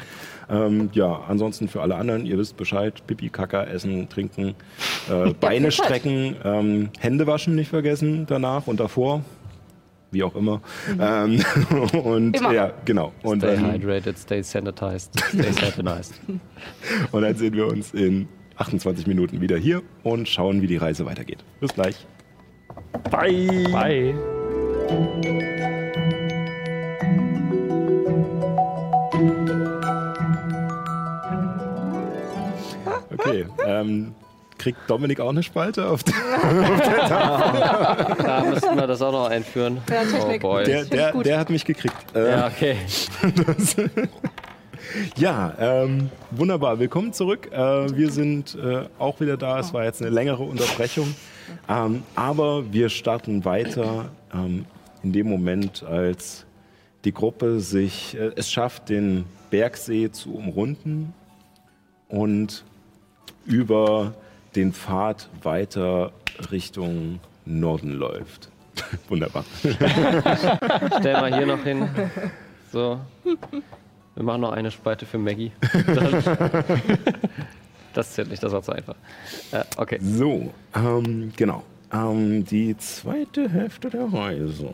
[0.50, 4.54] Ähm, ja, ansonsten für alle anderen, ihr wisst Bescheid, Pipi, Kaka, Essen, Trinken,
[5.08, 9.22] äh, Beine strecken, ähm, Hände waschen nicht vergessen danach und davor,
[10.10, 10.60] wie auch immer.
[10.98, 11.42] Ähm,
[12.04, 12.52] und Immer.
[12.52, 13.12] ja, genau.
[13.22, 16.20] Und Stay dann, hydrated, stay sanitized, stay sanitized.
[17.12, 21.06] und dann sehen wir uns in 28 Minuten wieder hier und schauen, wie die Reise
[21.06, 21.44] weitergeht.
[21.60, 22.06] Bis gleich.
[23.10, 23.66] Bye!
[23.72, 24.14] Bye.
[33.12, 33.46] Okay.
[33.66, 34.14] ähm,
[34.60, 36.14] kriegt Dominik auch eine Spalte auf der,
[37.08, 39.78] Da müssten wir das auch noch einführen.
[39.88, 40.44] Ja, Technik.
[40.44, 40.64] Oh boy.
[40.64, 41.96] der, der, der hat mich gekriegt.
[42.14, 42.76] Äh, ja, okay.
[45.14, 46.80] Ja, ähm, wunderbar.
[46.80, 47.52] Willkommen zurück.
[47.52, 49.60] Äh, wir sind äh, auch wieder da.
[49.60, 51.14] Es war jetzt eine längere Unterbrechung.
[51.68, 54.64] Ähm, aber wir starten weiter ähm,
[55.04, 56.44] in dem Moment, als
[57.04, 61.14] die Gruppe sich äh, es schafft, den Bergsee zu umrunden
[62.08, 62.64] und
[63.44, 64.14] über
[64.56, 66.12] den Pfad weiter
[66.50, 68.48] Richtung Norden läuft.
[69.08, 69.44] Wunderbar.
[69.62, 71.88] Stell mal hier noch hin.
[72.72, 73.00] So.
[74.14, 75.52] Wir machen noch eine Spalte für Maggie.
[75.86, 76.22] Dann-
[77.92, 78.94] Das zählt nicht, das war zu einfach.
[79.50, 79.98] Äh, okay.
[80.00, 81.64] So, ähm, genau.
[81.92, 84.70] Ähm, die zweite Hälfte der Reise.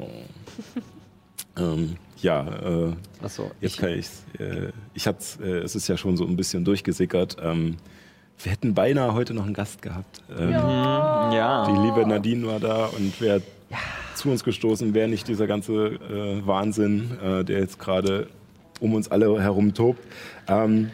[1.58, 2.92] ähm, ja, äh,
[3.22, 3.50] Achso.
[3.62, 4.08] jetzt kann ich
[4.38, 7.38] äh, ich hab's, äh, es ist ja schon so ein bisschen durchgesickert.
[7.40, 7.78] Ähm,
[8.42, 10.20] wir hätten beinahe heute noch einen Gast gehabt.
[10.38, 11.66] Ähm, Ja.
[11.70, 13.42] Die liebe Nadine war da und wäre
[14.14, 18.28] zu uns gestoßen, wäre nicht dieser ganze äh, Wahnsinn, äh, der jetzt gerade
[18.80, 20.00] um uns alle herum tobt.
[20.48, 20.90] Ähm,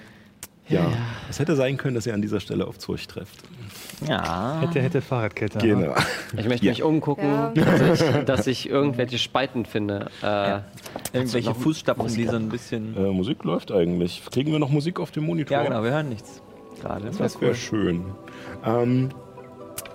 [0.69, 0.87] ja,
[1.29, 3.37] es hätte sein können, dass ihr an dieser Stelle auf Zurch trefft.
[4.09, 4.61] Ja.
[4.61, 5.59] Hätte, hätte Fahrradkette.
[5.59, 5.95] Genau.
[6.37, 6.73] Ich möchte Ja.
[6.73, 7.53] mich umgucken, Ja.
[7.55, 10.09] dass, ich, dass ich irgendwelche Spalten finde.
[10.23, 10.61] Äh,
[11.13, 12.97] Irgendwelche noch Fußstapfen, die so ein bisschen.
[12.97, 14.23] Äh, Musik läuft eigentlich.
[14.33, 15.59] Kriegen wir noch Musik auf dem Monitor?
[15.59, 16.41] Ja, genau, wir hören nichts.
[16.83, 17.07] Gerade.
[17.07, 17.57] Das Das wäre cool.
[17.57, 18.05] schön.
[18.65, 19.09] Ähm,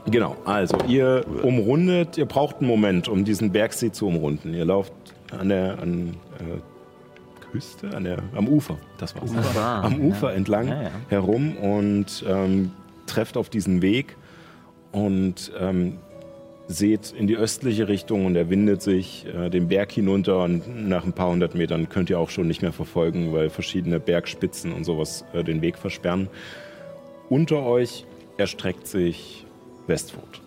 [0.05, 4.53] genau, also ihr umrundet, ihr braucht einen Moment, um diesen Bergsee zu umrunden.
[4.53, 4.93] Ihr lauft
[5.37, 9.31] an der an, äh, Küste, an der, am Ufer, das war's.
[9.31, 10.91] Ufer, am Ufer entlang Ja, ja.
[11.09, 12.71] herum und ähm,
[13.05, 14.15] trefft auf diesen Weg.
[14.93, 15.97] Und ähm,
[16.67, 21.05] seht in die östliche Richtung und er windet sich äh, den Berg hinunter und nach
[21.05, 24.83] ein paar hundert Metern könnt ihr auch schon nicht mehr verfolgen, weil verschiedene Bergspitzen und
[24.83, 26.27] sowas äh, den Weg versperren.
[27.29, 28.05] Unter euch
[28.37, 29.45] erstreckt sich
[29.87, 30.41] Westfurt,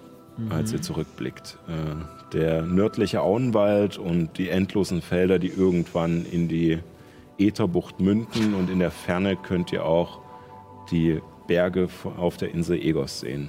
[0.48, 1.58] als ihr zurückblickt.
[1.68, 6.78] Äh, der nördliche Auenwald und die endlosen Felder, die irgendwann in die
[7.38, 10.20] Ätherbucht münden und in der Ferne könnt ihr auch
[10.90, 13.48] die Berge auf der Insel Egos sehen.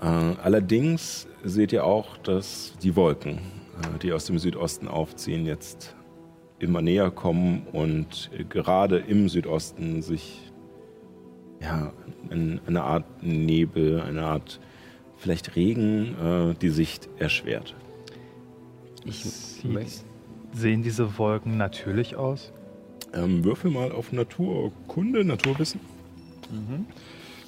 [0.00, 5.94] Äh, allerdings seht ihr auch, dass die Wolken, äh, die aus dem Südosten aufziehen, jetzt
[6.58, 10.51] immer näher kommen und gerade im Südosten sich
[11.62, 11.92] ja,
[12.30, 14.60] ein, eine Art Nebel, eine Art
[15.16, 16.16] vielleicht Regen
[16.50, 17.74] äh, die Sicht erschwert.
[19.04, 19.24] Ich
[20.52, 22.52] sehen diese Wolken natürlich aus?
[23.14, 25.80] Ähm, würfel mal auf Naturkunde, Naturwissen.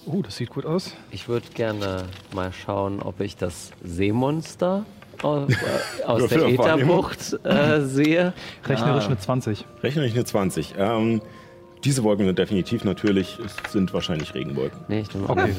[0.07, 0.95] Oh, das sieht gut aus.
[1.11, 2.05] Ich würde gerne
[2.35, 4.85] mal schauen, ob ich das Seemonster
[5.23, 6.47] aus, äh, aus der.
[6.47, 8.33] Ätherbucht äh, sehe.
[8.67, 9.09] Rechnerisch Ah.
[9.09, 9.65] eine 20.
[9.83, 10.75] Rechne ich eine 20.
[10.77, 11.23] Ähm,
[11.85, 14.81] diese Wolken sind definitiv natürlich, es sind wahrscheinlich Regenwolken.
[14.89, 15.53] Nee, ich nehme Okay.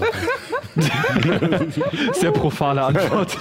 [2.13, 3.37] Sehr profane Antwort.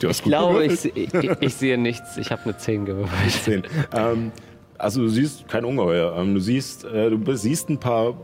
[0.00, 2.16] Du hast Ich gut glaube, ich, se- ich, ich sehe nichts.
[2.18, 3.32] Ich habe eine 10 gewürfelt.
[3.42, 3.62] Zehn.
[3.92, 4.32] Ähm,
[4.78, 6.14] also du siehst kein Ungeheuer.
[6.16, 8.14] Ähm, du siehst, äh, du siehst ein paar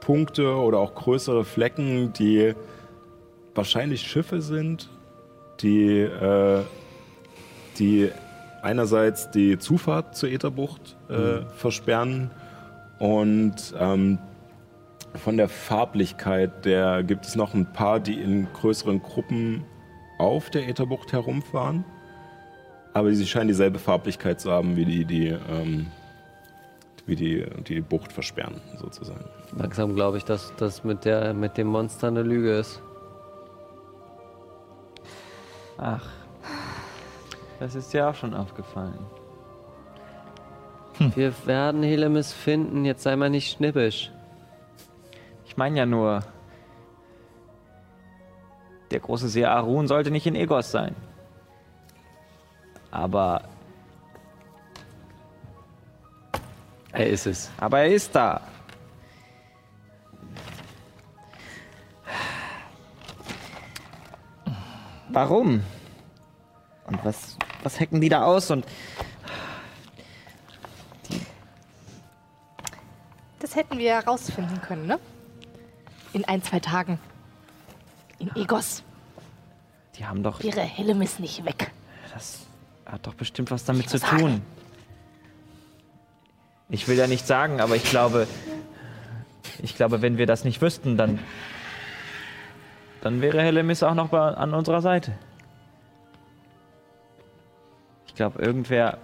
[0.00, 2.52] Punkte oder auch größere Flecken, die
[3.54, 4.88] wahrscheinlich Schiffe sind,
[5.60, 6.60] die, äh,
[7.78, 8.10] die
[8.62, 12.30] einerseits die Zufahrt zur Ätherbucht äh, versperren
[12.98, 14.18] und ähm,
[15.14, 19.64] von der Farblichkeit der gibt es noch ein paar, die in größeren Gruppen
[20.18, 21.84] auf der Ätherbucht herumfahren.
[22.94, 25.86] Aber sie scheinen dieselbe Farblichkeit zu haben, wie die, die, ähm,
[27.04, 29.24] wie die, die Bucht versperren, sozusagen.
[29.54, 32.80] Langsam glaube ich, dass das mit, der, mit dem Monster eine Lüge ist.
[35.76, 36.08] Ach,
[37.60, 38.98] das ist dir auch schon aufgefallen.
[40.98, 42.84] Wir werden Helemis finden.
[42.84, 44.10] Jetzt sei mal nicht schnippisch.
[45.44, 46.22] Ich meine ja nur,
[48.90, 50.94] der große See Arun sollte nicht in Egos sein.
[52.90, 53.42] Aber,
[56.92, 57.50] Er ist es.
[57.58, 58.40] aber er ist da.
[65.10, 65.62] Warum?
[66.86, 68.50] Und was, was hacken die da aus?
[68.50, 68.64] Und
[73.40, 74.98] Das hätten wir herausfinden können, ne?
[76.12, 76.98] In ein, zwei Tagen.
[78.18, 78.82] In Egos
[79.98, 80.42] die haben doch.
[80.42, 81.70] wäre Hellemis nicht weg.
[82.12, 82.46] Das
[82.84, 84.42] hat doch bestimmt was damit Ich zu tun.
[86.68, 88.26] Ich will ja nicht sagen, aber ich glaube,
[89.62, 91.18] ich glaube, wenn wir das nicht wüssten, dann,
[93.00, 95.16] dann wäre Hellemis auch noch bei, an unserer Seite.
[98.06, 98.98] Ich glaube, irgendwer,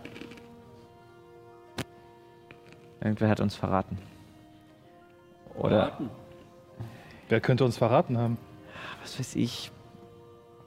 [3.01, 3.99] irgendwer hat uns verraten.
[5.55, 5.93] Oder,
[7.29, 8.37] Wer könnte uns verraten haben?
[9.03, 9.70] was weiß ich,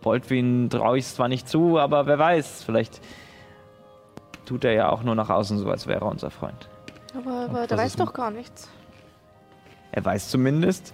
[0.01, 3.01] Baldwin traue ich es zwar nicht zu, aber wer weiß, vielleicht
[4.45, 6.67] tut er ja auch nur nach außen so, als wäre er unser Freund.
[7.17, 8.69] Aber, aber der weiß doch gar nichts.
[9.91, 10.93] Er weiß zumindest,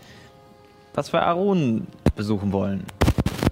[0.93, 2.85] dass wir Arun besuchen wollen.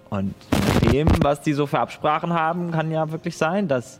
[0.09, 3.99] Und nach dem, was die so für Absprachen haben, kann ja wirklich sein, dass.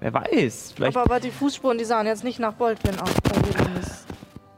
[0.00, 0.96] Wer weiß, vielleicht.
[0.96, 3.10] Aber, aber die Fußspuren, die sahen jetzt nicht nach Baldwin aus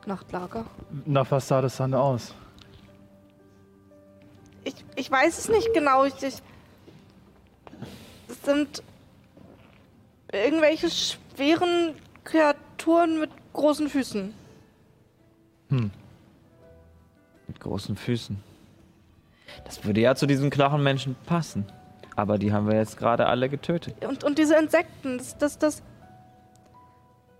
[0.08, 0.64] Nachtlager.
[1.06, 2.34] Nach was sah das dann aus?
[4.64, 6.04] Ich, ich weiß es nicht genau.
[6.04, 6.42] Ich, ich,
[8.28, 8.82] es sind
[10.32, 11.94] irgendwelche schweren
[12.24, 14.34] Kreaturen mit großen Füßen.
[17.46, 18.42] mit großen Füßen.
[19.64, 21.66] Das würde ja zu diesen Knochenmenschen passen.
[22.16, 24.04] Aber die haben wir jetzt gerade alle getötet.
[24.04, 25.82] Und, und diese Insekten, das, das, das.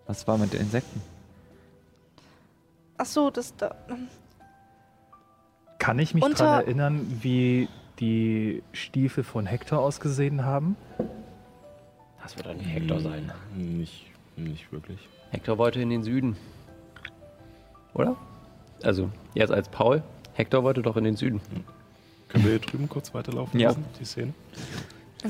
[0.06, 1.02] Was war mit den Insekten?
[2.98, 3.74] Ach so, das da.
[5.78, 7.68] Kann ich mich daran erinnern, wie
[8.00, 10.76] die Stiefel von Hector ausgesehen haben?
[12.22, 13.32] Das wird doch nicht Hector sein.
[13.56, 14.06] Nicht,
[14.36, 15.08] nicht wirklich.
[15.30, 16.36] Hector wollte in den Süden.
[17.94, 18.16] Oder?
[18.82, 20.02] Also, jetzt als Paul.
[20.34, 21.40] Hector wollte doch in den Süden.
[22.28, 23.68] Können wir hier drüben kurz weiterlaufen Ja.
[23.70, 24.34] lassen, die Szene?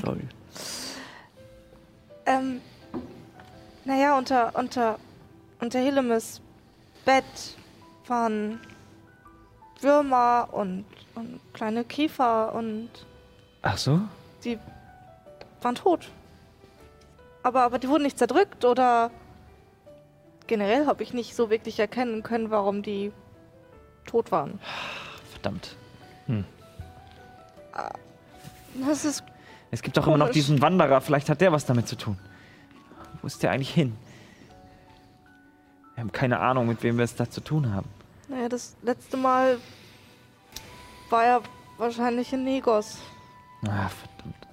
[0.03, 0.21] Sorry.
[2.25, 2.61] Ähm.
[3.85, 4.99] Naja, unter, unter,
[5.61, 6.41] unter Hillemis
[7.05, 7.23] Bett
[8.09, 8.59] waren
[9.81, 12.89] Würmer und, und kleine Käfer und
[13.61, 14.01] Ach so?
[14.43, 14.57] die
[15.61, 16.09] waren tot.
[17.43, 19.11] Aber, aber die wurden nicht zerdrückt oder
[20.47, 23.11] generell habe ich nicht so wirklich erkennen können, warum die
[24.05, 24.59] tot waren.
[25.31, 25.77] Verdammt.
[28.75, 29.23] Das ist.
[29.71, 32.17] Es gibt doch immer noch diesen Wanderer, vielleicht hat der was damit zu tun.
[33.21, 33.95] Wo ist der eigentlich hin?
[35.93, 37.87] Wir haben keine Ahnung, mit wem wir es da zu tun haben.
[38.29, 39.57] Naja, das letzte Mal
[41.09, 41.41] war er
[41.77, 42.99] wahrscheinlich in Negos.
[43.63, 44.47] Ah, verdammt.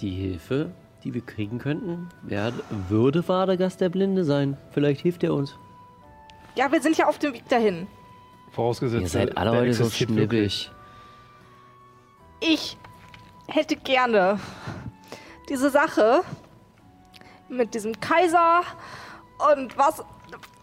[0.00, 0.72] Die Hilfe,
[1.04, 2.52] die wir kriegen könnten, wär,
[2.88, 4.56] würde Vadegast der Blinde sein.
[4.72, 5.56] Vielleicht hilft er uns.
[6.56, 7.86] Ja, wir sind ja auf dem Weg dahin.
[8.50, 10.70] Vorausgesetzt, Ihr seid alle heute so schnippig.
[12.40, 12.76] Ich
[13.46, 14.40] hätte gerne
[15.48, 16.22] diese Sache
[17.48, 18.62] mit diesem Kaiser
[19.52, 20.02] und was.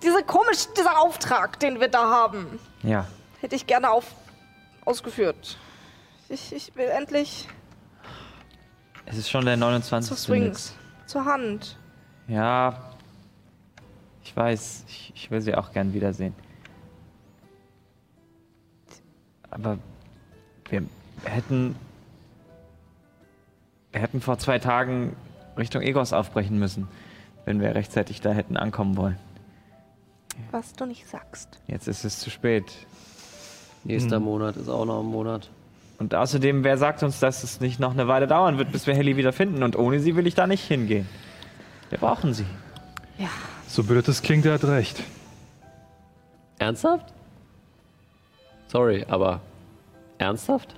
[0.03, 3.07] Diese komisch, dieser Auftrag, den wir da haben, Ja,
[3.41, 4.05] hätte ich gerne auf,
[4.85, 5.57] ausgeführt.
[6.29, 7.47] Ich, ich will endlich
[9.09, 10.09] es ist schon der 29.
[10.09, 10.75] zu Swings,
[11.05, 11.77] zur Hand.
[12.27, 12.77] Ja,
[14.21, 16.35] ich weiß, ich, ich will sie auch gern wiedersehen.
[19.49, 19.77] Aber
[20.69, 20.83] wir
[21.23, 21.77] hätten,
[23.93, 25.15] wir hätten vor zwei Tagen
[25.57, 26.89] Richtung Egos aufbrechen müssen,
[27.45, 29.17] wenn wir rechtzeitig da hätten ankommen wollen.
[30.51, 31.59] Was du nicht sagst.
[31.67, 32.65] Jetzt ist es zu spät.
[33.83, 35.49] Nächster Monat ist auch noch ein Monat.
[35.99, 38.93] Und außerdem, wer sagt uns, dass es nicht noch eine Weile dauern wird, bis wir
[38.93, 39.63] Helly wieder finden?
[39.63, 41.07] Und ohne sie will ich da nicht hingehen.
[41.89, 42.45] Wir brauchen sie.
[43.67, 45.03] So blöd es klingt, er hat recht.
[46.59, 47.13] Ernsthaft?
[48.67, 49.41] Sorry, aber
[50.17, 50.75] ernsthaft?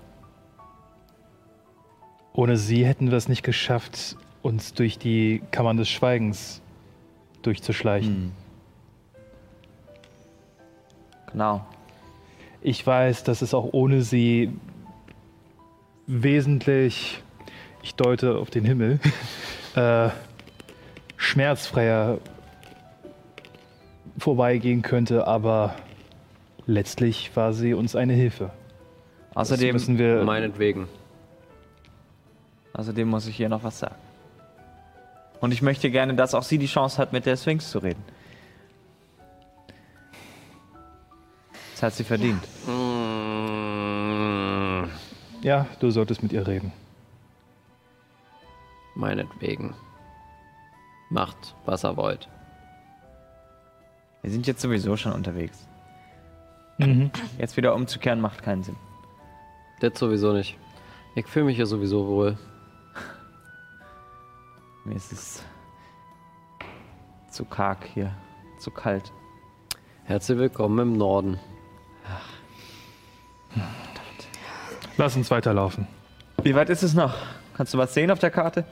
[2.34, 6.62] Ohne sie hätten wir es nicht geschafft, uns durch die Kammern des Schweigens
[7.42, 8.32] durchzuschleichen.
[11.32, 11.66] Genau.
[12.62, 14.52] Ich weiß, dass es auch ohne sie
[16.08, 17.22] wesentlich,
[17.84, 19.00] ich deute auf den Himmel,
[19.76, 20.10] äh,
[21.18, 22.18] schmerzfreier
[24.18, 25.76] vorbeigehen könnte, aber
[26.66, 28.52] letztlich war sie uns eine Hilfe.
[29.34, 30.24] Das Außerdem, müssen wir.
[30.24, 30.88] Meinetwegen.
[32.74, 33.96] außerdem muss ich ihr noch was sagen.
[35.40, 38.04] Und ich möchte gerne, dass auch sie die Chance hat, mit der Sphinx zu reden.
[41.80, 42.44] Das hat sie verdient.
[42.68, 42.90] Mm,
[45.42, 46.74] Ja, du solltest mit ihr reden.
[48.96, 49.74] meinetwegen.
[51.10, 52.28] Macht, was er wollt.
[54.22, 55.66] Wir sind jetzt sowieso schon unterwegs.
[56.80, 57.12] Mhm.
[57.38, 58.76] Jetzt wieder umzukehren macht keinen Sinn.
[59.80, 60.58] Das sowieso nicht.
[61.16, 62.38] Ich fühle mich hier sowieso wohl.
[64.84, 65.46] Mir ist es
[67.32, 68.14] zu karg hier,
[68.60, 69.14] zu kalt.
[70.04, 71.40] Herzlich willkommen im Norden.
[74.98, 75.88] Lass uns weiterlaufen.
[76.44, 77.16] Wie weit ist es noch?
[77.56, 78.66] Kannst du was sehen auf der Karte?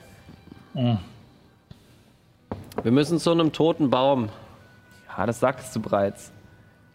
[0.73, 4.29] Wir müssen zu einem toten Baum.
[5.17, 6.31] Ja, das sagtest du bereits.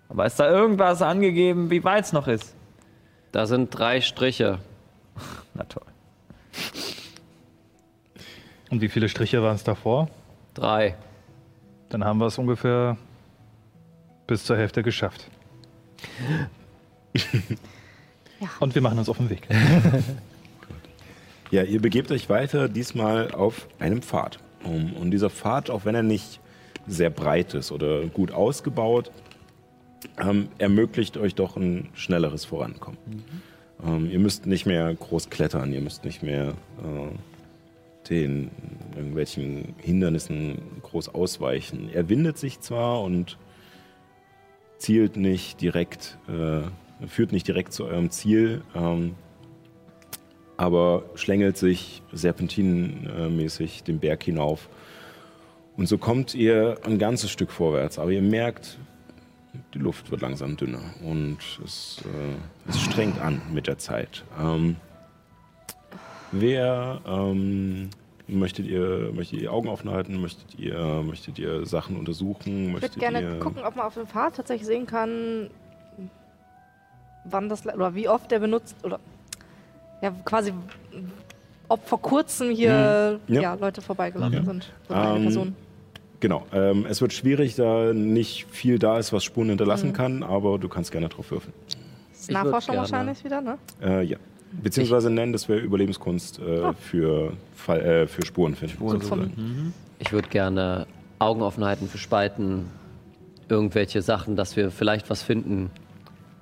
[0.08, 2.54] Aber ist da irgendwas angegeben, wie weit es noch ist?
[3.32, 4.58] Da sind drei Striche.
[5.54, 5.82] Na toll.
[8.70, 10.08] Und wie viele Striche waren es davor?
[10.54, 10.96] Drei.
[11.88, 12.96] Dann haben wir es ungefähr
[14.26, 15.28] bis zur Hälfte geschafft.
[18.60, 19.46] Und wir machen uns auf den Weg.
[21.52, 24.38] Ja, ihr begebt euch weiter, diesmal auf einem Pfad.
[24.64, 26.40] Und dieser Pfad, auch wenn er nicht
[26.86, 29.10] sehr breit ist oder gut ausgebaut,
[30.18, 32.96] ähm, ermöglicht euch doch ein schnelleres Vorankommen.
[33.84, 38.50] Ähm, ihr müsst nicht mehr groß klettern, ihr müsst nicht mehr äh, den
[38.96, 41.90] irgendwelchen Hindernissen groß ausweichen.
[41.92, 43.36] Er windet sich zwar und
[44.82, 49.14] zielt nicht direkt, äh, führt nicht direkt zu eurem Ziel, ähm,
[50.56, 54.68] aber schlängelt sich serpentinenmäßig den Berg hinauf.
[55.76, 58.78] Und so kommt ihr ein ganzes Stück vorwärts, aber ihr merkt,
[59.72, 64.24] die Luft wird langsam dünner und es, äh, es strengt an mit der Zeit.
[64.40, 64.76] Ähm,
[66.32, 67.90] wer ähm,
[68.32, 70.20] möchtet ihr möchtet ihr Augen offen halten?
[70.20, 72.74] Möchtet ihr möchtet ihr Sachen untersuchen?
[72.76, 75.50] Ich würde gerne ihr gucken, ob man auf dem Pfad tatsächlich sehen kann,
[77.24, 78.98] wann das oder wie oft der benutzt oder
[80.02, 80.52] ja quasi
[81.68, 83.34] ob vor kurzem hier Mhm.
[83.34, 83.40] ja.
[83.42, 83.54] Ja.
[83.54, 84.44] Leute vorbeigelaufen Ja.
[84.44, 84.70] sind.
[84.88, 85.56] Oder eine Ähm, Person.
[86.20, 89.92] Genau, ähm, es wird schwierig, da nicht viel da ist, was Spuren hinterlassen Mhm.
[89.94, 91.52] kann, aber du kannst gerne drauf würfeln.
[92.28, 93.58] Nachforschung wahrscheinlich wieder, ne?
[93.82, 94.18] Äh, ja.
[94.62, 98.76] Beziehungsweise nennen, das wäre Überlebenskunst äh, für, Fall, äh, für Spuren finden.
[98.88, 99.72] sozusagen.
[99.98, 100.86] Ich würde gerne
[101.18, 102.66] Augen offen halten für Spalten,
[103.48, 105.70] irgendwelche Sachen, dass wir vielleicht was finden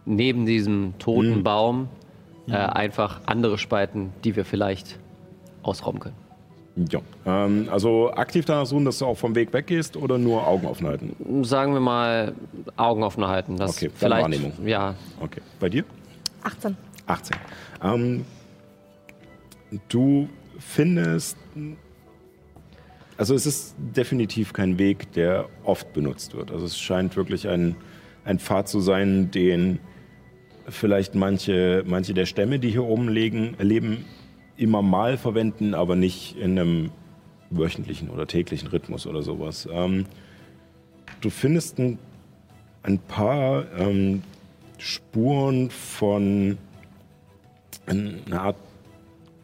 [0.07, 1.43] neben diesem toten Mhm.
[1.45, 1.89] Baum.
[2.49, 4.99] Äh, einfach andere Spalten, die wir vielleicht
[5.63, 6.17] ausrauben können.
[6.91, 7.01] Ja.
[7.27, 10.87] Ähm, also aktiv danach suchen, dass du auch vom Weg weggehst oder nur Augen offen
[10.89, 11.45] halten?
[11.45, 12.33] Sagen wir mal
[12.77, 13.57] Augen offen halten.
[13.57, 14.53] Dass Okay, vielleicht, Wahrnehmung.
[14.65, 15.43] Ja, Okay.
[15.61, 15.85] Bei dir?
[16.43, 16.77] 18.
[17.11, 17.37] 18.
[17.83, 18.25] Ähm,
[19.89, 20.29] du
[20.59, 21.37] findest,
[23.17, 26.51] also es ist definitiv kein Weg, der oft benutzt wird.
[26.51, 27.77] Also es scheint wirklich ein,
[28.25, 29.79] ein Pfad zu sein, den
[30.69, 34.05] vielleicht manche, manche der Stämme, die hier oben legen, leben,
[34.57, 36.91] immer mal verwenden, aber nicht in einem
[37.51, 39.69] wöchentlichen oder täglichen Rhythmus oder sowas.
[39.73, 40.07] Ähm,
[41.21, 41.99] du findest ein,
[42.83, 44.23] ein paar ähm,
[44.79, 46.59] Spuren von
[47.87, 48.57] einer Art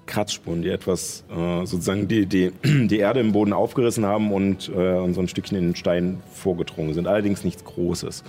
[0.07, 4.99] Kratzspuren, die etwas äh, sozusagen die, die, die Erde im Boden aufgerissen haben und, äh,
[4.99, 7.07] und so ein Stückchen in den Stein vorgedrungen sind.
[7.07, 8.23] Allerdings nichts Großes.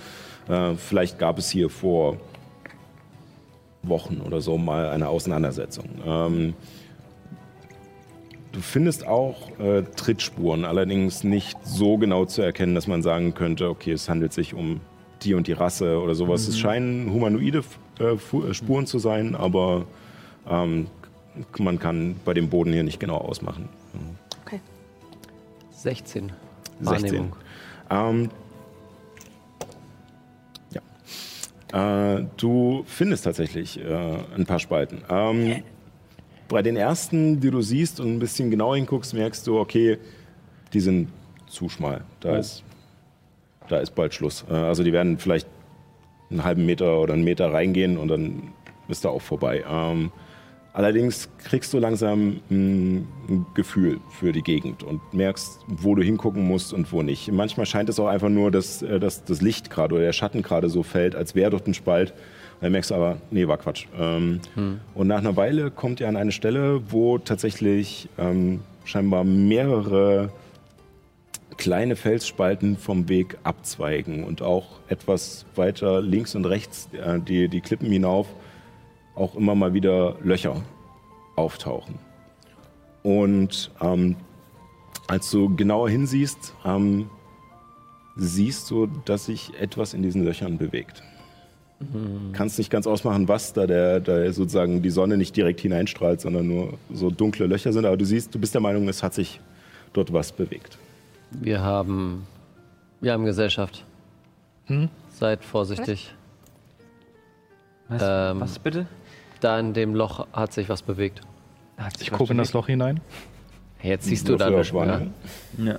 [0.48, 2.18] Äh, vielleicht gab es hier vor
[3.82, 5.86] Wochen oder so mal eine Auseinandersetzung.
[6.04, 6.54] Ähm,
[8.52, 13.68] du findest auch äh, Trittspuren, allerdings nicht so genau zu erkennen, dass man sagen könnte,
[13.68, 14.80] okay, es handelt sich um
[15.22, 16.44] die und die Rasse oder sowas.
[16.44, 16.48] Mhm.
[16.50, 17.62] Es scheinen humanoide
[18.00, 19.86] äh, äh, Spuren zu sein, aber
[20.48, 20.86] ähm,
[21.58, 23.68] man kann bei dem Boden hier nicht genau ausmachen.
[25.78, 26.32] 16.
[26.80, 27.04] 16.
[27.10, 27.36] Wahrnehmung.
[27.88, 28.30] Ähm,
[31.72, 32.16] ja.
[32.16, 35.02] Äh, du findest tatsächlich äh, ein paar Spalten.
[35.08, 35.62] Ähm,
[36.48, 39.98] bei den ersten, die du siehst und ein bisschen genauer hinguckst, merkst du, okay,
[40.72, 41.08] die sind
[41.46, 42.02] zu schmal.
[42.20, 42.64] Da, ist,
[43.68, 44.44] da ist bald Schluss.
[44.50, 45.46] Äh, also die werden vielleicht
[46.30, 48.42] einen halben Meter oder einen Meter reingehen und dann
[48.88, 49.64] ist da auch vorbei.
[49.70, 50.10] Ähm,
[50.72, 56.46] allerdings kriegst du langsam ein, ein Gefühl für die Gegend und merkst, wo du hingucken
[56.46, 57.30] musst und wo nicht.
[57.32, 60.42] Manchmal scheint es auch einfach nur, dass, äh, dass das Licht gerade oder der Schatten
[60.42, 62.14] gerade so fällt, als wäre dort ein Spalt.
[62.60, 63.86] Dann merkst du aber, nee, war Quatsch.
[63.98, 64.40] Ähm,
[64.94, 70.30] Und nach einer Weile kommt ihr an eine Stelle, wo tatsächlich ähm, scheinbar mehrere
[71.58, 77.60] kleine Felsspalten vom Weg abzweigen und auch etwas weiter links und rechts äh, die, die
[77.60, 78.28] Klippen hinauf
[79.14, 80.62] auch immer mal wieder Löcher
[81.36, 81.96] auftauchen.
[83.02, 84.16] Und ähm,
[85.08, 87.10] als du genauer hinsiehst, ähm,
[88.16, 91.02] siehst du, dass sich etwas in diesen Löchern bewegt.
[92.32, 96.48] Kannst nicht ganz ausmachen, was da der, da sozusagen die Sonne nicht direkt hineinstrahlt, sondern
[96.48, 97.84] nur so dunkle Löcher sind.
[97.84, 99.40] Aber du siehst, du bist der Meinung, es hat sich
[99.92, 100.76] dort was bewegt.
[101.30, 102.26] Wir haben,
[103.00, 103.84] wir haben Gesellschaft.
[105.10, 106.14] Seid vorsichtig.
[107.88, 108.86] Was, Ähm, was bitte?
[109.40, 111.22] Da in dem Loch hat sich was bewegt.
[111.76, 112.52] Hat sich Ich gucke in das?
[112.52, 113.00] Loch hinein.
[113.82, 114.72] Jetzt siehst du nicht mehr.
[114.74, 115.14] Wahrnehmung.
[115.58, 115.78] Ja.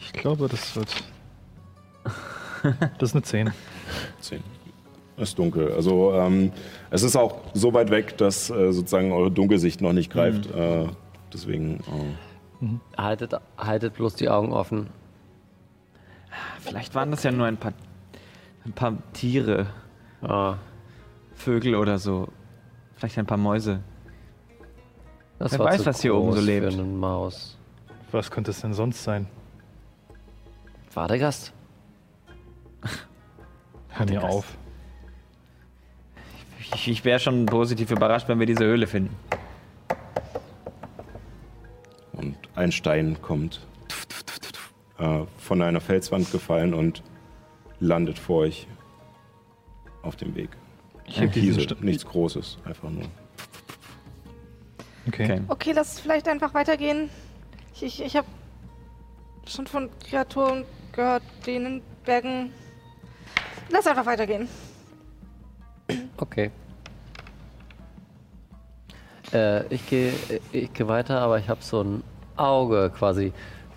[0.00, 0.88] Ich glaube, das wird.
[2.98, 3.50] Das ist eine 10.
[4.20, 4.42] 10.
[5.14, 5.72] Es ist dunkel.
[5.72, 6.52] Also ähm,
[6.90, 10.46] es ist auch so weit weg, dass äh, sozusagen eure Dunkelsicht noch nicht greift.
[10.50, 10.86] Äh,
[11.32, 11.80] deswegen.
[11.80, 14.88] Äh, Haltet, haltet bloß die Augen offen.
[16.60, 17.72] Vielleicht waren das ja nur ein paar,
[18.64, 19.66] ein paar Tiere,
[20.22, 20.54] Ah,
[21.34, 22.28] Vögel oder so.
[22.94, 23.80] Vielleicht ein paar Mäuse.
[25.40, 26.72] das Wer war weiß, was hier oben so lebt.
[26.72, 27.58] Für eine Maus.
[28.12, 29.26] Was könnte es denn sonst sein?
[30.94, 31.52] War der Gast?
[33.88, 34.56] Hör mir auf.
[36.74, 39.14] Ich, ich wäre schon positiv überrascht, wenn wir diese Höhle finden.
[42.54, 43.60] Ein Stein kommt
[44.98, 47.02] äh, von einer Felswand gefallen und
[47.80, 48.66] landet vor euch
[50.02, 50.50] auf dem Weg.
[51.06, 53.04] Ich heb Kiesel, nichts Großes, einfach nur.
[55.08, 55.24] Okay.
[55.24, 55.40] Okay.
[55.48, 57.10] Okay, lass vielleicht einfach weitergehen.
[57.74, 58.26] Ich, ich, ich habe
[59.46, 62.52] schon von Kreaturen gehört, die in den Bergen.
[63.70, 64.48] Lass einfach weitergehen.
[66.16, 66.50] Okay.
[69.32, 70.12] Äh, ich gehe
[70.52, 72.04] ich geh weiter, aber ich habe so ein
[72.36, 73.32] Auge quasi.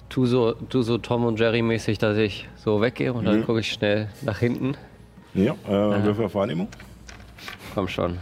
[0.09, 3.45] Tu so, tu so Tom und Jerry mäßig, dass ich so weggehe und dann Mhm.
[3.45, 4.75] gucke ich schnell nach hinten.
[5.33, 6.67] Ja, äh, Würfel auf Wahrnehmung.
[7.73, 8.17] Komm schon.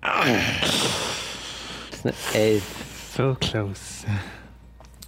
[0.00, 2.62] das ist eine Elf.
[3.16, 4.06] So close.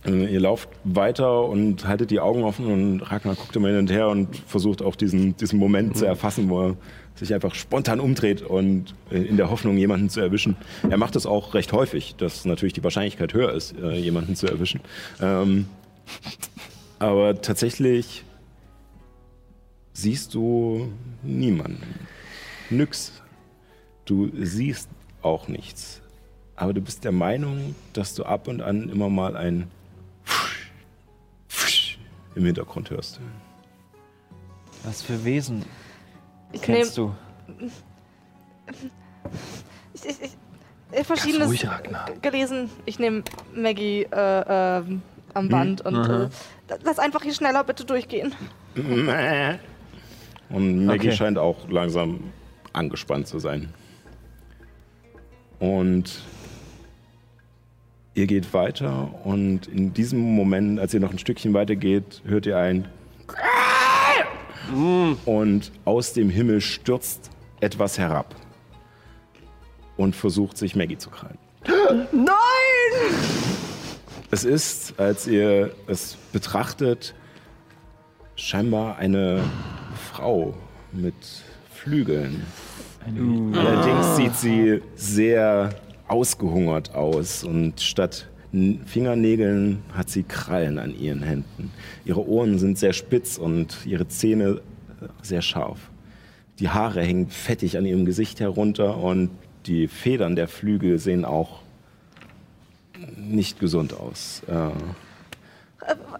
[0.06, 3.90] Äh, Ihr lauft weiter und haltet die Augen offen und Ragnar guckt immer hin und
[3.90, 6.76] her und versucht auch diesen, diesen Moment zu erfassen, wo er
[7.14, 10.56] sich einfach spontan umdreht und äh, in der Hoffnung, jemanden zu erwischen.
[10.88, 14.46] Er macht das auch recht häufig, dass natürlich die Wahrscheinlichkeit höher ist, äh, jemanden zu
[14.46, 14.80] erwischen.
[15.20, 15.66] Ähm,
[16.98, 18.24] aber tatsächlich
[19.92, 20.92] siehst du
[21.22, 22.06] niemanden.
[22.70, 23.12] Nix.
[24.04, 24.88] Du siehst
[25.22, 26.02] auch nichts.
[26.56, 29.68] Aber du bist der Meinung, dass du ab und an immer mal ein
[32.34, 33.20] im Hintergrund hörst.
[34.82, 35.64] Was für Wesen
[36.54, 37.12] Ich nehme kennst du?
[39.94, 40.36] ich, ich, ich,
[41.00, 41.66] ich verschiedenes ruhig,
[42.22, 42.70] gelesen.
[42.86, 43.22] Ich nehme
[43.54, 45.02] Maggie äh, ähm,
[45.34, 46.24] am Band und aha.
[46.24, 46.28] äh,
[46.84, 48.34] lass einfach hier schneller bitte durchgehen.
[50.50, 51.16] Und Maggie Okay.
[51.16, 52.20] scheint auch langsam
[52.72, 53.72] angespannt zu sein.
[55.58, 56.22] Und
[58.14, 62.46] ihr geht weiter und in diesem Moment, als ihr noch ein Stückchen weiter geht, hört
[62.46, 62.88] ihr ein
[65.24, 67.30] und aus dem Himmel stürzt
[67.60, 68.34] etwas herab
[69.96, 71.38] und versucht sich Maggie zu krallen.
[72.12, 72.34] Nein!
[74.30, 77.14] Es ist, als ihr es betrachtet,
[78.36, 79.42] scheinbar eine
[80.12, 80.54] Frau
[80.92, 81.14] mit
[81.70, 82.44] Flügeln.
[83.06, 85.70] Allerdings sieht sie sehr
[86.08, 88.28] ausgehungert aus und statt
[88.86, 91.72] Fingernägeln hat sie Krallen an ihren Händen.
[92.04, 94.60] Ihre Ohren sind sehr spitz und ihre Zähne
[95.00, 95.78] äh, sehr scharf.
[96.60, 99.30] Die Haare hängen fettig an ihrem Gesicht herunter und
[99.66, 101.60] die Federn der Flügel sehen auch
[103.16, 104.42] nicht gesund aus.
[104.46, 104.52] Äh,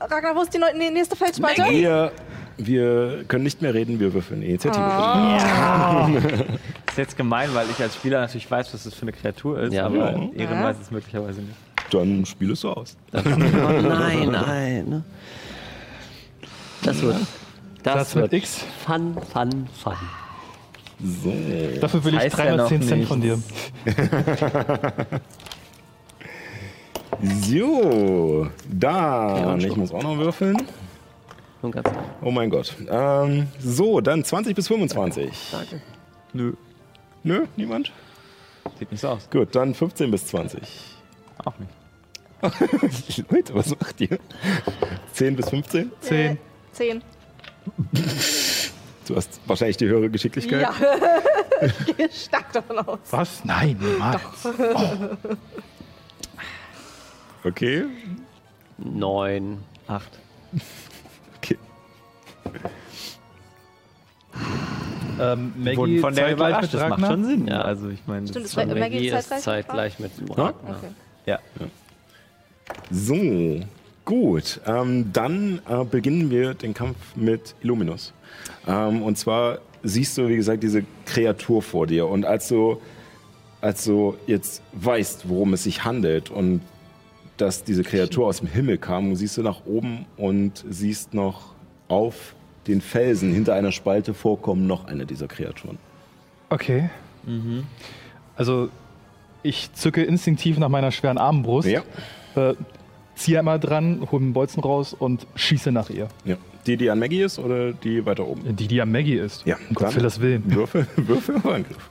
[0.01, 0.59] Ragnar, wo ist die
[0.91, 1.63] nächste Feldspalte?
[1.71, 2.13] wir,
[2.59, 4.83] wir können nicht mehr reden, wir würfeln Initiative.
[6.89, 9.73] ist jetzt gemein, weil ich als Spieler natürlich weiß, was das für eine Kreatur ist,
[9.73, 9.87] Ja.
[9.87, 10.29] aber Ja.
[10.35, 11.57] Ehren weiß es möglicherweise nicht.
[11.91, 12.97] Dann spiel es so aus.
[13.13, 15.05] Nein, nein.
[16.83, 17.17] Das wird.
[17.83, 18.65] Das, Das wird wird X.
[18.85, 19.93] Fun, fun, fun.
[21.03, 21.33] So.
[21.81, 23.39] Dafür will ich heißt ja 310 noch Cent von dir.
[27.23, 29.53] So, da.
[29.53, 30.57] und ich muss auch noch würfeln.
[32.21, 32.75] Oh mein Gott.
[32.89, 35.31] Ähm, so, dann 20 bis 25.
[35.53, 35.81] Danke.
[36.35, 36.53] Nö,
[37.23, 37.91] Nö, niemand?
[38.79, 39.31] sieht nicht so aus.
[39.31, 40.61] Gut, dann 15 bis 20.
[41.45, 41.71] Auch nicht.
[43.31, 44.19] Leute, was macht ihr?
[45.13, 45.93] 10 bis 15?
[46.01, 46.39] 10.
[46.73, 47.03] Zehn.
[49.07, 50.63] Du hast wahrscheinlich die höhere Geschicklichkeit.
[50.63, 50.75] Ja.
[51.89, 52.99] ich gehe stark davon aus.
[53.11, 53.45] Was?
[53.45, 54.23] Nein, niemals.
[57.45, 57.85] Okay.
[58.79, 59.59] Neun.
[59.87, 60.19] Acht.
[61.37, 61.59] okay.
[65.21, 67.47] Ähm, Maggie Wurden von der zeitgleich überrascht, mit das macht schon Sinn.
[67.47, 67.61] Ja.
[67.61, 69.43] Also ich meine, Stimmt, das war Maggie Maggie ist zeitgleich?
[69.43, 70.77] zeitgleich mit Ragnar.
[70.77, 70.89] Okay.
[71.27, 71.39] Ja.
[72.91, 73.61] So,
[74.05, 74.61] gut.
[74.67, 78.13] Ähm, dann äh, beginnen wir den Kampf mit Illuminus.
[78.67, 82.07] Ähm, und zwar siehst du, wie gesagt, diese Kreatur vor dir.
[82.07, 82.81] Und als du,
[83.61, 86.63] als du jetzt weißt, worum es sich handelt und
[87.37, 91.55] dass diese Kreatur aus dem Himmel kam, siehst du nach oben und siehst noch
[91.89, 92.35] auf
[92.67, 95.79] den Felsen hinter einer Spalte vorkommen noch eine dieser Kreaturen.
[96.49, 96.89] Okay.
[98.37, 98.69] Also,
[99.45, 101.83] ich zücke instinktiv nach meiner schweren Armbrust, Ja.
[102.35, 102.55] äh,
[103.15, 106.09] ziehe einmal dran, hole den Bolzen raus und schieße nach ihr.
[106.25, 106.37] ja.
[106.67, 108.57] Die, die an Maggie ist oder die weiter oben?
[108.57, 109.45] Die, die am Maggie ist.
[109.45, 110.41] Ja, um Gott will das will.
[110.47, 111.91] Würfel, Würfel auf Angriff.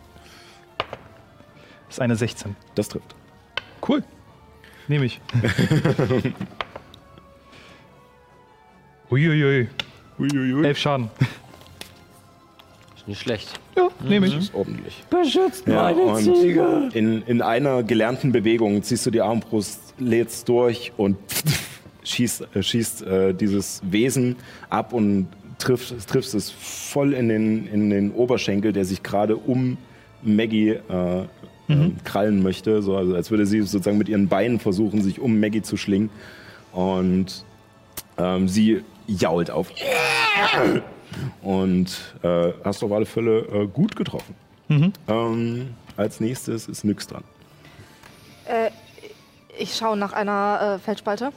[1.88, 2.56] Das ist eine 16.
[2.74, 3.14] Das trifft.
[3.88, 4.04] Cool.
[4.88, 5.22] Nehme ich.
[9.12, 9.68] Uiuiui.
[10.20, 10.66] Uiuiui.
[10.66, 11.10] Elf Schaden.
[13.04, 13.60] Ist nicht schlecht.
[13.76, 14.38] Ja, nehme ich.
[14.38, 15.04] ist ordentlich.
[15.10, 21.18] Beschützt Ja, und in, in einer gelernten Bewegung ziehst du die Armbrust, lädst durch und
[22.06, 24.38] schießt, äh, schießt äh, dieses Wesen
[24.70, 25.28] ab und
[25.58, 29.78] triffst, triffst es voll in den, in den Oberschenkel, der sich gerade um
[30.22, 30.80] Maggie äh,
[31.68, 32.82] ähm, krallen möchte.
[32.82, 36.10] So, also als würde sie sozusagen mit ihren Beinen versuchen, sich um Maggie zu schlingen.
[36.72, 37.44] Und
[38.18, 39.70] ähm, sie jault auf.
[41.42, 44.36] Und äh, hast auf alle Fälle äh, gut getroffen.
[45.08, 47.24] Ähm, als nächstes ist Nyx dran.
[48.46, 48.70] Äh,
[49.60, 51.32] ich schaue nach einer äh, Feldspalte.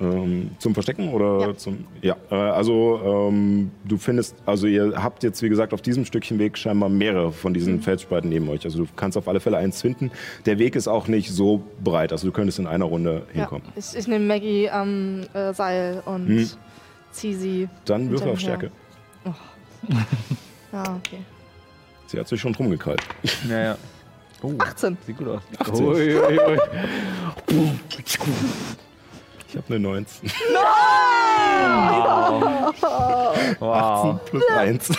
[0.00, 1.56] Ähm, zum Verstecken oder Ja.
[1.56, 1.84] zum.
[2.02, 3.00] Ja, äh, also
[3.32, 7.32] ähm, du findest, also ihr habt jetzt wie gesagt auf diesem Stückchen Weg scheinbar mehrere
[7.32, 7.82] von diesen Mhm.
[7.82, 8.64] Felsspalten neben euch.
[8.64, 10.10] Also du kannst auf alle Fälle eins finden.
[10.46, 13.40] Der Weg ist auch nicht so breit, also du könntest in einer Runde Ja.
[13.40, 13.66] hinkommen.
[13.74, 16.48] Ich, ich nehme Maggie am äh, Seil und Hm.
[17.10, 17.68] ziehe sie.
[17.86, 18.70] Dann würfel auf mir her.
[19.34, 20.08] Stärke.
[20.72, 21.20] Ja, okay.
[22.06, 23.02] Sie hat sich schon drum gekrallt.
[23.48, 23.78] Ja, ja.
[24.42, 24.96] Oh, 18.
[25.06, 25.42] sieht gut aus.
[25.58, 25.84] 18.
[25.84, 26.58] Ui, ui, ui.
[29.50, 30.30] Ich habe eine 19.
[33.58, 34.20] Wow.
[34.26, 34.90] plus 1.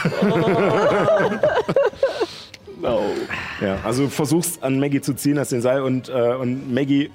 [3.61, 7.11] Ja, also du versuchst an Maggie zu ziehen, hast den Seil und, äh, und Maggie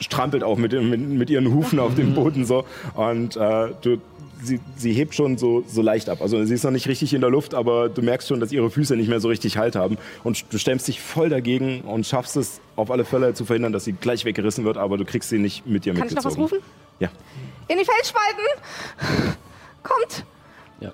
[0.00, 4.00] strampelt auch mit, mit, mit ihren Hufen auf dem Boden so und äh, du,
[4.42, 6.20] sie, sie hebt schon so, so leicht ab.
[6.20, 8.70] Also sie ist noch nicht richtig in der Luft, aber du merkst schon, dass ihre
[8.70, 12.36] Füße nicht mehr so richtig Halt haben und du stemmst dich voll dagegen und schaffst
[12.36, 15.38] es auf alle Fälle zu verhindern, dass sie gleich weggerissen wird, aber du kriegst sie
[15.38, 16.44] nicht mit dir Kann ich noch mitgezogen.
[16.44, 16.64] was rufen?
[17.00, 17.08] Ja.
[17.68, 19.36] In die Feldspalten!
[19.82, 20.24] Kommt!
[20.80, 20.92] Ja.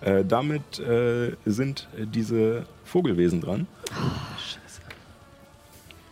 [0.00, 3.66] Äh, damit äh, sind diese Vogelwesen dran.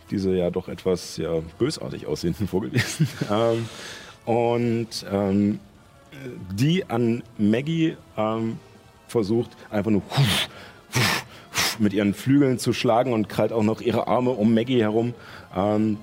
[0.09, 3.07] Diese ja doch etwas ja, bösartig aussehenden Vogelwesen.
[3.31, 3.69] ähm,
[4.25, 5.59] und ähm,
[6.53, 8.59] die an Maggie ähm,
[9.07, 10.01] versucht einfach nur
[11.79, 15.13] mit ihren Flügeln zu schlagen und krallt auch noch ihre Arme um Maggie herum.
[15.55, 15.97] Ähm,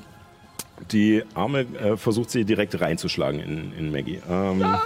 [0.93, 4.21] die Arme äh, versucht sie direkt reinzuschlagen in, in Maggie.
[4.29, 4.79] Ähm, Nein!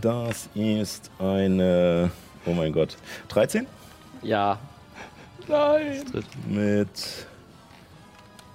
[0.00, 2.10] Das ist eine,
[2.46, 2.96] oh mein Gott,
[3.28, 3.66] 13
[4.22, 4.58] Ja.
[6.48, 6.88] mit,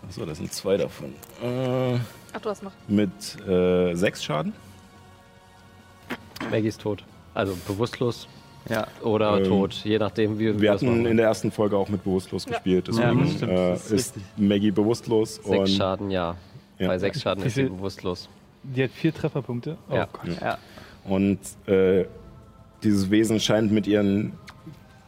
[0.08, 1.14] achso, das sind zwei davon.
[1.44, 1.98] Äh,
[2.34, 2.72] Ach, du hast noch.
[2.88, 3.12] mit
[3.48, 4.54] äh, sechs Schaden.
[6.50, 7.04] Maggie ist tot.
[7.34, 8.28] Also bewusstlos
[8.70, 8.88] Ja.
[9.04, 12.04] oder Ähm, tot, je nachdem, wie Wir was hatten in der ersten Folge auch mit
[12.04, 14.26] bewusstlos gespielt, Ja, deswegen das stimmt, äh, das ist ist.
[14.38, 16.36] Maggie bewusstlos Sechs und Schaden, ja.
[16.80, 16.88] Ja.
[16.88, 18.30] Bei sechs Schaden ist sie bewusstlos.
[18.64, 19.78] Die hat vier Trefferpunkte.
[19.90, 20.08] Oh Ja.
[20.12, 20.42] Gott.
[20.42, 20.58] Ja.
[21.06, 22.06] Und äh,
[22.84, 24.34] dieses Wesen scheint mit ihren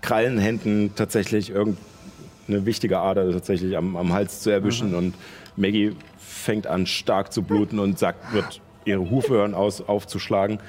[0.02, 4.96] Krallenhänden tatsächlich irgendeine wichtige Ader tatsächlich am, am Hals zu erwischen.
[4.96, 5.14] Und
[5.58, 10.60] Maggie fängt an stark zu bluten und sagt, wird ihre Hufe hören aus, aufzuschlagen.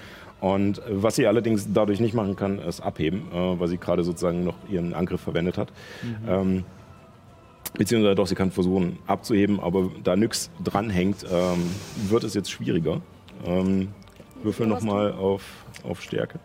[0.40, 4.42] Und was sie allerdings dadurch nicht machen kann, ist abheben, äh, weil sie gerade sozusagen
[4.42, 5.70] noch ihren Angriff verwendet hat.
[6.26, 6.64] Ähm,
[7.76, 11.70] beziehungsweise doch, sie kann versuchen abzuheben, aber da nix dranhängt, ähm,
[12.08, 13.02] wird es jetzt schwieriger.
[13.44, 13.88] Ähm,
[14.42, 15.42] würfel nochmal auf,
[15.84, 16.38] auf Stärke.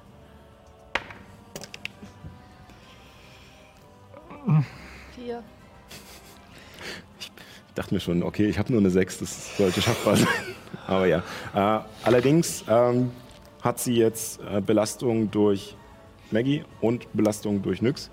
[5.16, 5.42] Vier.
[7.20, 7.32] Ich
[7.74, 10.28] dachte mir schon, okay, ich habe nur eine 6, das sollte schaffbar sein.
[10.88, 11.24] Aber ja.
[11.54, 13.12] Äh, allerdings ähm,
[13.66, 15.76] hat sie jetzt äh, Belastung durch
[16.32, 18.10] Maggie und Belastung durch Nyx.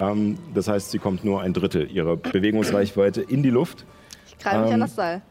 [0.00, 3.84] Ähm, das heißt, sie kommt nur ein Drittel ihrer Bewegungsreichweite in die Luft.
[4.26, 5.22] Ich greife mich Ähm, an das Seil.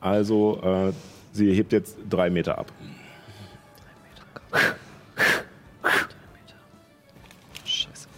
[0.00, 0.92] Also äh,
[1.32, 2.70] sie hebt jetzt drei Meter ab.
[7.64, 8.08] Scheiße.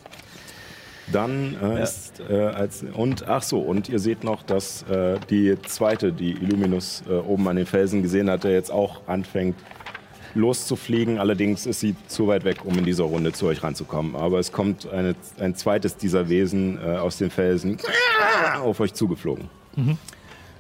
[1.13, 5.57] Dann äh, ist äh, als und ach so und ihr seht noch, dass äh, die
[5.63, 9.57] zweite, die Illuminus äh, oben an den Felsen gesehen hatte, jetzt auch anfängt
[10.35, 11.19] loszufliegen.
[11.19, 14.17] Allerdings ist sie zu weit weg, um in dieser Runde zu euch ranzukommen.
[14.17, 17.79] Aber es kommt eine, ein zweites dieser Wesen äh, aus den Felsen
[18.63, 19.49] auf euch zugeflogen.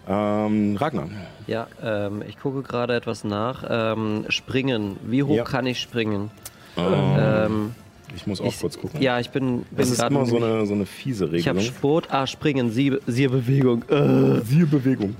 [0.06, 1.08] Ähm, Ragnar,
[1.46, 3.64] Ja, ähm, ich gucke gerade etwas nach.
[3.68, 4.96] Ähm, springen.
[5.06, 5.44] Wie hoch Ja.
[5.44, 6.30] kann ich springen?
[6.76, 6.84] ähm,
[7.18, 7.74] Ähm,
[8.14, 9.00] ich muss auch ich, kurz gucken.
[9.00, 11.76] Ja, ich bin, bin das ist immer so eine, so eine fiese Ich habe Regelung.
[11.76, 13.82] Sport, ah, springen, Sie, siehe Bewegung.
[13.88, 15.16] Äh, Siehe Bewegung.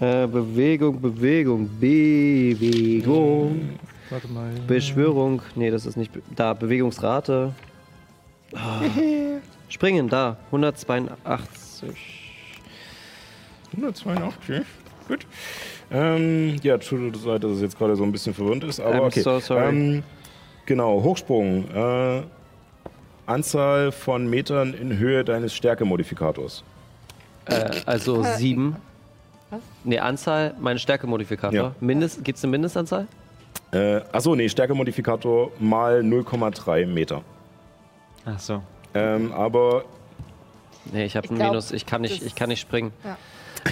[0.00, 3.78] Äh, Bewegung, Bewegung, Bewegung.
[4.10, 4.50] Warte mal.
[4.66, 7.54] Beschwörung, nee, das ist nicht, be- da, Bewegungsrate.
[8.54, 8.80] Ah.
[9.68, 11.88] Springen, da, 182.
[13.72, 14.62] 182,
[15.08, 15.26] gut.
[15.90, 18.96] Ähm, ja, tut es leid, dass es jetzt gerade so ein bisschen verwirrend ist, aber
[18.96, 19.20] I'm okay.
[19.22, 19.68] so sorry.
[19.68, 20.02] Ähm,
[20.66, 21.64] genau, Hochsprung.
[21.74, 22.22] Äh,
[23.26, 26.62] Anzahl von Metern in Höhe deines Stärkemodifikators.
[27.46, 28.76] Äh, also sieben.
[29.50, 29.60] Was?
[29.84, 31.54] Nee, Anzahl, mein Stärkemodifikator.
[31.58, 31.72] Ja.
[31.80, 33.06] Mindest, Gibt es eine Mindestanzahl?
[33.72, 37.22] Äh, achso, nee, Stärkemodifikator mal 0,3 Meter.
[38.24, 38.62] Ach so.
[38.94, 39.84] Ähm, aber,
[40.92, 42.92] Nee, ich habe ein glaub, Minus, ich kann nicht, ich kann nicht springen.
[43.04, 43.16] Ja.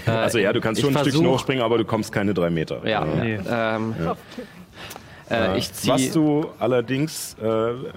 [0.06, 2.48] Äh, also ja, du kannst ich schon ein Stückchen hochspringen, aber du kommst keine drei
[2.50, 2.86] Meter.
[2.86, 3.40] Ja, Äh, Nee.
[3.48, 3.94] ähm,
[5.28, 5.94] äh, Äh, ich ziehe.
[5.94, 7.44] Was du allerdings, äh,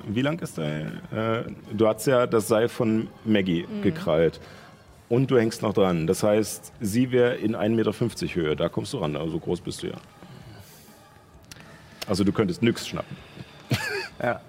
[0.07, 1.43] wie lang ist dein, äh,
[1.73, 3.81] du hast ja das Seil von Maggie Mhm.
[3.81, 4.39] gekrallt
[5.09, 6.07] und du hängst noch dran.
[6.07, 7.93] Das heißt, sie wäre in 1,50 Meter
[8.35, 9.95] Höhe, da kommst du ran, also so groß bist du ja.
[12.07, 13.15] Also du könntest nix schnappen.
[14.21, 14.39] Ja.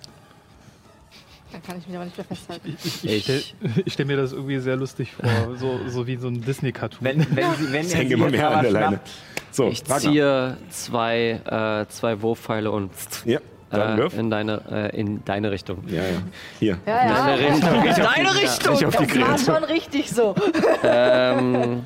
[1.50, 2.76] Dann kann ich mich aber nicht mehr festhalten.
[2.84, 3.42] Ich, Ich- stelle
[3.88, 6.98] stell mir das irgendwie sehr lustig vor, so, so wie so ein Disney-Cartoon.
[7.00, 8.86] Wenn, wenn, sie, wenn sie immer jetzt mehr aber an der Leine.
[8.88, 9.10] schnappt,
[9.50, 9.98] So, Ich Ragnar.
[9.98, 11.40] ziehe zwei,
[11.86, 12.90] äh, zwei Wurfpfeile und
[13.24, 13.40] Ja,
[13.70, 14.16] dann äh, wirf.
[14.18, 15.84] in, deine, äh, in deine Richtung.
[15.88, 16.08] Ja, ja.
[16.58, 16.78] Hier.
[16.86, 17.14] Ja, ja.
[17.26, 17.84] Deine Richtung.
[17.84, 18.72] In deine Richtung!
[18.74, 20.34] Nicht auf die Das war schon richtig so.
[20.82, 21.84] ähm,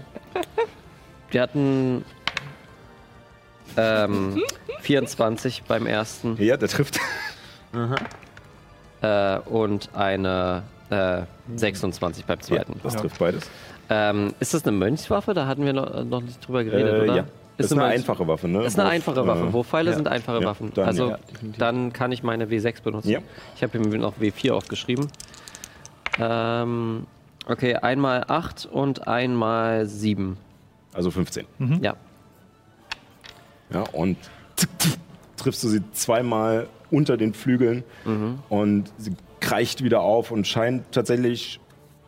[1.30, 2.04] wir hatten
[3.76, 4.42] ähm,
[4.80, 6.98] 24 beim ersten Ja, der trifft.
[9.02, 11.22] äh, und eine äh,
[11.56, 12.80] 26 beim Ja, zweiten.
[12.82, 13.48] das trifft beides.
[13.88, 15.34] Ähm, ist das eine Mönchswaffe?
[15.34, 17.16] Da hatten wir noch, noch nicht drüber geredet, Äh, oder?
[17.16, 17.24] ja.
[17.62, 18.64] Das ist eine einfache Waffe, ne?
[18.64, 19.46] Ist eine Wurf, einfache Waffe.
[19.46, 19.96] äh, Wurfpfeile ja.
[19.96, 20.72] sind einfache Ja, Waffen.
[20.74, 21.18] dann also ja.
[21.58, 23.10] dann kann ich meine W6 benutzen.
[23.10, 23.20] Ja.
[23.56, 25.08] Ich habe mir noch W4 aufgeschrieben.
[26.18, 27.06] Ähm,
[27.46, 30.36] okay, einmal 8 und einmal 7.
[30.92, 31.46] Also 15.
[31.80, 31.94] Ja.
[33.72, 34.16] Ja, und
[35.36, 37.84] triffst du sie zweimal unter den Flügeln
[38.48, 41.60] und sie kreicht wieder auf und scheint tatsächlich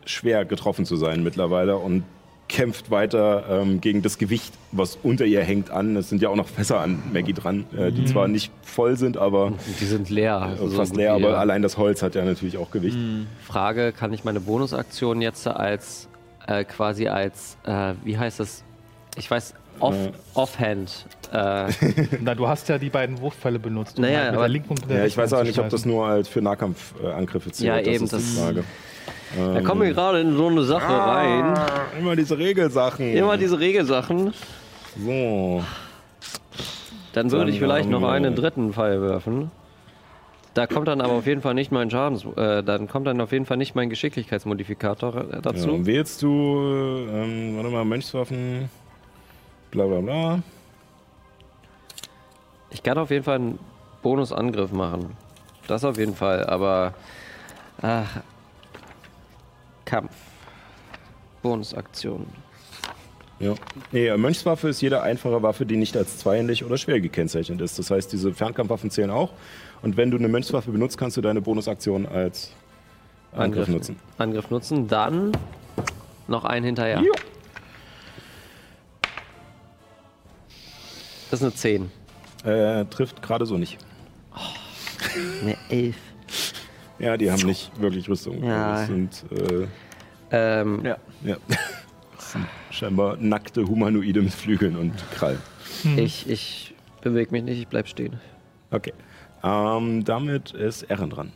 [0.05, 2.03] schwer getroffen zu sein mittlerweile und
[2.53, 5.97] kämpft weiter ähm, gegen das Gewicht, was unter ihr hängt, an.
[5.97, 9.17] Es sind ja auch noch Fässer an Maggie dran, äh, die zwar nicht voll sind,
[9.17, 10.37] aber Die sind leer.
[10.43, 12.97] also äh, so fast leer, aber allein das Holz hat ja natürlich auch Gewicht.
[13.43, 16.09] Frage, kann ich meine Bonusaktion jetzt als
[16.47, 18.63] äh, quasi als, äh, wie heißt das?
[19.17, 19.97] Ich weiß, off,
[20.35, 21.07] offhand.
[21.33, 21.69] Äh,
[22.21, 23.99] Na, du hast ja die beiden Wurfpfeile benutzt.
[23.99, 25.87] Naja, halt aber- der linken und mit der Ja, ich weiß auch nicht, ob das
[25.87, 27.67] nur halt für Nahkampfangriffe zählt.
[27.69, 28.65] Ja, das eben, ist die das-
[29.37, 31.55] Da kommen wir gerade in so eine Sache rein.
[31.99, 33.13] Immer diese Regelsachen.
[33.13, 34.35] Immer diese Regelsachen.
[34.99, 35.65] So.
[37.13, 39.51] Dann würde ich vielleicht noch einen dritten Pfeil werfen.
[40.55, 43.33] Da kommt dann aber auf jeden Fall nicht mein Schadens, äh, dann kommt dann auf
[43.33, 45.77] jeden Fall nicht mein Geschicklichkeitsmodifikator äh, dazu.
[45.77, 48.69] Ja, wählst du, ähm, warte mal, Mönchswaffen,
[49.71, 50.43] bla bla bla.
[52.71, 53.59] Ich kann auf jeden Fall einen
[54.03, 55.17] Bonusangriff machen.
[55.69, 56.93] Das auf jeden Fall, aber
[57.81, 58.21] ach,
[59.85, 60.13] Kampf.
[61.43, 62.27] Bonusaktion.
[63.41, 63.55] Ja.
[63.91, 67.79] Nee, äh, Mönchswaffe ist jede einfache Waffe, die nicht als zweihändig oder schwer gekennzeichnet ist.
[67.79, 69.33] Das heißt, diese Fernkampfwaffen zählen auch.
[69.83, 72.53] Und wenn du eine Mönchswaffe benutzt, kannst du deine Bonusaktion als
[73.33, 73.97] Angriff nutzen.
[74.19, 75.33] Angriff nutzen, dann
[76.29, 77.01] noch einen hinterher.
[77.01, 77.13] Jo.
[81.31, 81.91] Das ist eine 10.
[82.45, 83.79] Äh, trifft gerade so nicht.
[85.43, 85.97] Eine 11.
[87.03, 88.43] Ja, die haben nicht wirklich Rüstung.
[88.45, 88.73] Ja.
[88.77, 89.67] Das sind, äh,
[90.31, 90.97] Ähm, Ja.
[91.25, 91.37] ja.
[92.17, 95.39] Das sind scheinbar nackte Humanoide mit Flügeln und Krallen.
[95.97, 98.19] ich, ich bewege mich nicht, ich bleib stehen.
[98.71, 98.95] Okay.
[99.45, 101.33] Ähm, damit ist Erin dran.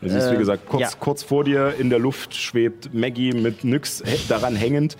[0.00, 0.88] Du siehst, wie Ähm, gesagt, kurz, ja.
[1.00, 4.96] kurz vor dir in der Luft schwebt Maggie mit Nyx daran hängend.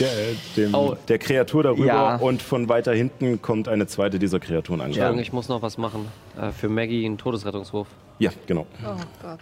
[0.00, 0.08] Der,
[0.56, 0.96] dem, Oh.
[1.08, 2.16] der Kreatur darüber Ja.
[2.16, 5.20] und von weiter hinten kommt eine zweite dieser Kreaturen Entschuldigung, angegangen.
[5.22, 6.08] ich muss noch was machen.
[6.40, 7.86] Äh, für Maggie einen Todesrettungswurf.
[8.18, 8.66] Ja, genau.
[8.84, 9.38] Oh Gott.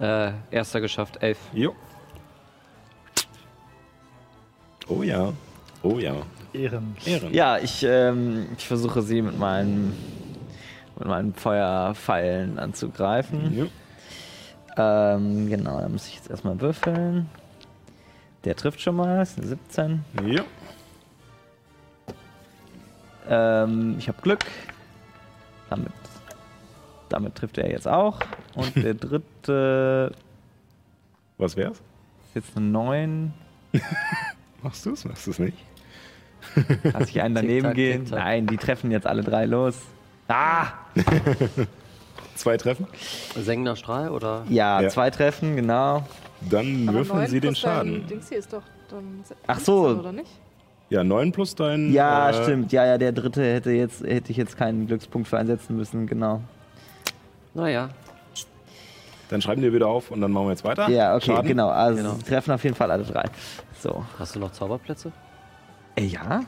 [0.00, 1.38] Äh, erster geschafft, 11.
[1.52, 1.74] Jo.
[4.88, 5.32] Oh ja.
[5.82, 6.14] Oh ja.
[6.52, 6.96] Ehren.
[7.06, 7.32] Ehren.
[7.32, 9.96] Ja, ich, ähm, ich versuche sie mit meinen,
[10.98, 13.68] mit meinen Feuerpfeilen anzugreifen.
[14.76, 15.14] Ja.
[15.14, 17.28] Ähm, genau, da muss ich jetzt erstmal würfeln.
[18.44, 20.04] Der trifft schon mal, ist eine 17.
[20.26, 20.42] Ja.
[23.28, 24.44] Ähm, ich habe Glück.
[25.70, 25.92] Damit,
[27.08, 28.18] damit trifft er jetzt auch.
[28.54, 30.12] Und der dritte
[31.38, 31.78] Was wär's?
[31.78, 33.32] ist jetzt eine 9.
[34.62, 35.04] Machst du's?
[35.04, 35.56] Machst du's nicht?
[36.82, 38.00] Lass ich einen daneben Tick-Tack, gehen?
[38.04, 38.18] Tick-Tack.
[38.18, 39.76] Nein, die treffen jetzt alle drei los.
[40.28, 40.66] Ah!
[42.34, 42.86] Zwei Treffen?
[43.36, 44.44] Sengender Strahl oder?
[44.48, 44.88] Ja, Ja.
[44.88, 46.04] zwei Treffen, genau.
[46.50, 48.06] Dann Aber würfeln Sie den Schaden.
[48.06, 49.84] Dings hier ist doch dann Ach so.
[49.84, 50.30] 15, Oder nicht?
[50.90, 51.92] Ja, 9 plus dein.
[51.92, 52.70] Ja, äh, stimmt.
[52.72, 56.42] Ja, ja, der dritte hätte jetzt hätte ich jetzt keinen Glückspunkt für einsetzen müssen, genau.
[57.54, 57.88] Naja,
[59.30, 60.88] Dann schreiben wir wieder auf und dann machen wir jetzt weiter.
[60.90, 61.48] Ja, okay, Schaden.
[61.48, 61.68] genau.
[61.70, 62.14] Also Genau.
[62.16, 63.24] sie treffen auf jeden Fall alle drei.
[63.80, 64.04] So.
[64.18, 65.10] hast du noch Zauberplätze?
[65.96, 66.42] Äh, ja,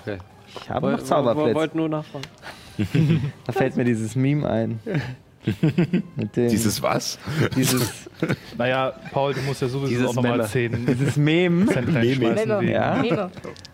[0.00, 0.18] Okay.
[0.58, 1.54] ich habe Woll- noch Zauberplätze.
[1.54, 2.24] Wollte nur nachfragen.
[3.44, 4.80] Da fällt mir dieses Meme ein.
[6.16, 7.18] Mit dem, Dieses was?
[7.56, 8.08] dieses,
[8.58, 10.46] Naja, Paul, du musst ja sowieso Dieses auch nochmal.
[10.46, 12.48] 10 dieses reinschmeißen.
[12.48, 12.70] Meme.
[12.70, 12.96] Ja.
[12.96, 13.30] Meme.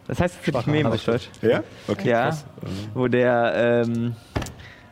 [0.06, 1.28] Das heißt jetzt wirklich Meme auf Deutsch.
[1.42, 1.62] Ja?
[1.88, 2.09] Okay.
[2.09, 2.44] Ja, krass.
[2.94, 4.14] wo der, ähm,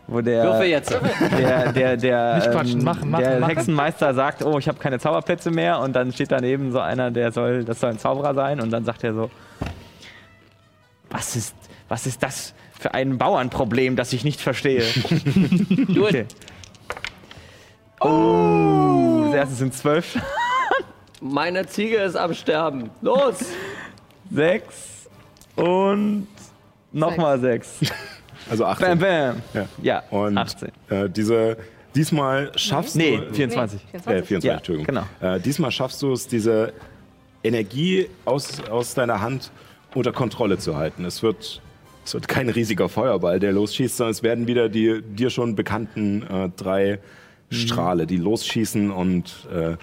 [0.06, 0.90] wo der, Würfel jetzt.
[1.38, 3.54] der, der, der, Nicht quatschen, ähm, machen, machen, der machen.
[3.54, 7.32] Hexenmeister sagt, oh, ich habe keine Zauberplätze mehr und dann steht daneben so einer, der
[7.32, 9.30] soll, das soll ein Zauberer sein und dann sagt er so,
[11.10, 11.54] was ist,
[11.88, 14.82] was ist das für ein Bauernproblem, das ich nicht verstehe?
[16.02, 16.26] Okay.
[18.02, 20.18] Oh, das erste sind zwölf,
[21.20, 22.90] Meine Ziege ist am Sterben.
[23.00, 23.36] Los!
[24.30, 25.08] sechs
[25.54, 26.26] und
[26.92, 27.78] nochmal sechs.
[28.50, 28.86] Also 18.
[28.86, 29.42] Bam, bam.
[29.54, 29.66] Ja.
[29.80, 30.68] Ja, Und 18.
[30.90, 31.56] Äh, diese,
[31.94, 33.32] diesmal schaffst Nee, du.
[33.32, 33.80] 24.
[33.92, 34.86] Nee, Äh, 24, Ja, Entschuldigung.
[34.86, 35.06] genau.
[35.20, 36.72] Äh, diesmal schaffst du es, diese
[37.44, 39.52] Energie aus, aus deiner Hand
[39.94, 41.04] unter Kontrolle zu halten.
[41.04, 41.62] Es wird,
[42.04, 46.24] es wird kein riesiger Feuerball, der losschießt, sondern es werden wieder die dir schon bekannten
[46.24, 46.98] äh, drei
[47.52, 49.76] Strahle, die losschießen und äh,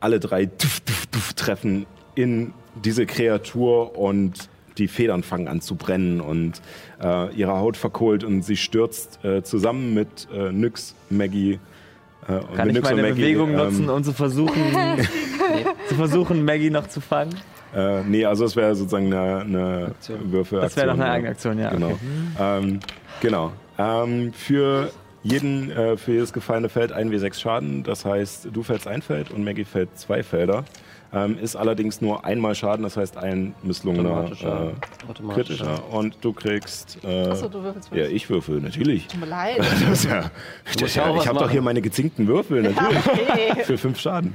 [0.00, 2.52] alle drei tuff, tuff, tuff, treffen in
[2.84, 4.48] diese Kreatur und
[4.78, 6.60] die Federn fangen an zu brennen und
[7.02, 11.58] äh, ihre Haut verkohlt und sie stürzt äh, zusammen mit äh, Nyx, Maggie.
[12.28, 14.62] Äh, und Kann mit ich Nyx und meine Maggie, Bewegung ähm, nutzen, um zu versuchen,
[15.88, 17.34] zu versuchen, Maggie noch zu fangen?
[17.74, 20.32] Äh, nee, also es wäre sozusagen eine, eine Aktion.
[20.32, 20.60] Würfelaktion.
[20.62, 21.10] Das wäre doch eine.
[21.10, 21.70] Eigenaktion, ja.
[21.70, 21.88] Genau.
[21.88, 21.98] Okay.
[22.38, 22.80] Ähm,
[23.20, 23.52] genau.
[23.78, 24.90] Ähm, für
[25.30, 27.82] jeden, äh, für jedes gefallene Feld 1w6 Schaden.
[27.82, 30.64] Das heißt, du fällst ein Feld und Maggie fällt zwei Felder.
[31.14, 34.72] Ähm, ist allerdings nur einmal Schaden, das heißt ein misslungener Automatischer.
[35.06, 35.64] äh, Automatischer.
[35.64, 35.92] kritischer.
[35.92, 36.98] Und du kriegst.
[37.04, 39.06] Äh, Achso, du würfelst für ja, ich würfel, natürlich.
[39.06, 39.58] Tut mir leid.
[39.88, 40.30] Das ja,
[40.78, 43.06] das ja ich was habe doch hier meine gezinkten Würfel, natürlich.
[43.06, 43.54] Okay.
[43.64, 44.34] für fünf Schaden.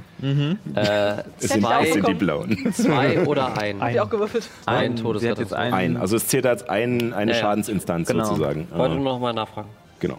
[0.74, 1.92] Äh, Es sind, Zwei.
[1.92, 2.72] sind die blauen.
[2.72, 3.78] zwei oder ein.
[3.80, 4.48] Hab ich auch gewürfelt.
[4.64, 5.58] Ein jetzt Todesrettungswurf.
[5.60, 5.74] einen.
[5.74, 5.96] Ein.
[5.98, 7.38] Also es zählt als ein, eine Ja.
[7.38, 8.24] Schadensinstanz Genau.
[8.24, 8.66] sozusagen.
[8.74, 9.68] Wollte Äh, nur noch mal nachfragen.
[10.00, 10.18] genau.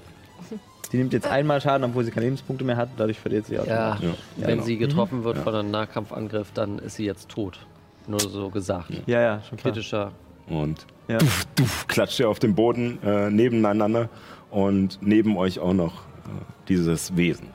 [0.93, 2.89] Die nimmt jetzt einmal Schaden, obwohl sie keine Lebenspunkte mehr hat.
[2.97, 3.65] Dadurch verliert sie auch.
[3.65, 4.13] Ja, Ja.
[4.37, 4.63] wenn genau.
[4.63, 7.59] sie getroffen wird von einem Nahkampfangriff, dann ist sie jetzt tot.
[8.07, 8.91] Nur so gesagt.
[9.07, 9.73] Ja, ja, schon klar.
[9.73, 10.11] Kritischer.
[10.47, 11.17] Und Ja.
[11.17, 14.07] duff, duff, klatscht ihr auf dem Boden äh, nebeneinander
[14.51, 16.29] und neben euch auch noch äh,
[16.69, 17.47] dieses Wesen.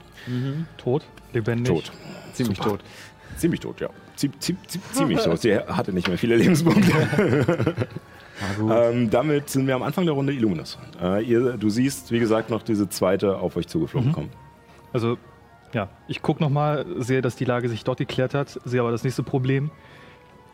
[0.76, 1.72] Tot, lebendig.
[1.72, 1.92] Tot.
[2.32, 2.80] Ziemlich tot.
[3.36, 3.88] Ziemlich tot, ja.
[4.16, 5.40] Zie zie zie ziemlich tot.
[5.40, 6.90] Sie hatte nicht mehr viele Lebenspunkte.
[8.70, 10.78] ähm, damit sind wir am Anfang der Runde Illuminus.
[11.00, 14.30] Äh, ihr, du siehst, wie gesagt, noch diese zweite auf euch zugeflogen kommen.
[14.92, 15.18] Also,
[15.72, 19.04] ja, ich gucke nochmal, sehe, dass die Lage sich dort geklärt hat, sehe aber das
[19.04, 19.70] nächste Problem.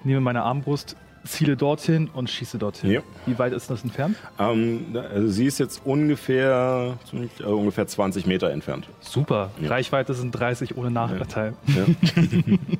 [0.02, 2.90] Nehme meine Armbrust, ziele dorthin und schieße dorthin.
[2.90, 3.00] Ja.
[3.26, 4.16] Wie weit ist das entfernt?
[4.38, 8.88] Ähm, also sie ist jetzt ungefähr, ziemlich, äh, ungefähr 20 Meter entfernt.
[9.00, 9.50] Super.
[9.60, 9.68] Ja.
[9.68, 11.54] Reichweite sind 30 ohne Nachteil.
[11.66, 11.84] Ja.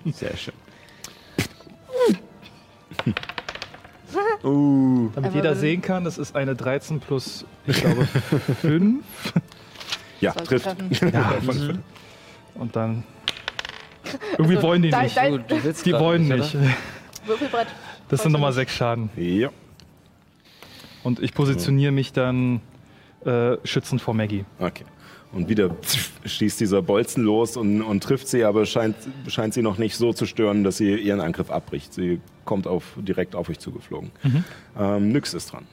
[0.12, 0.54] Sehr schön.
[4.44, 8.04] Uh, Damit Aber jeder sehen kann, das ist eine 13 plus, ich glaube,
[8.60, 9.04] 5.
[10.20, 10.76] ja, Sollte trifft.
[11.14, 11.32] Ja,
[12.54, 13.04] und dann.
[14.38, 15.16] Irgendwie wollen die dein- nicht.
[15.16, 16.36] dein- Du, du willst Die wollen oder?
[16.36, 16.54] nicht.
[17.26, 17.68] Würfelbrett.
[18.08, 19.10] Das sind nochmal sechs Schaden.
[19.16, 19.48] Ja.
[21.02, 22.60] Und ich positioniere mich dann
[23.24, 24.44] äh, schützend vor Maggie.
[24.58, 24.84] Okay.
[25.34, 25.70] Und wieder
[26.24, 28.94] schießt dieser Bolzen los und, und trifft sie, aber scheint,
[29.26, 31.92] scheint sie noch nicht so zu stören, dass sie ihren Angriff abbricht.
[31.92, 34.12] Sie kommt auf, direkt auf euch zugeflogen.
[34.78, 35.66] Ähm, Nyx ist dran.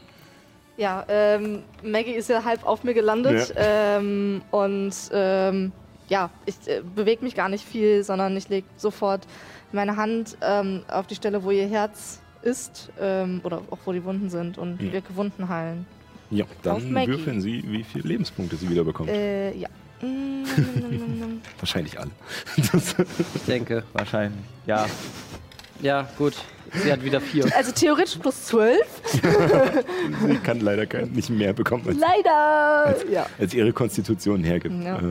[0.78, 3.54] Ja, ähm, Maggie ist ja halb auf mir gelandet.
[3.56, 5.72] Ähm, und ähm,
[6.10, 9.28] ja, ich äh, bewege mich gar nicht viel, sondern ich lege sofort
[9.72, 12.90] meine Hand ähm, auf die Stelle, wo ihr Herz ist.
[13.00, 14.92] Ähm, oder auch wo die Wunden sind und Ja.
[14.92, 15.86] wirke Wunden heilen.
[16.32, 19.10] Ja, dann würfeln Sie, wie viele Lebenspunkte sie wieder bekommt.
[19.10, 19.70] Äh, ja.
[20.04, 20.44] Mm.
[21.60, 22.10] Wahrscheinlich alle.
[22.58, 23.84] Ich denke.
[23.94, 24.42] Wahrscheinlich.
[24.66, 24.88] Ja.
[25.80, 26.34] Ja, gut.
[26.74, 27.46] Sie hat wieder vier.
[27.56, 28.80] Also theoretisch plus 12.
[30.26, 32.96] sie kann leider kein, nicht mehr bekommen, als, Leider!
[33.12, 33.28] Ja.
[33.40, 34.84] als ihre Konstitution hergibt.
[34.84, 34.98] Ja.
[34.98, 35.02] Äh,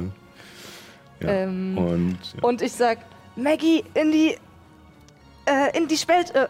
[1.21, 1.29] ja.
[1.29, 2.43] Ähm, Und ja.
[2.43, 2.99] Und ich sag,
[3.37, 4.37] Maggie, in die.
[5.47, 6.35] Äh, in die Spelt.
[6.35, 6.49] Äh,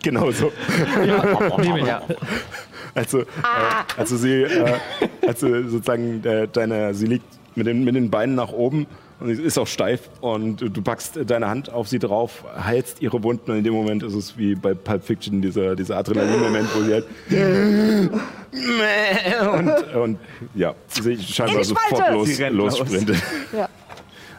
[0.02, 0.52] genau so.
[1.86, 2.02] Ja.
[2.94, 3.24] Also, äh,
[3.96, 4.78] also sie, äh,
[5.26, 8.86] also sozusagen äh, deine, sie liegt mit den, mit den Beinen nach oben
[9.20, 13.22] und sie ist auch steif und du packst deine Hand auf sie drauf, heilst ihre
[13.22, 16.82] Wunden und in dem Moment ist es wie bei Pulp Fiction dieser, dieser Adrenalin-Moment, wo
[16.82, 17.06] sie halt
[19.52, 20.18] und, und
[20.54, 21.90] ja, sie scheinbar Spalte!
[21.90, 22.78] sofort los, los.
[22.78, 23.22] lossprintet.
[23.52, 23.68] ja.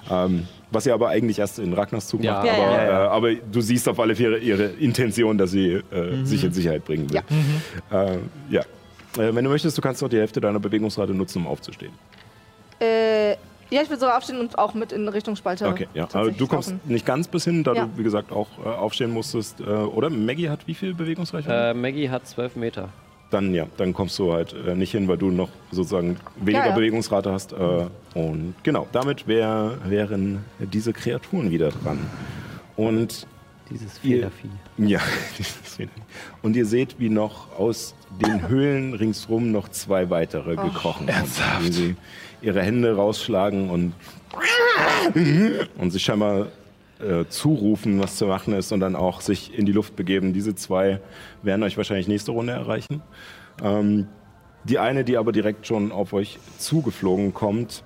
[0.10, 2.34] Ähm, was sie aber eigentlich erst in Ragnars Zug Ja.
[2.36, 2.46] macht.
[2.48, 3.04] Ja, aber, ja, ja.
[3.06, 6.84] Äh, aber du siehst auf alle Fälle ihre Intention, dass sie äh, sich in Sicherheit
[6.86, 7.22] bringen will.
[7.92, 8.04] Ja.
[8.06, 8.18] Äh,
[8.50, 8.62] ja.
[9.18, 11.92] Äh, wenn du möchtest, du kannst doch die Hälfte deiner Bewegungsrate nutzen, um aufzustehen.
[12.80, 13.32] Äh,
[13.70, 15.68] ja, ich will sogar aufstehen und auch mit in Richtung Spalte.
[15.68, 16.04] Okay, ja.
[16.04, 16.92] Aber tatsächlich du kommst laufen.
[16.92, 17.86] nicht ganz bis hin, da Ja.
[17.86, 19.62] du, wie gesagt, auch äh, aufstehen musstest.
[19.62, 21.70] Äh, oder Maggie hat wie viel Bewegungsreichweite?
[21.70, 22.90] Äh, Maggie hat zwölf Meter.
[23.32, 26.70] Dann ja, dann kommst du halt äh, nicht hin, weil du noch sozusagen weniger Ja,
[26.70, 26.76] ja.
[26.76, 27.54] Bewegungsrate hast.
[27.54, 31.98] Äh, und genau, damit wär, wären diese Kreaturen wieder dran.
[32.76, 33.26] Und
[33.70, 34.50] Dieses Ihr- Federvieh.
[34.92, 35.00] Ja,
[35.38, 35.90] dieses Fehler.
[36.42, 37.96] und ihr seht, wie noch aus
[38.26, 41.66] den Höhlen ringsrum noch zwei weitere gekrochen sind.
[41.66, 41.96] Wie sie
[42.42, 43.94] ihre Hände rausschlagen und,
[45.78, 46.48] und sich scheinbar
[47.02, 50.34] äh, zurufen, was zu machen ist und dann auch sich in die Luft begeben.
[50.34, 51.02] Diese zwei
[51.44, 53.02] werden euch wahrscheinlich nächste Runde erreichen.
[53.64, 54.08] Ähm,
[54.64, 57.84] die eine, die aber direkt schon auf euch zugeflogen kommt,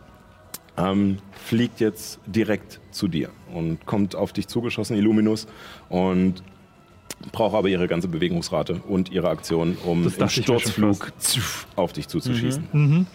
[0.78, 5.48] ähm, fliegt jetzt direkt zu dir und kommt auf dich zugeschossen, Illuminus,
[5.90, 6.44] und
[7.32, 11.14] braucht aber ihre ganze Bewegungsrate und ihre Aktion, um Das im Sturzflug
[11.76, 13.08] auf dich zuzuschießen.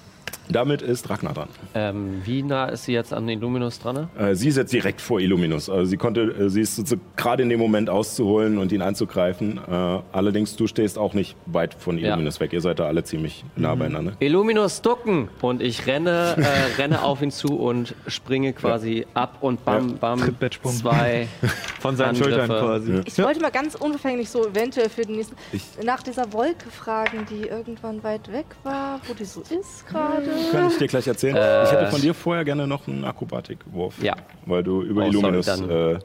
[0.53, 1.49] Damit ist Ragnar dran.
[1.75, 4.09] Ähm, wie nah ist sie jetzt an den Luminus dran?
[4.19, 5.69] Äh, sie ist jetzt direkt vor Illuminus.
[5.71, 9.59] Also sie konnte, äh, sie ist sozusagen gerade in dem Moment auszuholen und ihn anzugreifen.
[9.59, 12.09] Äh, allerdings, du stehst auch nicht weit von Ja.
[12.09, 12.53] Illuminus weg.
[12.53, 14.13] Ihr seid da alle ziemlich nah beieinander.
[14.21, 15.29] Illuminus ducken!
[15.41, 19.95] Und ich renne, äh, renne auf ihn zu und springe quasi ab und bam, Ja.
[20.01, 20.73] bam, Trittbatschbum.
[20.73, 21.29] zwei
[21.81, 22.31] Von seinen Angriffe.
[22.31, 23.01] Schultern quasi.
[23.07, 25.37] Ich wollte mal ganz unverfänglich so eventuell für den nächsten.
[25.53, 30.29] Ich- nach dieser Wolke fragen, die irgendwann weit weg war, wo die so ist gerade.
[30.53, 31.37] Kann ich dir gleich erzählen?
[31.37, 34.03] Äh, ich hätte von dir vorher gerne noch einen Akrobatikwurf.
[34.03, 34.15] Ja.
[34.47, 35.99] Weil du über Oh, sorry, Illuminus dann- äh,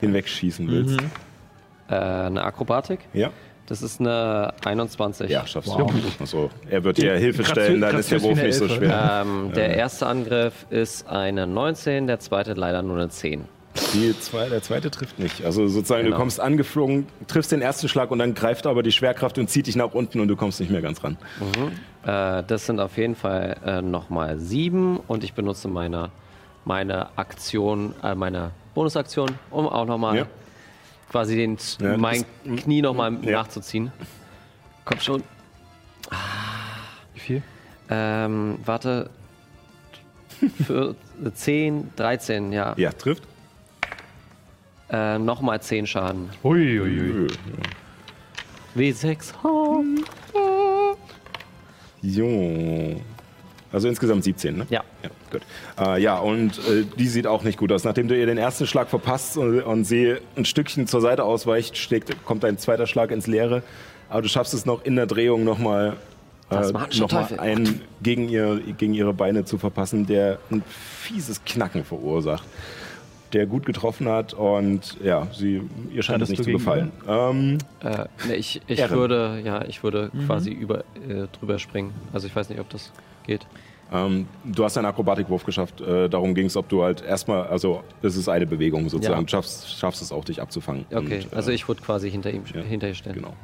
[0.00, 0.98] hinwegschießen willst.
[1.90, 3.00] äh, eine Akrobatik.
[3.12, 3.30] Ja?
[3.66, 5.30] Das ist eine 21.
[5.30, 5.86] Ja, schaffst du.
[6.20, 9.22] Also, er wird dir Hilfe stellen, dann ist der Wurf nicht so schwer.
[9.26, 13.44] Ähm, der erste Angriff ist eine 19, der zweite leider nur eine 10.
[13.94, 15.44] Die zwei, der zweite trifft nicht.
[15.44, 16.16] Also sozusagen, Genau.
[16.16, 19.66] du kommst angeflogen, triffst den ersten Schlag und dann greift aber die Schwerkraft und zieht
[19.66, 21.16] dich nach unten und du kommst nicht mehr ganz ran.
[22.04, 26.10] Äh, das sind auf jeden Fall äh, nochmal 7 und ich benutze meine,
[26.64, 30.26] meine Aktion, äh, meine Bonusaktion, um auch nochmal Ja.
[31.10, 33.32] quasi den, Ja, das mein ist- Knie nochmal Ja.
[33.42, 33.90] nachzuziehen.
[34.84, 35.22] Komm schon.
[37.14, 37.42] Wie viel?
[37.90, 39.10] Ähm, warte.
[40.64, 40.94] Für
[41.34, 42.74] 10, 13, ja.
[42.76, 43.24] Ja, trifft.
[44.90, 46.30] Äh, Nochmal 10 Schaden.
[46.44, 47.26] Uiuiui.
[48.74, 49.34] W6.
[49.42, 49.82] Oh.
[52.02, 53.00] Jo.
[53.70, 54.66] Also insgesamt 17, ne?
[54.70, 54.82] Ja.
[55.02, 55.42] Ja, gut.
[55.78, 57.84] Äh, ja, und äh, die sieht auch nicht gut aus.
[57.84, 61.76] Nachdem du ihr den ersten Schlag verpasst und, und sie ein Stückchen zur Seite ausweicht,
[61.76, 63.62] schlägt, kommt ein zweiter Schlag ins Leere.
[64.08, 65.96] Aber du schaffst es noch in der Drehung nochmal
[66.50, 70.62] äh, noch mal einen gegen, ihr, gegen ihre Beine zu verpassen, der ein
[71.02, 72.44] fieses Knacken verursacht.
[73.34, 75.60] Der gut getroffen hat und ja, sie,
[75.92, 76.90] ihr scheint es nicht zu gefallen.
[77.06, 78.96] Ähm, Äh, ne, ich ich Ehren.
[78.98, 80.78] würde, ja, ich würde quasi über,
[81.08, 81.92] äh, drüber springen.
[82.12, 82.90] Also ich weiß nicht, ob das
[83.26, 83.46] geht.
[83.92, 85.80] Ähm, du hast einen Akrobatikwurf geschafft.
[85.82, 89.18] Äh, darum ging es, ob du halt erstmal, also es ist eine Bewegung sozusagen.
[89.20, 89.22] Ja.
[89.24, 90.86] Du schaffst, schaffst es auch, dich abzufangen.
[90.90, 93.12] Okay, Und, äh, also ich würde quasi hinter ihm ja, hinter ihr stehen.
[93.14, 93.34] Genau.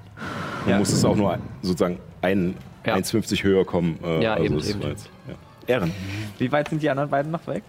[0.64, 0.78] Du Ja.
[0.78, 2.56] musstest auch nur ein- sozusagen ein,
[2.86, 2.94] Ja.
[2.94, 3.98] 1,50 höher kommen.
[4.02, 4.82] Äh, Ja, eben, es eben.
[4.82, 5.34] war jetzt- ja.
[5.66, 5.92] Ehren.
[6.38, 7.62] Wie weit sind die anderen beiden noch weg?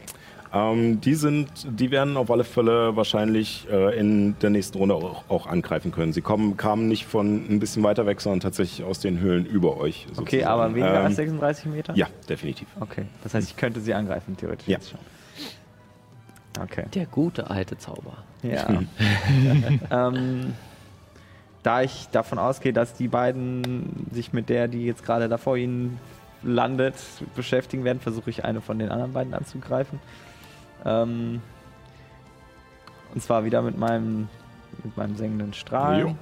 [0.55, 5.25] Ähm, die sind, die werden auf alle Fälle wahrscheinlich äh, in der nächsten Runde auch,
[5.27, 6.13] auch angreifen können.
[6.13, 9.77] Sie kommen, kamen nicht von ein bisschen weiter weg, sondern tatsächlich aus den Höhlen über
[9.77, 10.05] euch.
[10.11, 10.45] Okay, sozusagen.
[10.45, 11.95] aber weniger ähm, als 36 Meter?
[11.95, 12.69] Ja, definitiv.
[12.79, 14.67] Okay, das heißt, ich könnte sie angreifen, theoretisch.
[14.67, 14.77] Ja.
[14.77, 14.99] jetzt schon.
[16.61, 16.85] Okay.
[16.93, 18.13] Der gute alte Zauber.
[18.41, 18.81] Ja.
[19.91, 20.53] ähm,
[21.63, 25.57] da ich davon ausgehe, dass die beiden sich mit der, die jetzt gerade da vor
[25.57, 25.99] ihnen
[26.43, 26.95] landet,
[27.35, 29.99] beschäftigen werden, versuche ich eine von den anderen beiden anzugreifen.
[30.83, 31.41] Ähm,
[33.13, 34.27] und zwar wieder mit meinem,
[34.83, 36.01] mit meinem sengenden Strahl.
[36.01, 36.15] Jo.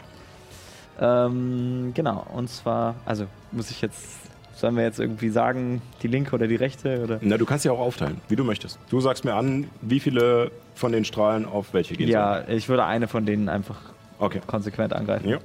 [0.99, 6.35] Ähm, genau, und zwar, also muss ich jetzt, sollen wir jetzt irgendwie sagen, die linke
[6.35, 7.03] oder die rechte?
[7.03, 7.19] Oder?
[7.21, 8.77] Na, du kannst ja auch aufteilen, wie du möchtest.
[8.89, 12.85] Du sagst mir an, wie viele von den Strahlen auf welche gehen Ja, ich würde
[12.85, 13.93] eine von denen einfach sollen.
[14.19, 14.41] Okay.
[14.45, 15.27] konsequent angreifen.
[15.27, 15.39] Ja.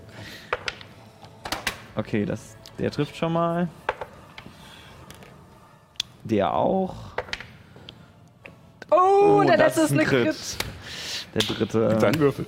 [1.97, 3.69] Okay, das, der trifft schon mal.
[6.25, 6.95] Der auch.
[8.91, 10.25] Oh, Oh, der das letzte ist ist ein eine Crit.
[10.25, 10.57] Crit.
[11.35, 11.99] Der dritte.
[12.01, 12.47] Dein Würfel.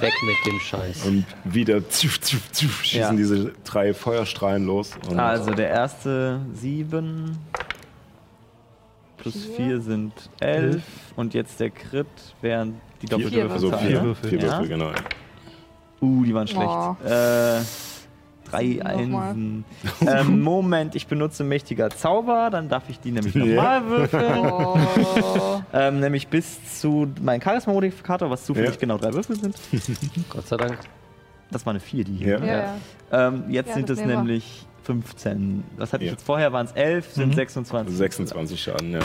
[0.00, 1.04] Weg mit dem Scheiß.
[1.06, 3.12] Und wieder zuf, zuf, zuf, schießen Ja.
[3.12, 4.92] diese drei Feuerstrahlen los.
[5.08, 7.38] Und Also der erste sieben.
[9.16, 9.54] Plus Vier.
[9.56, 10.82] vier sind elf.
[11.16, 12.06] Und jetzt der Crit
[12.40, 13.86] wären die doppelte Vier also Würfel.
[13.88, 14.04] vier, ne?
[14.04, 14.58] Würfel, vier Ja?
[14.58, 14.90] Würfel, genau.
[16.02, 16.66] Uh, die waren schlecht.
[16.66, 16.96] Oh.
[17.06, 17.60] Äh,
[18.50, 18.84] drei.
[18.84, 19.64] Einsen.
[20.06, 24.50] ähm, Moment, ich benutze mächtiger Zauber, dann darf ich die nämlich nochmal würfeln.
[24.52, 25.60] Oh.
[25.72, 28.76] Ähm, nämlich bis zu meinem Charisma-Modifikator, was zufällig Ja.
[28.80, 29.56] genau drei Würfel sind.
[30.30, 30.78] Gott sei Dank.
[31.50, 32.38] Das war eine 4, die hier.
[32.38, 32.44] Ja.
[32.44, 32.56] Ja,
[33.12, 33.28] ja.
[33.28, 34.16] Ähm, jetzt Ja, sind das es nehmen wir.
[34.24, 35.64] nämlich 15.
[35.76, 36.14] Was hatte ich Ja.
[36.14, 36.52] jetzt vorher?
[36.52, 37.96] Waren es 11, sind 26.
[37.96, 39.00] 26 Schaden, ja.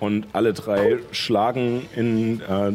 [0.00, 2.72] Und alle drei schlagen in äh,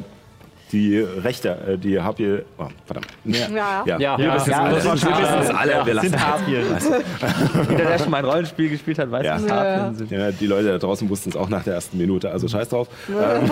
[0.72, 2.40] die rechte, äh, die Harpie.
[2.58, 3.08] Oh, verdammt.
[3.24, 3.38] Ja.
[3.50, 3.84] Ja.
[3.86, 3.98] Ja.
[4.00, 6.64] Ja, Ja, das ist- ja, das ist alle, wir lassen Harpien.
[7.70, 9.36] Jeder, der schon mal ein Rollenspiel gespielt hat, weiß, Ja.
[9.36, 9.56] was Ja.
[9.56, 10.12] Harpien sind.
[10.12, 12.88] Ja, die Leute da draußen wussten es auch nach der ersten Minute, also scheiß drauf.
[13.10, 13.50] Ähm,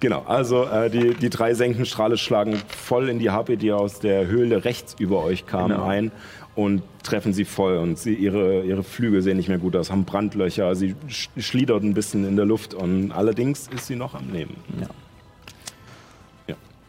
[0.00, 4.26] genau, also äh, die, die drei Senkenstrahle schlagen voll in die Harpie, die aus der
[4.26, 5.84] Höhle rechts über euch kam, Genau.
[5.84, 6.10] ein
[6.56, 7.76] und treffen sie voll.
[7.76, 11.82] Und sie, ihre, ihre Flügel sehen nicht mehr gut aus, haben Brandlöcher, sie sch schliedert
[11.82, 14.54] ein bisschen in der Luft und allerdings ist sie noch am Leben.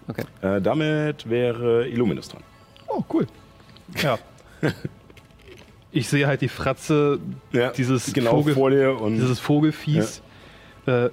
[0.07, 0.23] Okay.
[0.41, 2.43] Äh, damit wäre Illuminus dran.
[2.87, 3.27] Oh, cool.
[4.01, 4.17] Ja.
[5.93, 7.19] Ich sehe halt die Fratze
[7.51, 10.21] Ja, dieses, genau Vogel, vor dir und dieses Vogelfies,
[10.85, 11.09] äh,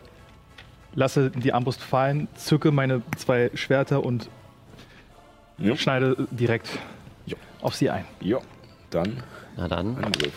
[0.95, 4.29] lasse die Armbrust fallen, zücke meine zwei Schwerter und
[5.59, 6.69] ja, schneide direkt
[7.27, 7.37] Jo.
[7.61, 8.05] auf sie ein.
[8.21, 8.39] ja,
[8.91, 9.21] dann
[9.57, 9.97] Na dann.
[9.97, 10.33] Angriff.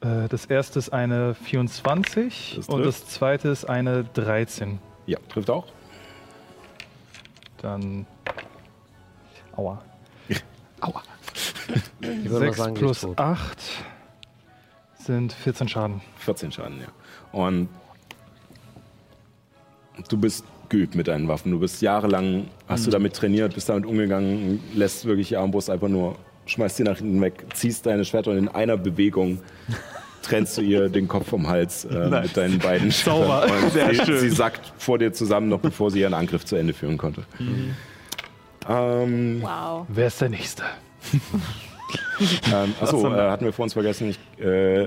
[0.00, 4.78] Äh, das erste ist eine 24 Das und das zweite ist eine 13.
[5.06, 5.66] Ja, trifft auch.
[7.64, 8.04] Dann.
[9.56, 9.82] Aua.
[10.82, 11.02] Aua.
[11.98, 13.18] Ich würde mal 6 sagen, plus ist tot.
[13.18, 13.62] 8
[14.98, 16.02] sind 14 Schaden.
[16.18, 16.88] 14 Schaden, ja.
[17.32, 17.70] Und
[20.10, 21.52] du bist geübt mit deinen Waffen.
[21.52, 25.88] Du bist jahrelang, hast du damit trainiert, bist damit umgegangen, lässt wirklich die Armbrust einfach
[25.88, 29.40] nur, schmeißt sie nach hinten weg, ziehst deine Schwerter und in einer Bewegung
[30.24, 32.86] trennst du ihr den Kopf vom Hals äh, mit deinen beiden.
[33.06, 34.18] Und Sehr sie, schön.
[34.20, 37.22] sie sackt vor dir zusammen, noch bevor sie ihren Angriff zu Ende führen konnte.
[38.68, 39.86] Ähm, Wow.
[39.88, 40.62] Wer ist der Nächste?
[42.52, 44.10] ähm, achso, äh, hatten wir vor uns vergessen.
[44.10, 44.84] Ich, äh,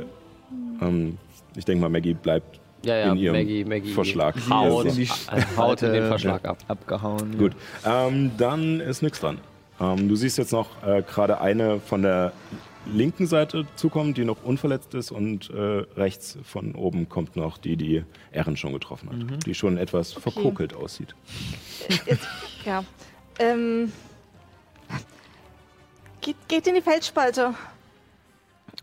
[0.81, 1.17] ähm,
[1.55, 4.35] ich denke mal, Maggie bleibt Ja, ja, in ihrem Maggie, Maggie Verschlag.
[4.49, 5.07] haut, in die äh,
[5.57, 6.07] haut in den Spalte.
[6.07, 6.57] Verschlag ab.
[6.67, 7.37] Abgehauen.
[7.37, 7.53] Gut,
[7.85, 9.37] ähm, dann ist nix dran.
[9.79, 12.31] Ähm, du siehst jetzt noch äh, gerade eine von der
[12.93, 17.77] linken Seite zukommen, die noch unverletzt ist und äh, rechts von oben kommt noch die,
[17.77, 21.15] die Erin schon getroffen hat, die schon etwas verkokelt aussieht.
[22.05, 22.27] Jetzt,
[22.65, 22.83] ja.
[23.39, 23.91] Ähm,
[26.21, 27.53] geht, geht in die Felsspalte.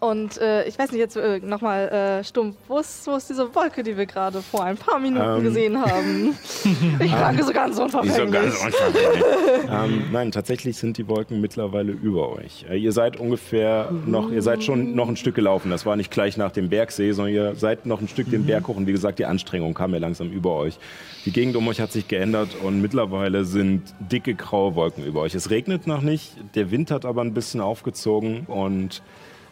[0.00, 3.54] Und äh, ich weiß nicht, jetzt äh, nochmal äh, stumpf, wo ist, wo ist diese
[3.54, 5.42] Wolke, die wir gerade vor ein paar Minuten Ähm.
[5.44, 6.36] gesehen haben?
[7.00, 8.32] ich frage so ganz Nicht so unverfänglich.
[8.32, 9.24] ganz unverfänglich.
[9.70, 12.66] ähm, nein, tatsächlich sind die Wolken mittlerweile über euch.
[12.68, 15.70] Äh, ihr seid ungefähr noch, ihr seid schon noch ein Stück gelaufen.
[15.70, 18.66] Das war nicht gleich nach dem Bergsee, sondern ihr seid noch ein Stück den Berg
[18.68, 20.78] hoch und wie gesagt, die Anstrengung kam ja langsam über euch.
[21.24, 25.34] Die Gegend um euch hat sich geändert und mittlerweile sind dicke graue Wolken über euch.
[25.34, 29.02] Es regnet noch nicht, der Wind hat aber ein bisschen aufgezogen und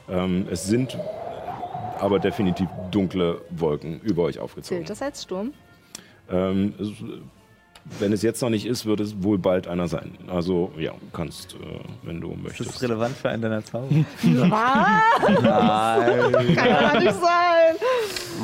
[0.09, 0.99] ähm, es sind
[1.99, 4.79] aber definitiv dunkle Wolken über euch aufgezogen.
[4.79, 5.53] Zählt das als Sturm?
[6.31, 6.89] Ähm, es,
[7.99, 10.17] wenn es jetzt noch nicht ist, wird es wohl bald einer sein.
[10.29, 11.59] Also ja, kannst, äh,
[12.03, 12.83] wenn du Ist das möchtest.
[12.83, 13.89] relevant für einen deiner Zauber?
[14.23, 15.43] Was?
[15.43, 16.33] Nein.
[16.57, 17.77] Kann ja nicht sein.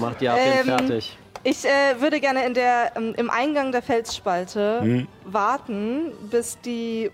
[0.01, 1.16] Macht die Harpien Ähm, fertig.
[1.44, 5.09] Ich äh, würde gerne in der, ähm, im Eingang der Felsspalte Hm.
[5.24, 7.10] warten, bis die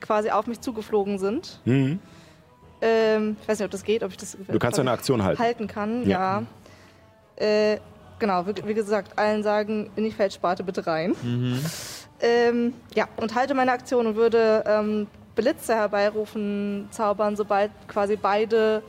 [0.00, 1.60] quasi auf mich zugeflogen sind.
[1.64, 1.98] Hm,
[2.80, 5.42] Ähm, ich weiß nicht, ob das geht, ob ich das du kannst deine Aktion halten.
[5.42, 6.06] halten kann.
[6.08, 6.42] Ja.
[7.38, 7.44] Ja.
[7.46, 7.78] Äh,
[8.18, 11.14] genau, wie, wie gesagt, allen sagen, in die Feldsparte bitte rein.
[11.22, 11.60] Mhm.
[12.20, 18.82] Ähm, ja, und halte meine Aktion und würde ähm, Blitze herbeirufen, zaubern, sobald quasi beide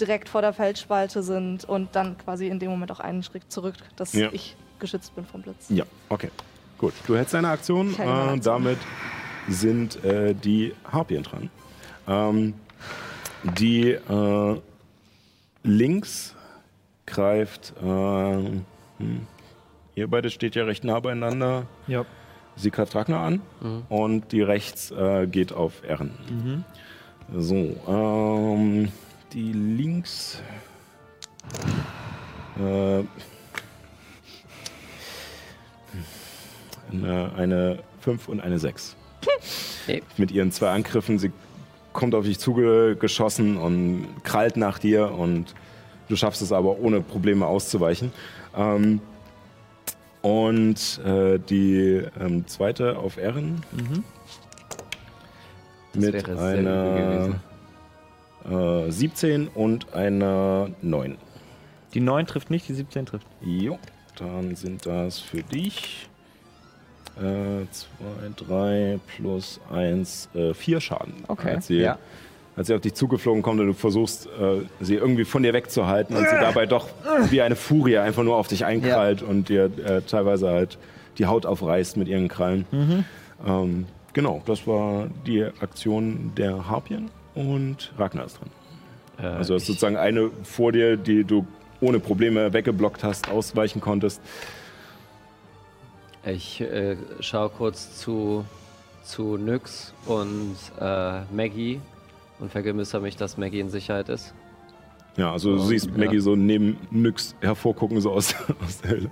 [0.00, 3.74] direkt vor der Feldspalte sind und dann quasi in dem Moment auch einen Schritt zurück,
[3.96, 4.28] dass Ja.
[4.32, 5.66] ich geschützt bin vom Blitz.
[5.70, 6.30] Ja, okay.
[6.78, 6.92] Gut.
[7.08, 7.96] Du hältst deine Aktion.
[7.98, 8.40] Äh, Aktion.
[8.42, 8.78] damit
[9.48, 11.50] sind äh, die Harpien dran.
[12.06, 12.54] Ähm,
[13.42, 14.60] die äh,
[15.62, 16.34] links
[17.06, 17.72] greift.
[17.82, 19.26] Äh, hm,
[19.94, 21.66] ihr beide steht ja recht nah beieinander.
[21.86, 22.04] Ja.
[22.56, 23.40] Sie greift Ragnar an
[23.88, 26.64] und die rechts äh, geht auf Ehren.
[27.32, 28.90] So, ähm,
[29.32, 30.42] die links.
[32.58, 33.04] Äh,
[36.90, 38.96] eine, eine 5 und eine 6.
[39.84, 40.02] Okay.
[40.16, 41.18] Mit ihren zwei Angriffen.
[41.18, 41.30] Sie
[41.98, 45.52] kommt auf dich zugeschossen und krallt nach dir und
[46.08, 48.12] du schaffst es aber ohne Probleme auszuweichen.
[48.56, 49.00] Ähm,
[50.22, 53.62] und äh, die ähm, zweite auf Ehren
[55.92, 57.40] Das mit einer
[58.48, 61.18] äh, 17 und einer 9.
[61.94, 63.26] Die 9 trifft nicht, die 17 trifft.
[63.40, 63.76] Jo,
[64.16, 66.08] dann sind das für dich
[67.18, 71.14] 2, 3 plus 1, 4 Schaden.
[71.28, 71.98] Als sie, Ja.
[72.56, 76.16] als sie auf dich zugeflogen kommt und du versuchst, äh, sie irgendwie von dir wegzuhalten
[76.16, 76.88] und sie dabei doch
[77.30, 80.78] wie eine Furie einfach nur auf dich einkrallt und dir äh, teilweise halt
[81.18, 82.64] die Haut aufreißt mit ihren Krallen.
[83.44, 88.50] Ähm, genau, das war die Aktion der Harpien und Ragnar ist dran.
[89.20, 91.44] Also das ist sozusagen eine vor dir, die du
[91.80, 94.20] ohne Probleme weggeblockt hast, ausweichen konntest.
[96.24, 98.44] Ich äh, schaue kurz zu,
[99.02, 101.80] zu Nyx und äh, Maggie
[102.38, 104.34] und vergewissere mich, dass Maggie in Sicherheit ist.
[105.16, 105.92] Ja, also du siehst ja.
[105.96, 108.34] Maggie so neben Nyx hervorgucken, so aus,
[108.64, 109.10] aus der Höhle.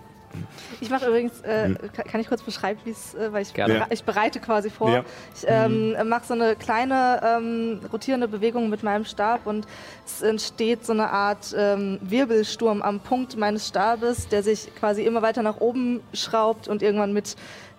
[0.80, 3.74] Ich mache übrigens, äh, ka- kann ich kurz beschreiben, wie es, äh, weil ich, Gerne.
[3.74, 4.90] bere- ich bereite quasi vor.
[4.90, 5.04] Ja.
[5.34, 9.66] Ich ähm, mache so eine kleine ähm, rotierende Bewegung mit meinem Stab und
[10.04, 15.22] es entsteht so eine Art ähm, Wirbelsturm am Punkt meines Stabes, der sich quasi immer
[15.22, 17.36] weiter nach oben schraubt und irgendwann mit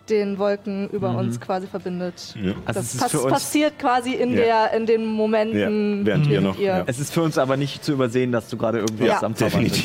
[0.09, 2.35] den Wolken über uns quasi verbindet.
[2.41, 2.53] Ja.
[2.65, 4.67] Also das pass passiert quasi in, Ja.
[4.69, 6.83] der, in den Momenten, Ja, während wir noch- ja.
[6.87, 9.21] Es ist für uns aber nicht zu übersehen, dass du gerade irgendwas Ja.
[9.23, 9.75] am Zaubern bist.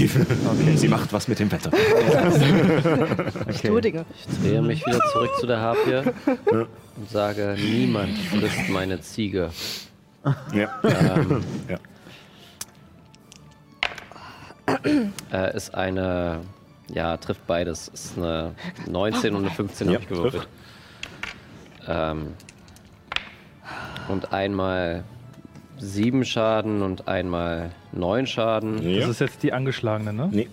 [0.77, 1.71] Sie macht was mit dem Wetter.
[3.49, 4.05] Ich tue Dinge.
[4.19, 6.03] Ich drehe mich wieder zurück zu der Harpie
[6.47, 9.51] und sage, niemand frisst meine Ziege.
[10.55, 10.69] Ja.
[10.85, 11.79] Ähm, Ja.
[15.33, 16.41] äh, ist eine,
[16.89, 17.89] ja, trifft beides.
[17.89, 18.55] Ist eine
[18.89, 20.49] 19 und eine 15 Ja, habe ich gewürfelt.
[21.89, 22.29] Ähm,
[24.09, 25.05] und einmal
[25.79, 28.77] sieben Schaden und einmal neun Schaden.
[28.77, 29.09] Das ja.
[29.09, 30.29] ist jetzt die angeschlagene, ne?
[30.31, 30.49] Nee,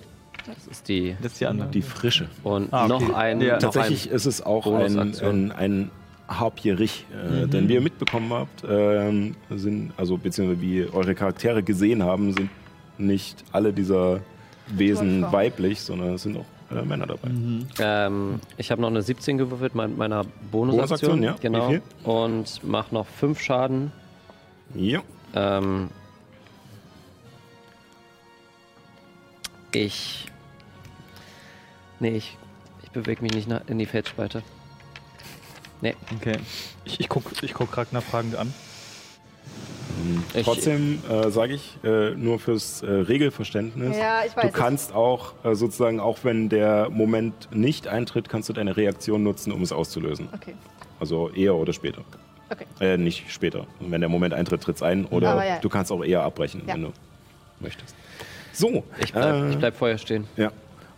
[0.48, 1.16] Das ist die.
[1.22, 1.70] Das ist die andere.
[1.70, 2.30] die frische.
[2.44, 2.90] Und Ah, okay.
[2.90, 3.42] noch ein.
[3.42, 3.54] Ja.
[3.56, 5.92] noch Tatsächlich ist es auch ein, ein, ein
[6.28, 12.04] Harpierich, äh, denn wie ihr mitbekommen habt, ähm, sind, also beziehungsweise wie eure Charaktere gesehen
[12.04, 12.50] haben, sind
[12.98, 14.20] nicht alle dieser
[14.70, 17.28] Wesen weiblich, sondern es sind auch äh, Männer dabei.
[17.28, 21.22] Ein, ähm, ich habe noch eine 17 gewürfelt mit meiner Bonusaktion.
[21.22, 21.36] Bonusaktion, ja.
[21.42, 21.70] Genau.
[21.70, 21.82] Wie viel?
[22.04, 23.92] Und mache noch fünf Schaden.
[24.76, 25.02] Ja.
[25.34, 25.90] Ähm,
[29.74, 30.28] ich.
[32.00, 32.38] Nee, ich,
[32.84, 34.44] ich bewege mich nicht in die Feldspalte.
[35.82, 35.96] Nee.
[36.16, 36.38] Okay.
[36.86, 38.54] Ich, ich gucke ich guck Ragnar fragend an.
[40.34, 43.98] Ich- Trotzdem äh, sage ich äh, nur fürs äh, Regelverständnis.
[43.98, 44.54] Ja, ich weiß Du es.
[44.54, 49.52] kannst auch äh, sozusagen, auch wenn der Moment nicht eintritt, kannst du deine Reaktion nutzen,
[49.52, 50.30] um es auszulösen.
[50.34, 50.54] Okay.
[51.00, 52.02] Also eher oder später.
[52.50, 52.66] Okay.
[52.80, 53.68] Äh, nicht später.
[53.80, 55.06] Wenn der Moment eintritt, tritt es ein.
[55.06, 55.60] Oder ja.
[55.60, 56.64] du kannst auch eher abbrechen.
[56.68, 56.74] Ja.
[56.74, 56.94] Wenn du
[57.60, 57.96] möchtest.
[58.54, 60.26] So, Ich bleib, äh, ich bleib vorher stehen.
[60.36, 60.52] Ja.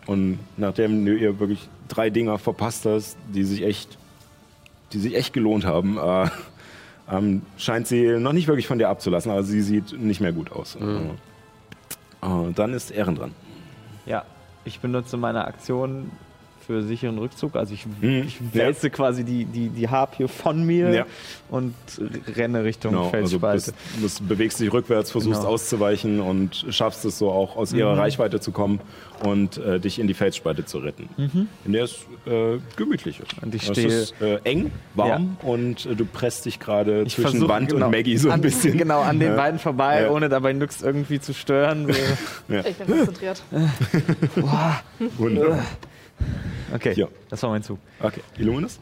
[0.07, 3.97] Und nachdem du ihr wirklich drei Dinger verpasst hast, die sich echt,
[4.93, 6.27] die sich echt gelohnt haben, äh,
[7.11, 10.51] ähm, scheint sie noch nicht wirklich von dir abzulassen, aber sie sieht nicht mehr gut
[10.51, 10.75] aus.
[10.75, 13.33] Äh, dann ist Ehren dran.
[14.05, 14.23] Ja,
[14.63, 16.11] ich benutze meine Aktion
[16.65, 17.55] für sicheren Rückzug.
[17.55, 18.23] Also ich, Mhm.
[18.27, 21.05] ich wälze quasi die, die, die Harpie von mir Ja.
[21.49, 21.73] und
[22.35, 23.71] renne Richtung Genau, also Felsspalte.
[23.73, 25.53] bist, bist, bewegst dich rückwärts, versuchst Genau.
[25.53, 28.79] auszuweichen und schaffst es so auch aus ihrer Reichweite zu kommen
[29.23, 31.09] und äh, dich in die Felsspalte zu retten.
[31.65, 33.41] In der es äh, gemütlich ist.
[33.43, 37.21] Und ich es stehe- ist äh, eng, warm und äh, du presst dich gerade zwischen
[37.21, 38.77] versuche, Wand genau, und Maggie so ein an, bisschen.
[38.77, 39.35] Genau, an den Ja.
[39.35, 40.11] beiden vorbei, Ja.
[40.11, 41.87] ohne dabei nix irgendwie zu stören.
[42.47, 42.55] So.
[42.67, 43.41] Ich bin konzentriert.
[45.17, 45.59] Wunderbar.
[46.73, 47.07] Okay, Ja.
[47.29, 47.79] das war mein Zug.
[47.99, 48.79] Okay, Illuminus?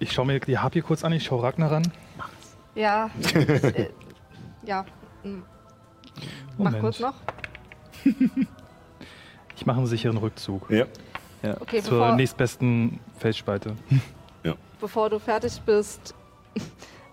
[0.00, 1.92] Ich schaue mir die Harpie kurz an, ich schaue Ragnar ran.
[2.74, 3.10] Ja.
[3.34, 3.88] äh,
[4.64, 4.84] ja.
[5.24, 5.38] mm,
[6.56, 6.80] Mach Moment.
[6.80, 7.14] kurz noch.
[9.56, 10.86] Ich mache einen sicheren Rückzug Ja.
[11.60, 13.74] Okay, zur nächstbesten Felsspalte.
[14.80, 16.14] bevor du fertig bist,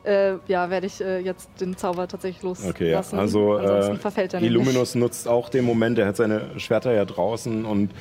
[0.06, 2.72] äh, ja, werde ich äh, jetzt den Zauber tatsächlich loslassen.
[2.72, 2.98] Okay, ja.
[2.98, 4.42] Also Ansonsten äh, verfällt er.
[4.42, 7.92] Illuminus nutzt auch den Moment, er hat seine Schwerter ja draußen und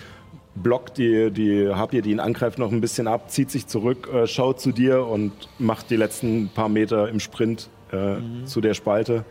[0.57, 4.27] blockt die, die Harpie, die ihn angreift, noch ein bisschen ab, zieht sich zurück, äh,
[4.27, 9.25] schaut zu dir und macht die letzten paar Meter im Sprint äh, zu der Spalte.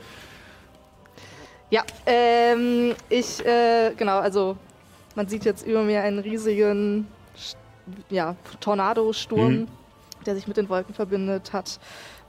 [1.70, 4.58] Ja, ähm, ich, äh, genau, also
[5.16, 7.08] man sieht jetzt über mir einen riesigen
[8.10, 9.68] ja, Tornadosturm, Mhm.
[10.26, 11.80] der sich mit den Wolken verbindet hat.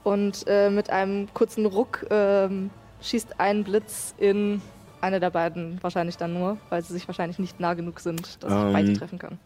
[0.05, 2.69] Und äh, mit einem kurzen Ruck ähm,
[3.01, 4.61] schießt ein Blitz in
[5.01, 8.53] eine der beiden wahrscheinlich dann nur, weil sie sich wahrscheinlich nicht nah genug sind, dass
[8.53, 8.73] ich Ähm.
[8.73, 9.39] beide treffen kann.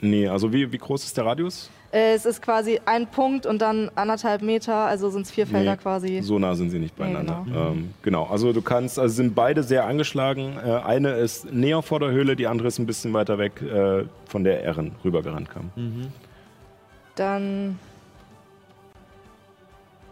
[0.00, 1.68] Nee, also wie, wie groß ist der Radius?
[1.92, 5.72] Äh, es ist quasi ein Punkt und dann anderthalb Meter, also sind es vier Felder
[5.72, 6.22] Nee, quasi.
[6.22, 7.42] So nah sind sie nicht beieinander.
[7.44, 7.70] Nee, genau.
[7.72, 10.56] Ähm, genau, also du kannst, also sind beide sehr angeschlagen.
[10.64, 14.04] Äh, eine ist näher vor der Höhle, die andere ist ein bisschen weiter weg, äh,
[14.26, 15.70] von der Erin rübergerannt kam.
[17.16, 17.78] Dann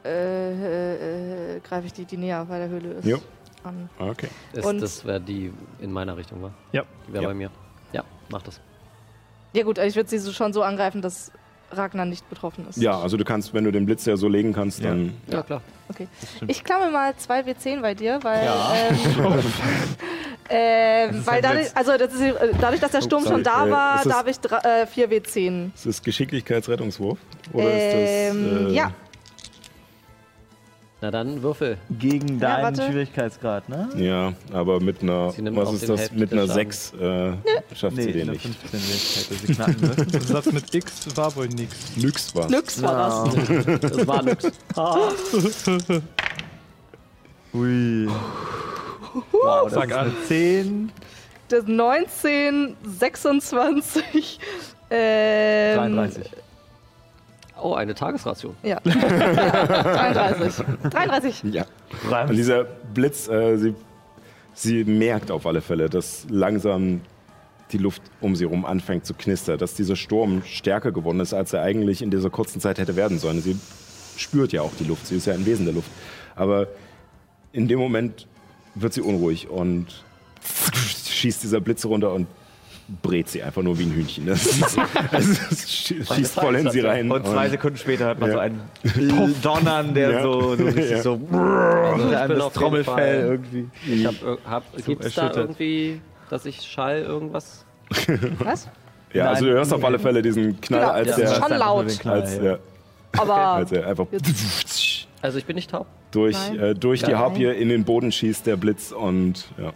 [0.09, 3.05] äh, äh, äh, greife ich die, die näher bei der Höhle ist.
[3.07, 3.19] Jo.
[3.65, 3.91] An.
[3.99, 4.29] Okay.
[4.53, 6.53] Ist, Und- das wäre die in meiner Richtung, war?
[6.73, 6.85] Ja.
[7.07, 7.29] Die wäre Ja.
[7.31, 7.51] bei mir.
[7.93, 8.61] Ja, mach das.
[9.53, 11.33] Ja gut, ich würde sie so schon so angreifen, dass
[11.71, 12.77] Ragnar nicht betroffen ist.
[12.79, 14.91] Ja, also du kannst, wenn du den Blitz ja so legen kannst, Ja.
[14.91, 15.61] dann Ja, klar.
[15.91, 16.07] Okay.
[16.47, 18.45] Ich klamme mal zwei W10 bei dir, weil.
[18.45, 18.73] Ja.
[18.75, 18.97] Ähm,
[20.51, 23.35] ähm, ist weil dadurch, also das ist, dadurch, dass der Sturm sorry.
[23.37, 25.71] schon da Äh, war, darf ich dra- äh, 4 W10.
[25.75, 27.19] ist das Geschicklichkeitsrettungswurf?
[27.53, 28.71] Oder Ähm, ist das.
[28.71, 28.93] Äh, ja.
[31.01, 31.79] Na dann Würfel.
[31.97, 32.83] Gegen Ja, deinen warte.
[32.91, 33.89] Schwierigkeitsgrad, ne?
[33.97, 36.11] Ja, aber mit einer, Sie nimmt was auch ist den das?
[36.11, 37.33] Mit einer des 6 äh,
[37.77, 38.43] schafft sie den nicht.
[38.43, 40.07] 15 hätte sie knacken müssen.
[40.13, 41.97] Der Satz mit X war wohl nix.
[41.97, 42.51] Nix war.
[42.51, 43.81] Nix war das.
[43.81, 44.45] Das war nix.
[47.55, 48.09] Ui.
[49.31, 50.93] Wow, das Sag ist eine 10.
[51.49, 54.39] Das 19, 26,
[54.91, 56.31] ähm, 33.
[57.61, 58.55] Oh, eine Tagesration.
[58.63, 58.81] Ja.
[58.85, 58.93] ja.
[58.95, 60.65] 33.
[60.91, 61.43] 33.
[61.53, 61.67] Ja.
[62.29, 63.75] Und dieser Blitz, äh, sie,
[64.55, 67.01] sie merkt auf alle Fälle, dass langsam
[67.73, 71.53] die Luft um sie herum anfängt zu knistern, dass dieser Sturm stärker geworden ist, als
[71.53, 73.43] er eigentlich in dieser kurzen Zeit hätte werden sollen.
[73.43, 73.59] Sie
[74.17, 75.91] spürt ja auch die Luft, sie ist ja ein Wesen der Luft.
[76.35, 76.69] Aber
[77.53, 78.27] in dem Moment
[78.75, 80.05] wird sie unruhig und
[80.43, 82.27] schießt dieser Blitz runter und
[83.03, 84.27] brät sie einfach nur wie ein Hühnchen.
[84.27, 84.79] Das, ist,
[85.13, 87.11] also, es schie- schießt voll in sie rein.
[87.11, 88.35] Und zwei Sekunden später hört man Ja.
[88.37, 90.23] so einen Donnern, der Ja.
[90.23, 91.03] so, so richtig Ja.
[91.03, 93.69] so Also ich bin jeden Trommelfell Fall- irgendwie.
[93.87, 96.01] Ich hab, ir- hab, gibt's da irgendwie,
[96.31, 97.65] dass ich Schall irgendwas?
[98.39, 98.69] Was?
[99.13, 99.57] Ja, also du Nein.
[99.59, 101.99] hörst auf alle Fälle diesen Knall, Genau, als das der, ist schon laut.
[102.01, 102.43] Knall, als, ja.
[102.43, 102.59] ja,
[103.19, 104.07] Aber als er einfach
[105.23, 105.87] Also ich bin nicht taub.
[106.11, 106.59] durch, Nein.
[106.61, 107.19] äh, durch die Nein.
[107.21, 109.73] Harpie in den Boden schießt der Blitz und ja,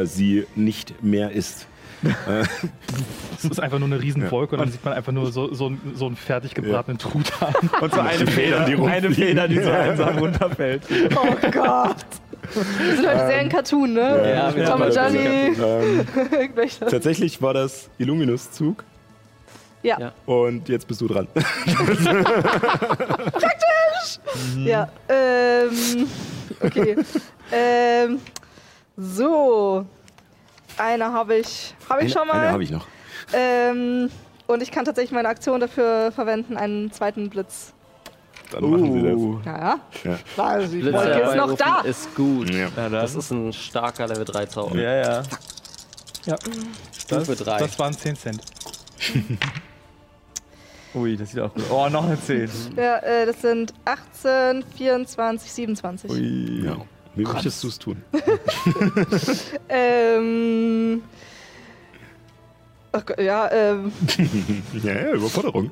[0.00, 1.66] äh, sie nicht mehr ist.
[3.36, 5.92] Es ist einfach nur eine Riesenwolke und dann sieht man einfach nur so, so, einen-
[5.96, 7.52] so einen fertig gebratenen Truthahn.
[7.80, 9.10] Und so eine Feder, die eine.
[9.10, 10.82] Feder, die so einsam runterfällt.
[11.16, 11.96] Oh Gott.
[12.78, 14.34] Wir sind heute sehr in Cartoon, ne?
[14.36, 15.18] Ja, wir Tom und Johnny.
[15.62, 16.86] Ähm, Irgendwelche.
[16.86, 18.84] tatsächlich war das Illuminus-Zug
[19.82, 19.98] Ja.
[19.98, 20.12] Ja.
[20.26, 21.26] und jetzt bist du dran.
[24.58, 24.88] Ja.
[25.08, 26.06] Ähm,
[26.60, 26.96] okay.
[27.52, 28.18] ähm,
[28.96, 29.86] so.
[30.82, 32.50] Eine habe ich, habe ich schon Eine mal.
[32.50, 32.86] habe ich noch.
[33.32, 34.10] Ähm,
[34.48, 37.72] und ich kann tatsächlich meine Aktion dafür verwenden, einen zweiten Blitz.
[38.50, 39.40] Dann machen sie Uh.
[39.46, 39.78] Ja, ja.
[40.04, 40.18] Ja.
[40.36, 41.80] War, die Blitz Wolke ist noch da.
[41.82, 42.48] Ist gut.
[42.48, 42.56] das.
[42.56, 42.68] Ja.
[42.76, 44.76] Ja, Das das ist ein starker Level 3 Zauber.
[44.76, 45.22] ja, ja.
[46.24, 46.36] Ja,
[46.96, 47.58] Stufe 3.
[47.58, 48.40] das waren 10 Cent.
[50.94, 51.64] Ui, das sieht auch gut.
[51.70, 52.48] Oh, noch eine 10.
[52.76, 56.10] Ja, äh, das sind 18, 24, 27.
[56.10, 56.64] Ui.
[56.66, 56.76] Ja.
[57.14, 58.02] Wie möchtest du es tun?
[59.68, 61.02] Ähm.
[62.92, 63.92] Ach Gott, ja, ähm.
[64.82, 65.70] ja, ja, Überforderung.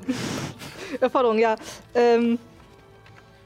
[0.99, 1.55] Erforderung, ja.
[1.93, 2.39] Ähm,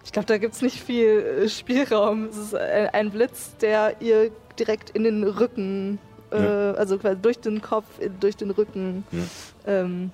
[0.04, 2.26] ich glaube, da gibt es nicht viel äh, Spielraum.
[2.26, 6.00] Es ist ein, ein Blitz, der ihr direkt in den Rücken,
[6.32, 6.72] äh, Ja.
[6.74, 9.24] also quasi durch den Kopf, in, durch den Rücken, Ja.
[9.68, 10.12] ähm,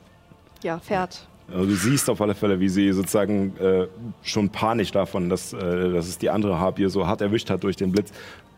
[0.63, 1.27] ja, fährt.
[1.53, 3.87] Also du siehst auf alle Fälle, wie sie sozusagen äh,
[4.23, 5.57] schon panisch davon, dass, äh,
[5.91, 8.11] dass es die andere Harpie so hart erwischt hat durch den Blitz,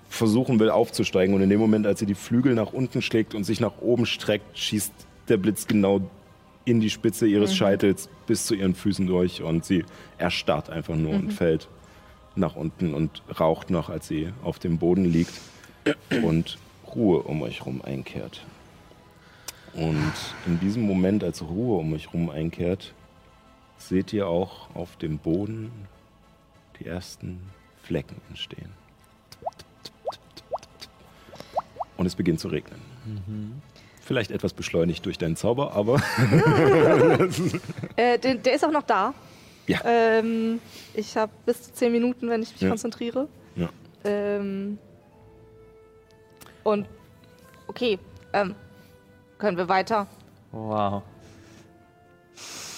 [0.10, 1.34] versuchen will aufzusteigen.
[1.34, 4.06] Und in dem Moment, als sie die Flügel nach unten schlägt und sich nach oben
[4.06, 4.94] streckt, schießt
[5.30, 6.02] der Blitz genau
[6.66, 9.84] in die Spitze ihres Scheitels bis zu ihren Füßen durch und sie
[10.18, 11.68] erstarrt einfach nur und fällt
[12.36, 15.34] nach unten und raucht noch, als sie auf dem Boden liegt
[16.24, 16.58] und
[16.96, 18.46] Ruhe um euch herum einkehrt.
[19.76, 20.14] Und
[20.46, 22.94] in diesem Moment, als Ruhe um euch herum einkehrt,
[23.78, 25.72] seht ihr auch auf dem Boden
[26.80, 27.40] die ersten
[27.82, 28.70] Flecken entstehen.
[31.98, 32.80] Und es beginnt zu regnen.
[34.02, 36.02] Vielleicht etwas beschleunigt durch deinen Zauber, aber
[37.96, 39.14] Äh, der, der ist auch noch da.
[39.68, 39.80] Ja.
[39.86, 40.60] Ähm,
[40.94, 42.70] ich habe bis zu zehn Minuten, wenn ich mich Ja.
[42.70, 43.28] konzentriere.
[43.56, 43.70] Ja.
[44.04, 44.78] Ähm,
[46.64, 46.86] und
[47.68, 47.98] okay,
[48.34, 48.56] ähm,
[49.38, 50.08] können wir weiter?
[50.52, 51.04] Wow.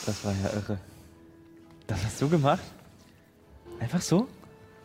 [0.05, 0.79] Das war ja irre.
[1.87, 2.63] Das hast du gemacht?
[3.79, 4.27] Einfach so?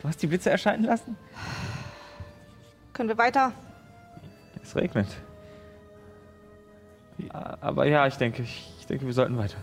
[0.01, 1.15] Du hast die Blitze erscheinen lassen?
[2.93, 3.51] Können wir weiter?
[4.61, 5.07] Es regnet.
[7.29, 9.57] Aber ja, ich denke, ich, denke, wir sollten weiter.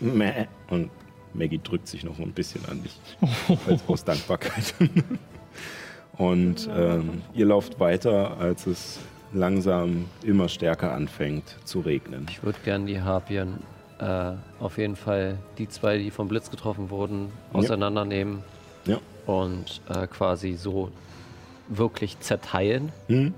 [0.00, 0.46] Mäh.
[0.70, 0.90] Und
[1.34, 2.98] Maggie drückt sich noch ein bisschen an dich.
[3.66, 4.74] als aus Dankbarkeit.
[6.18, 9.00] Und ähm, ihr lauft weiter, als es
[9.32, 12.26] langsam immer stärker anfängt zu regnen.
[12.30, 13.58] Ich würde gern die Harpien
[13.98, 18.44] äh, auf jeden Fall die zwei, die vom Blitz getroffen wurden, auseinandernehmen
[18.86, 18.98] Ja.
[19.26, 20.90] und äh, quasi so
[21.68, 23.34] wirklich zerteilen, Hm?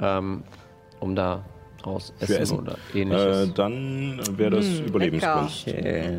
[0.00, 0.42] ähm,
[1.00, 1.44] um da
[1.84, 2.58] raus essen, Essen.
[2.60, 3.54] oder Äh, ähnliches.
[3.54, 5.68] dann wäre das Hm, Überlebenskunst.
[5.68, 6.18] Okay.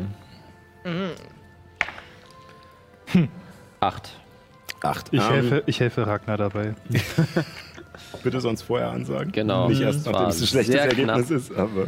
[3.80, 4.19] Acht.
[4.82, 5.08] Acht.
[5.12, 6.74] Ich, Ähm, helfe, ich helfe Ragnar dabei.
[8.22, 9.30] Bitte sonst vorher ansagen.
[9.32, 9.68] Genau.
[9.68, 11.30] Nicht erst, Das nachdem es ein schlechtes Ergebnis knapp.
[11.30, 11.86] ist, aber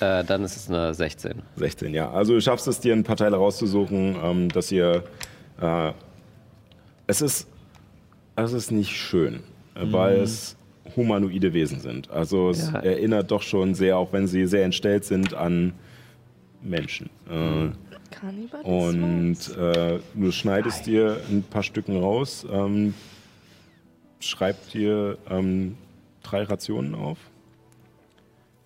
[0.00, 1.42] Äh, dann ist es eine 16.
[1.56, 2.10] 16, ja.
[2.10, 5.04] Also du schaffst es dir ein paar Teile rauszusuchen, ähm, dass ihr.
[5.60, 5.92] Äh,
[7.06, 7.46] es ist.
[8.36, 9.40] Es ist nicht schön,
[9.74, 10.56] äh, weil es
[10.96, 12.08] humanoide Wesen sind.
[12.10, 12.78] Also es Ja.
[12.80, 15.72] erinnert doch schon sehr, auch wenn sie sehr entstellt sind, an
[16.62, 17.10] Menschen.
[17.28, 17.89] Äh, Kannibalismus?
[18.62, 22.94] Und äh, du schneidest dir ein paar Stücken raus, ähm,
[24.20, 25.76] schreibst dir ähm,
[26.22, 27.18] drei Rationen auf.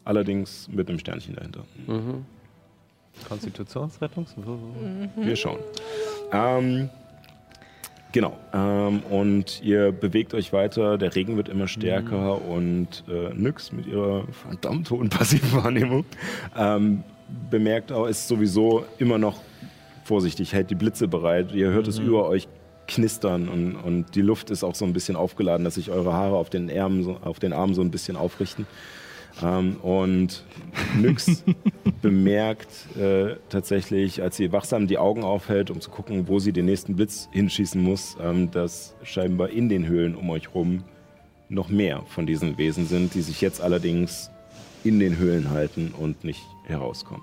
[0.04, 1.64] Allerdings mit einem Sternchen dahinter.
[1.86, 2.24] Mhm.
[3.28, 4.34] Konstitutionsrettungs?
[5.16, 5.60] Wir schauen.
[6.32, 6.90] Ähm,
[8.12, 8.36] genau.
[8.52, 10.98] Ähm, und ihr bewegt euch weiter.
[10.98, 16.04] Der Regen wird immer stärker und äh, Nyx mit ihrer verdammt hohen passiven Wahrnehmung
[16.56, 17.04] ähm,
[17.50, 19.40] bemerkt auch, ist sowieso immer noch
[20.04, 21.52] vorsichtig, hält die Blitze bereit.
[21.52, 22.48] Ihr hört es über euch
[22.86, 26.36] knistern und, und die Luft ist auch so ein bisschen aufgeladen, dass sich eure Haare
[26.36, 28.66] auf den, Ärmen so, auf den Armen so ein bisschen aufrichten.
[29.42, 30.44] Ähm, und
[31.00, 31.44] Nyx
[32.02, 36.66] bemerkt äh, tatsächlich, als sie wachsam die Augen aufhält, um zu gucken, wo sie den
[36.66, 40.84] nächsten Blitz hinschießen muss, ähm, dass scheinbar in den Höhlen um euch rum
[41.48, 44.30] noch mehr von diesen Wesen sind, die sich jetzt allerdings
[44.84, 47.22] in den Höhlen halten und nicht herauskommen.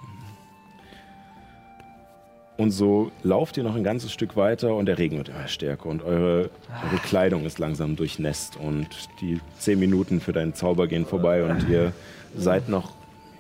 [2.58, 5.88] Und so lauft ihr noch ein ganzes Stück weiter und der Regen wird immer stärker
[5.88, 6.52] und eure,
[6.86, 8.88] eure Kleidung ist langsam durchnässt und
[9.20, 11.92] die zehn Minuten für deinen Zauber gehen vorbei und ihr
[12.36, 12.94] seid noch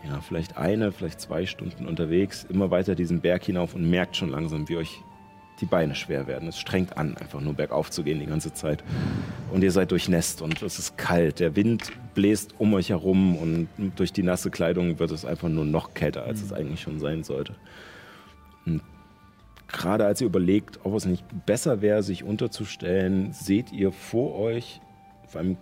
[0.03, 4.29] ja, vielleicht eine, vielleicht zwei Stunden unterwegs, immer weiter diesen Berg hinauf und merkt schon
[4.29, 5.03] langsam, wie euch
[5.61, 6.49] die Beine schwer werden.
[6.49, 8.83] Es strengt an, einfach nur bergauf zu gehen die ganze Zeit.
[9.51, 11.39] Und ihr seid durchnässt und es ist kalt.
[11.39, 15.65] Der Wind bläst um euch herum und durch die nasse Kleidung wird es einfach nur
[15.65, 17.55] noch kälter, als es eigentlich schon sein sollte.
[18.65, 18.81] Und
[19.67, 24.81] gerade als ihr überlegt, ob es nicht besser wäre, sich unterzustellen, seht ihr vor euch
[25.23, 25.57] auf einem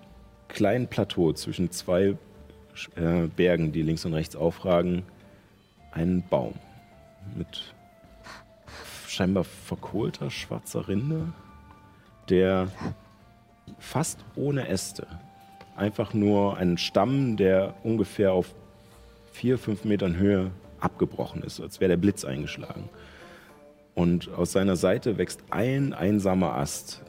[0.48, 2.16] kleinen Plateau zwischen zwei
[2.96, 5.04] äh, Bergen, die links und rechts aufragen,
[5.92, 6.54] einen Baum
[7.36, 7.74] mit
[9.10, 11.34] scheinbar verkohlter schwarzer Rinde,
[12.30, 12.68] der
[13.80, 15.08] fast ohne Äste,
[15.76, 18.54] einfach nur einen Stamm, der ungefähr auf
[19.32, 22.90] vier, fünf Metern Höhe abgebrochen ist, als wäre der Blitz eingeschlagen.
[23.96, 27.02] Und aus seiner Seite wächst ein einsamer Ast,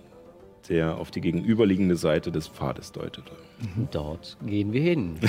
[0.68, 3.32] der auf die gegenüberliegende Seite des Pfades deutete.
[3.90, 5.18] Dort gehen wir hin.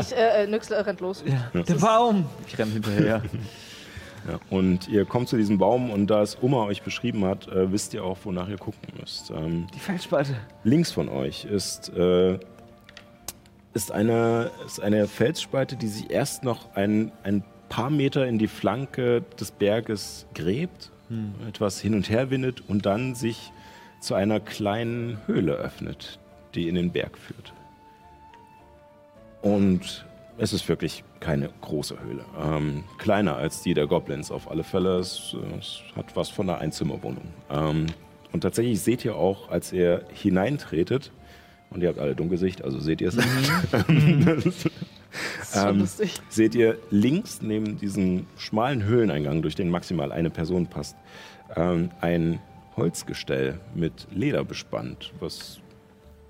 [0.00, 1.24] Ich, äh, äh, Nüxle rennt los.
[1.54, 2.26] Der Baum!
[2.46, 3.22] Ich renne hinterher.
[4.30, 7.72] Ja, und ihr kommt zu diesem Baum und da es Oma euch beschrieben hat, äh,
[7.72, 9.30] wisst ihr auch, wonach ihr gucken müsst.
[9.30, 10.36] Ähm, Die Felsspalte.
[10.62, 12.38] links von euch ist, äh,
[13.74, 18.48] ist, eine, ist eine Felsspalte, die sich erst noch ein, ein paar Meter in die
[18.48, 20.90] Flanke des Berges gräbt,
[21.48, 23.52] etwas hin und her windet und dann sich
[24.00, 26.20] zu einer kleinen Höhle öffnet,
[26.54, 27.52] die in den Berg führt.
[29.42, 30.06] Und
[30.40, 32.24] es ist wirklich keine große Höhle.
[32.42, 34.98] Ähm, kleiner als die der Goblins auf alle Fälle.
[34.98, 37.24] Es, es hat was von einer Einzimmerwohnung.
[37.50, 37.86] Ähm,
[38.32, 41.12] und tatsächlich seht ihr auch, als ihr hineintretet,
[41.70, 43.16] und ihr habt alle Dunkelsicht, also seht ihr es.
[43.16, 46.14] Das ist schon Ähm, lustig.
[46.28, 50.96] seht ihr links neben diesem schmalen Höhleneingang, durch den maximal eine Person passt,
[51.54, 52.40] ähm, ein
[52.76, 55.60] Holzgestell mit Leder bespannt, was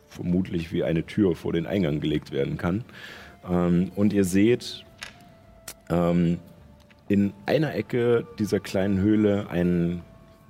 [0.08, 2.84] vermutlich wie eine Tür vor den Eingang gelegt werden kann.
[3.48, 4.84] Ähm, und ihr seht
[5.88, 6.38] ähm,
[7.08, 10.02] in einer Ecke dieser kleinen Höhle einen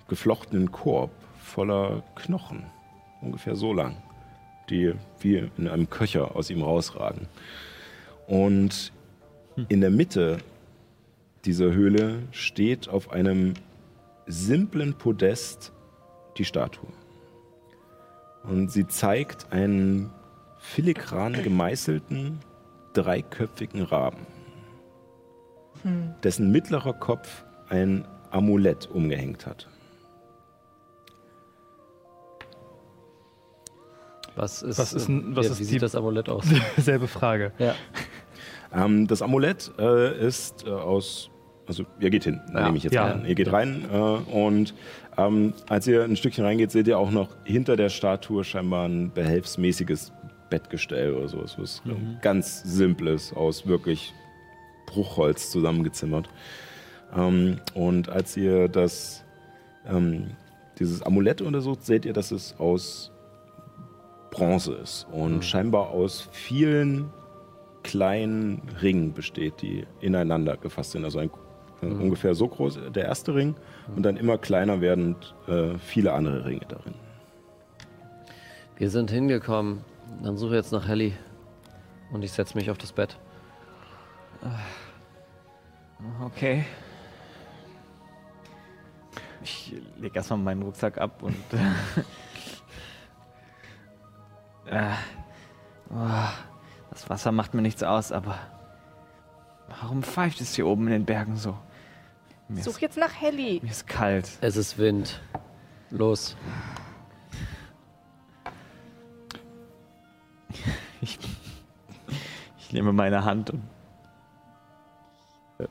[0.08, 1.10] geflochtenen Korb
[1.42, 2.64] voller Knochen,
[3.20, 3.96] ungefähr so lang,
[4.68, 7.28] die wie in einem Köcher aus ihm rausragen.
[8.26, 8.92] Und
[9.68, 10.38] in der Mitte
[11.44, 13.54] dieser Höhle steht auf einem
[14.26, 15.72] simplen Podest
[16.36, 16.88] die Statue.
[18.44, 20.10] Und sie zeigt einen
[20.58, 22.38] filigran gemeißelten,
[22.92, 24.26] dreiköpfigen Raben,
[26.22, 29.68] dessen mittlerer Kopf ein Amulett umgehängt hat.
[34.36, 36.44] Was ist, Was ist ein- was wie, ist wie die- sieht das Amulett aus?
[36.76, 37.52] Selbe Frage.
[37.58, 37.74] ja.
[38.72, 41.28] Ähm, das Amulett äh, ist äh, aus,
[41.66, 42.66] also ihr geht hin, Ja.
[42.66, 43.06] nehme ich jetzt Ja.
[43.06, 43.24] an.
[43.26, 44.74] Ihr geht rein äh, und
[45.18, 49.10] ähm, als ihr ein Stückchen reingeht, seht ihr auch noch hinter der Statue scheinbar ein
[49.12, 50.12] behelfsmäßiges
[50.50, 51.82] Bettgestell oder sowas, was
[52.20, 54.12] ganz simples aus wirklich
[54.86, 56.28] Bruchholz zusammengezimmert.
[57.16, 59.24] Ähm, und als ihr das,
[59.88, 60.32] ähm,
[60.78, 63.12] dieses Amulett untersucht, seht ihr, dass es aus
[64.30, 67.10] Bronze ist und scheinbar aus vielen
[67.82, 71.04] kleinen Ringen besteht, die ineinander gefasst sind.
[71.04, 71.30] Also ein,
[71.82, 73.54] äh, ungefähr so groß der erste Ring
[73.96, 76.94] und dann immer kleiner werdend äh, viele andere Ringe darin.
[78.76, 79.84] Wir sind hingekommen.
[80.22, 81.14] Dann suche jetzt nach Helly.
[82.12, 83.16] Und ich setze mich auf das Bett.
[86.24, 86.64] Okay.
[89.42, 91.36] Ich lege erstmal meinen Rucksack ab und.
[94.66, 94.90] äh,
[95.90, 96.28] oh,
[96.90, 98.38] das Wasser macht mir nichts aus, aber.
[99.68, 101.56] Warum pfeift es hier oben in den Bergen so?
[102.48, 103.60] Mir Such ist, jetzt nach Helly.
[103.62, 104.28] mir ist kalt.
[104.40, 105.20] Es ist Wind.
[105.90, 106.36] Los.
[112.70, 113.62] Ich nehme meine Hand und.
[115.58, 115.64] äh,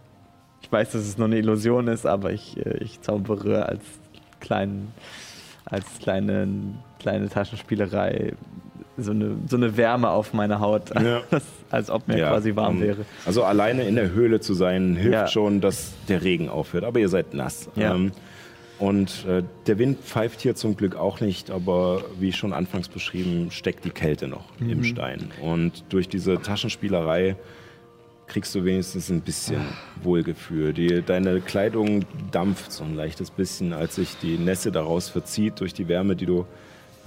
[0.62, 3.82] Ich weiß, dass es nur eine Illusion ist, aber ich, äh, ich zaubere als
[4.42, 4.92] kleinen,
[5.64, 6.46] als kleine,
[7.00, 8.34] kleine Taschenspielerei
[8.98, 11.22] so eine, so eine Wärme auf meine Haut, Ja.
[11.30, 13.06] das, als ob mir Ja, quasi warm ähm, wäre.
[13.26, 15.28] Also alleine in der Höhle zu sein, hilft Ja.
[15.28, 16.84] schon, dass der Regen aufhört.
[16.84, 17.70] Aber ihr seid nass.
[17.78, 17.96] Ja.
[17.96, 18.12] Ähm,
[18.80, 23.52] und äh, der Wind pfeift hier zum Glück auch nicht, aber wie schon anfangs beschrieben,
[23.52, 24.70] steckt die Kälte noch Mhm.
[24.70, 25.32] im Stein.
[25.42, 27.36] Und durch diese Taschenspielerei
[28.28, 29.62] kriegst du wenigstens ein bisschen
[30.04, 30.72] Wohlgefühl.
[30.74, 35.74] Die, deine Kleidung dampft so ein leichtes bisschen, als sich die Nässe daraus verzieht durch
[35.74, 36.46] die Wärme, die du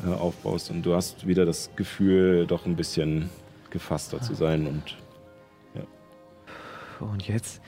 [0.04, 0.70] äh, aufbaust.
[0.70, 3.30] Und du hast wieder das Gefühl, doch ein bisschen
[3.70, 4.82] gefasster zu sein und
[7.00, 7.60] Und jetzt?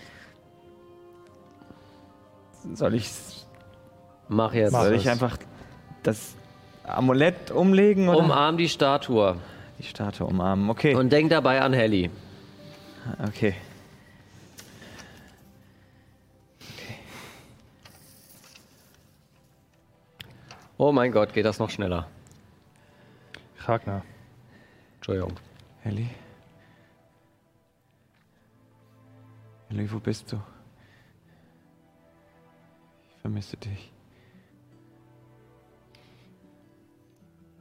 [2.75, 3.11] Soll ich,
[4.35, 4.73] Mach jetzt.
[4.73, 5.39] soll ich einfach
[6.03, 6.35] das
[6.83, 9.37] Amulett umlegen oder Umarm die Statue.
[9.79, 10.69] die Statue umarmen?
[10.71, 10.95] Okay.
[10.97, 12.11] Und denk dabei an Helly.
[13.27, 13.55] okay.
[20.77, 22.09] Oh mein Gott, geht das noch schneller.
[23.61, 24.03] Ragnar.
[24.97, 25.35] Entschuldigung.
[25.85, 26.11] Ellie?
[29.71, 30.41] Ellie, wo bist du?
[33.11, 33.94] Ich vermisse dich.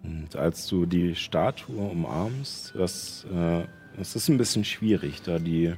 [0.04, 3.64] Und als du die Statue umarmst, das, äh,
[3.98, 5.74] das ist ein bisschen schwierig, da die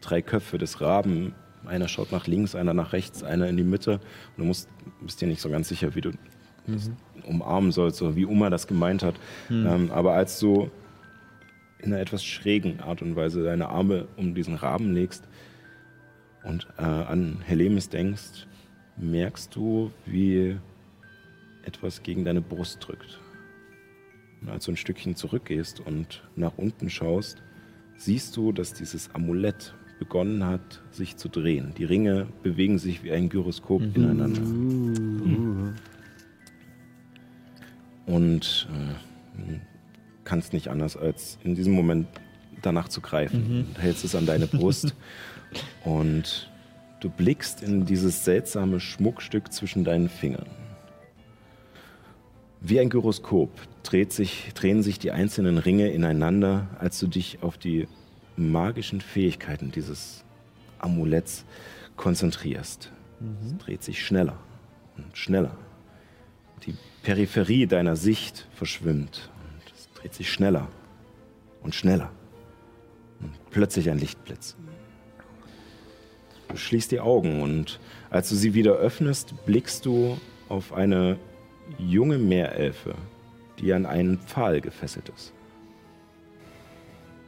[0.00, 1.34] drei Köpfe des Raben,
[1.64, 3.92] einer schaut nach links, einer nach rechts, einer in die Mitte.
[3.92, 4.68] Und du musst,
[5.00, 6.10] bist dir nicht so ganz sicher, wie du
[6.66, 6.90] das
[7.26, 9.14] umarmen sollst oder wie Uma das gemeint hat.
[9.66, 10.70] Ähm, aber als du
[11.78, 15.24] in einer etwas schrägen Art und Weise deine Arme um diesen Raben legst
[16.42, 18.46] und äh, an Helemis denkst,
[18.96, 20.56] merkst du, wie
[21.62, 23.20] etwas gegen deine Brust drückt.
[24.40, 27.42] Und als du ein Stückchen zurückgehst und nach unten schaust,
[27.96, 31.72] siehst du, dass dieses Amulett begonnen hat, sich zu drehen.
[31.76, 34.42] Die Ringe bewegen sich wie ein Gyroskop ineinander.
[38.06, 39.58] Und äh,
[40.24, 42.06] kannst nicht anders, als in diesem Moment
[42.62, 43.66] danach zu greifen.
[43.68, 44.94] Und hältst es an deine Brust
[45.84, 46.50] und
[47.00, 50.46] du blickst in dieses seltsame Schmuckstück zwischen deinen Fingern.
[52.60, 53.50] Wie ein Gyroskop
[53.84, 57.86] dreht sich, drehen sich die einzelnen Ringe ineinander, als du dich auf die
[58.36, 60.24] magischen Fähigkeiten dieses
[60.78, 61.44] Amuletts
[61.96, 62.90] konzentrierst.
[63.44, 64.38] Es dreht sich schneller
[64.96, 65.56] und schneller.
[66.66, 70.68] Die Peripherie deiner Sicht verschwimmt und es dreht sich schneller
[71.62, 72.10] und schneller.
[73.20, 74.56] Und plötzlich ein Lichtblitz.
[76.48, 77.78] Du schließt die Augen und
[78.10, 80.18] als du sie wieder öffnest, blickst du
[80.48, 81.18] auf eine
[81.76, 82.94] junge Meerelfe,
[83.58, 85.32] die an einen Pfahl gefesselt ist.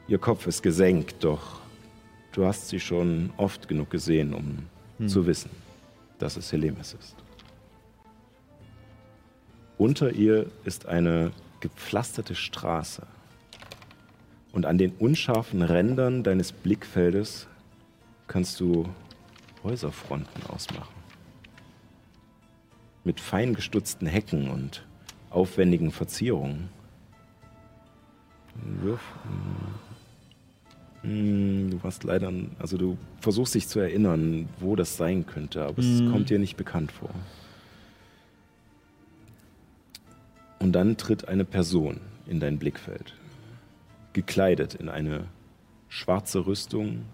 [0.08, 1.60] Ihr Kopf ist gesenkt, doch
[2.32, 5.50] du hast sie schon oft genug gesehen, um zu wissen,
[6.18, 7.16] dass es Helemis ist.
[9.78, 13.06] Unter ihr ist eine gepflasterte Straße.
[14.52, 17.46] Und an den unscharfen Rändern deines Blickfeldes
[18.26, 18.88] kannst du
[19.62, 20.99] Häuserfronten ausmachen.
[23.04, 24.84] Mit fein gestutzten Hecken und
[25.30, 26.68] aufwendigen Verzierungen.
[28.82, 29.00] Wirf.
[31.02, 35.78] Hm, Du warst leider, also du versuchst dich zu erinnern, wo das sein könnte, aber
[35.78, 37.10] es kommt dir nicht bekannt vor.
[40.58, 43.14] Und dann tritt eine Person in dein Blickfeld,
[44.12, 45.24] gekleidet in eine
[45.88, 47.06] schwarze Rüstung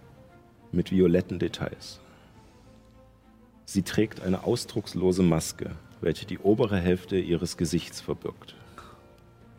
[0.72, 2.00] mit violetten Details.
[3.68, 8.55] Sie trägt eine ausdruckslose Maske, welche die obere Hälfte ihres Gesichts verbirgt.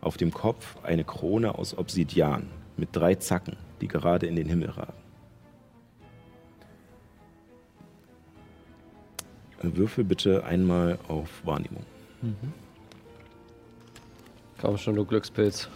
[0.00, 2.48] Auf dem Kopf eine Krone aus Obsidian
[2.78, 4.94] mit drei Zacken, die gerade in den Himmel ragen.
[9.62, 11.84] Würfel bitte einmal auf Wahrnehmung.
[14.60, 15.68] Komm schon, du Glückspilz.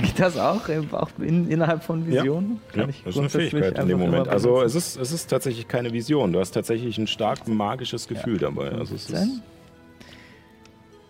[0.00, 2.60] Geht das auch, im- auch in, innerhalb von Visionen?
[2.74, 4.28] Ja, das ist eine Fähigkeit in dem Moment.
[4.28, 6.32] Also es ist, es ist tatsächlich keine Vision.
[6.32, 8.70] Du hast tatsächlich ein stark magisches Gefühl dabei.
[8.70, 9.42] Also es ist 15?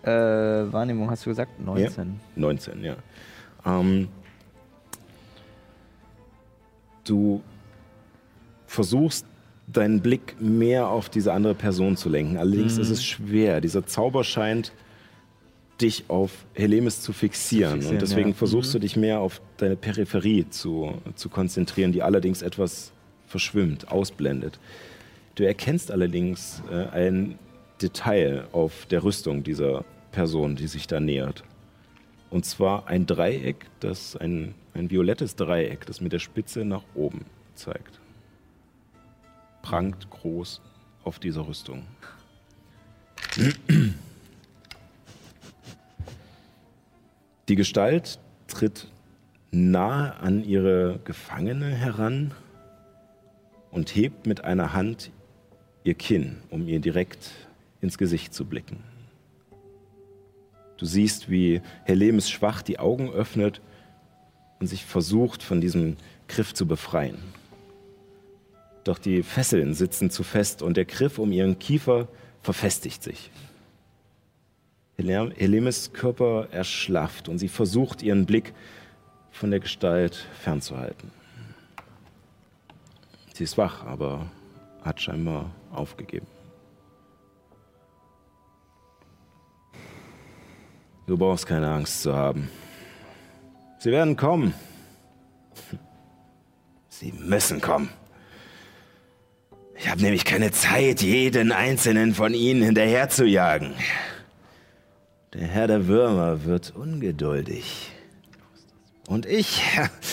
[0.03, 0.09] Äh,
[0.73, 1.59] Wahrnehmung hast du gesagt?
[1.63, 2.19] 19.
[2.35, 2.95] 19, ja.
[3.65, 4.09] Ähm,
[7.05, 7.41] du
[8.65, 9.25] versuchst
[9.67, 12.37] deinen Blick mehr auf diese andere Person zu lenken.
[12.37, 13.59] Allerdings ist es schwer.
[13.61, 14.71] Dieser Zauber scheint
[15.81, 17.73] dich auf Helemis zu fixieren.
[17.73, 18.35] fixieren, und deswegen ja.
[18.35, 22.91] versuchst du dich mehr auf deine Peripherie zu, zu konzentrieren, die allerdings etwas
[23.27, 24.59] verschwimmt, ausblendet.
[25.35, 27.37] Du erkennst allerdings äh, ein
[27.81, 31.43] Detail auf der Rüstung dieser Person, die sich da nähert.
[32.29, 37.25] Und zwar ein Dreieck, das ein, ein violettes Dreieck, das mit der Spitze nach oben
[37.53, 37.99] zeigt.
[39.61, 40.61] Prangt groß
[41.03, 41.83] auf dieser Rüstung.
[47.47, 48.87] Die Gestalt tritt
[49.51, 52.33] nahe an ihre Gefangene heran
[53.71, 55.11] und hebt mit einer Hand
[55.85, 57.31] ihr Kinn, um ihr direkt
[57.79, 58.83] ins Gesicht zu blicken.
[60.75, 63.61] Du siehst, wie Helemis schwach die Augen öffnet
[64.59, 65.95] und sich versucht, von diesem
[66.27, 67.17] Griff zu befreien.
[68.83, 72.09] Doch die Fesseln sitzen zu fest und der Griff um ihren Kiefer
[72.41, 73.31] verfestigt sich.
[74.97, 78.53] Hele- Helemis Körper erschlafft und sie versucht, ihren Blick
[79.31, 81.11] von der Gestalt fernzuhalten.
[83.33, 84.25] Sie ist wach, aber
[84.83, 86.25] hat scheinbar aufgegeben.
[91.05, 92.49] Du brauchst keine Angst zu haben.
[93.77, 94.53] Sie werden kommen.
[96.89, 97.89] Sie müssen kommen.
[99.75, 103.75] Ich habe nämlich keine Zeit, jeden einzelnen von ihnen hinterher zu jagen.
[105.33, 107.91] Der Herr der Würmer wird ungeduldig.
[109.07, 109.61] Und ich,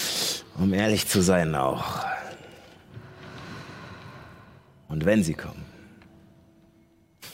[0.58, 2.04] um ehrlich zu sein, auch.
[4.88, 5.64] Und wenn sie kommen,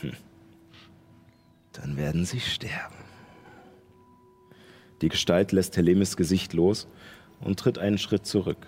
[1.72, 2.94] dann werden sie sterben.
[5.00, 6.86] Die Gestalt lässt Helemis Gesicht los
[7.40, 8.66] und tritt einen Schritt zurück.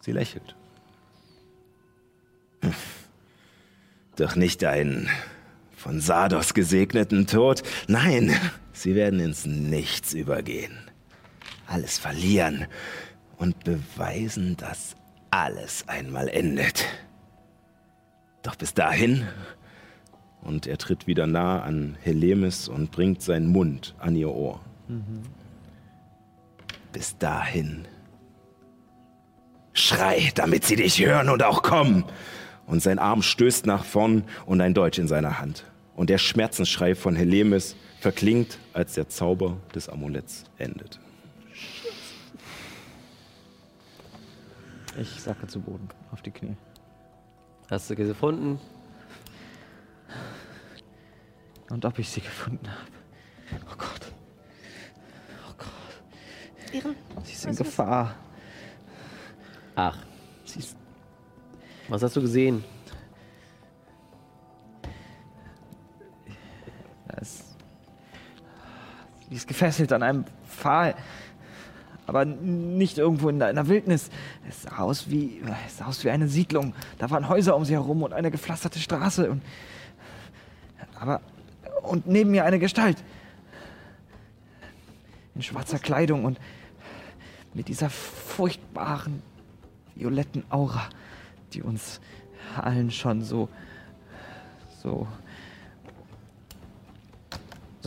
[0.00, 0.54] Sie lächelt.
[4.16, 5.08] Doch nicht einen
[5.78, 7.62] von Sados gesegneten Tod.
[7.86, 8.34] Nein,
[8.72, 10.76] sie werden ins Nichts übergehen.
[11.66, 12.66] Alles verlieren
[13.36, 14.96] und beweisen, dass
[15.30, 16.84] alles einmal endet.
[18.42, 19.26] Doch bis dahin.
[20.42, 24.60] Und er tritt wieder nah an Helemis und bringt seinen Mund an ihr Ohr.
[26.92, 27.86] Bis dahin
[29.78, 32.04] Schrei, damit sie dich hören und auch kommen.
[32.68, 35.64] Und sein Arm stößt nach vorn und ein Deutsch in seiner Hand.
[35.96, 41.00] Und der Schmerzensschrei von Helemis verklingt, als der Zauber des Amuletts endet.
[45.00, 46.56] Ich sacke zu Boden, auf die Knie.
[47.70, 48.60] Hast du gefunden?
[51.70, 52.90] Und ob ich sie gefunden habe.
[53.64, 54.12] Oh Gott.
[55.48, 56.74] Oh Gott.
[56.74, 58.14] Ihren, Sie ist in Gefahr.
[59.74, 60.07] Ach, Sie
[61.88, 62.64] was hast du gesehen?
[67.06, 67.44] Es,
[69.28, 70.94] sie ist gefesselt an einem Pfahl.
[72.06, 74.10] Aber nicht irgendwo in einer Wildnis.
[74.48, 76.74] Es sah aus wie, es sah aus wie eine Siedlung.
[76.98, 79.30] Da waren Häuser um sie herum und eine gepflasterte Straße.
[79.30, 79.42] Und,
[80.98, 81.20] aber,
[81.82, 82.96] und neben mir eine Gestalt.
[85.34, 86.40] In schwarzer Kleidung und
[87.52, 89.22] mit dieser furchtbaren,
[89.94, 90.88] violetten Aura,
[91.54, 92.00] die uns
[92.56, 93.48] allen schon so,
[94.82, 95.06] so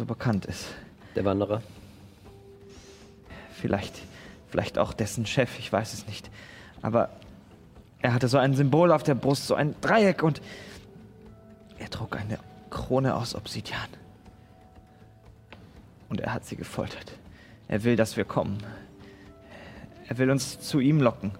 [0.02, 0.66] so bekannt ist.
[1.16, 1.62] Der Wanderer.
[3.54, 4.02] Vielleicht,
[4.50, 6.32] vielleicht auch dessen Chef, ich weiß es nicht.
[6.82, 7.10] Aber
[8.02, 10.42] er hatte so ein Symbol auf der Brust, so ein Dreieck und
[11.78, 12.40] er trug eine
[12.72, 13.90] Krone aus Obsidian.
[16.10, 17.14] Und er hat sie gefoltert.
[17.68, 18.58] Er will, dass wir kommen.
[20.08, 21.32] Er will uns zu ihm locken.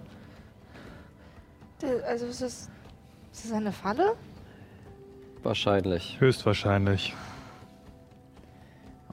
[2.06, 2.70] Also ist das,
[3.32, 4.16] ist das eine Falle?
[5.42, 6.20] Wahrscheinlich.
[6.20, 7.14] Höchstwahrscheinlich.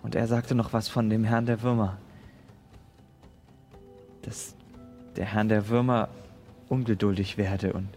[0.04, 1.98] Und er sagte noch was von dem Herrn der Würmer.
[4.22, 4.56] Dass
[5.16, 6.10] der Herrn der Würmer
[6.68, 7.90] ungeduldig werde und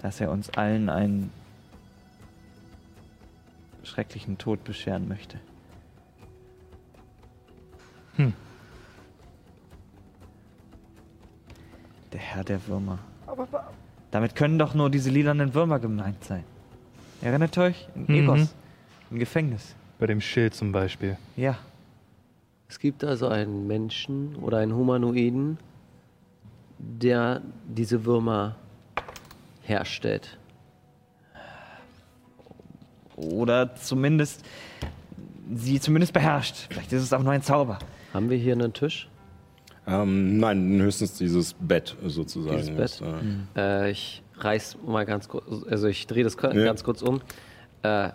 [0.00, 1.32] dass er uns allen einen
[3.82, 5.40] schrecklichen Tod bescheren möchte.
[12.12, 12.98] Der Herr der Würmer.
[13.38, 13.70] Aber,
[14.10, 16.44] Damit können doch nur diese lilanen Würmer gemeint sein.
[17.22, 17.88] Erinnert euch?
[17.94, 18.14] In Mhm.
[18.14, 18.54] Egos.
[19.10, 19.74] Im Gefängnis.
[19.98, 21.16] Bei dem Schild zum Beispiel.
[21.36, 21.56] Ja.
[22.68, 25.58] Es gibt also einen Menschen oder einen Humanoiden,
[26.78, 28.56] der diese Würmer
[29.62, 30.38] herstellt.
[33.16, 34.44] Oder zumindest
[35.54, 36.66] sie zumindest beherrscht.
[36.70, 37.78] Vielleicht ist es auch nur ein Zauber.
[38.14, 39.08] Haben wir hier einen Tisch?
[39.88, 42.56] Ähm, nein, höchstens dieses Bett sozusagen.
[42.58, 42.84] Dieses Bett?
[42.84, 43.00] ist,
[43.56, 46.50] äh, Äh, ich reiß mal ganz kurz, also ich drehe das Ja.
[46.52, 47.20] ganz kurz um.
[47.82, 48.10] Äh,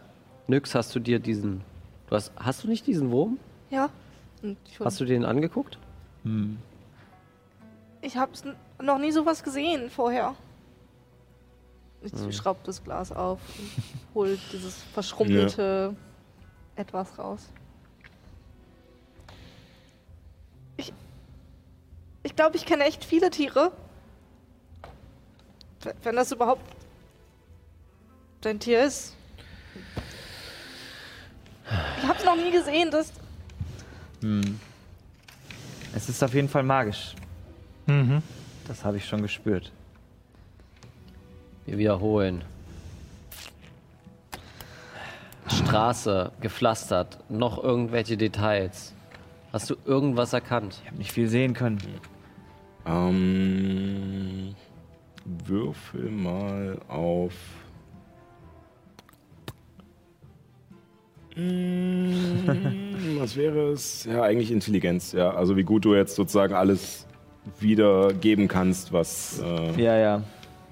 [0.48, 1.61] Nyx, hast du dir diesen,
[2.08, 3.38] du hast, hast du nicht diesen Wurm?
[3.69, 3.90] ja.
[4.84, 5.77] Hast du den angeguckt?
[8.02, 8.32] ich habe
[8.82, 10.35] noch nie sowas gesehen vorher.
[12.02, 15.95] Ich schraube das Glas auf und hol dieses verschrumpelte
[16.76, 17.50] etwas raus.
[22.24, 23.72] Ich glaube, ich kenne echt viele Tiere.
[26.02, 26.64] Wenn das überhaupt
[28.42, 29.16] dein Tier ist.
[31.98, 33.11] Ich habe es noch nie gesehen, das
[35.95, 37.16] Es ist auf jeden Fall magisch.
[37.85, 38.22] Mhm.
[38.68, 39.72] Das habe ich schon gespürt.
[41.66, 42.43] Wir wiederholen.
[45.48, 48.93] Straße, gepflastert, noch irgendwelche Details.
[49.52, 50.80] Hast du irgendwas erkannt?
[50.82, 51.80] Ich habe nicht viel sehen können.
[52.85, 54.55] Ähm,
[55.25, 57.33] würfel mal auf.
[61.35, 64.05] Mm, Was wäre es?
[64.05, 65.31] Ja, eigentlich Intelligenz, ja.
[65.31, 67.07] Also wie gut du jetzt sozusagen alles
[67.59, 70.23] wiedergeben kannst, was, äh, Ja, ja.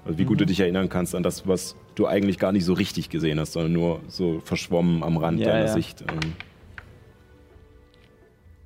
[0.04, 2.72] also wie gut du dich erinnern kannst an das, was du eigentlich gar nicht so
[2.72, 5.72] richtig gesehen hast, sondern nur so verschwommen am Rand Ja, deiner ja.
[5.72, 6.02] Sicht.
[6.02, 6.32] Ähm,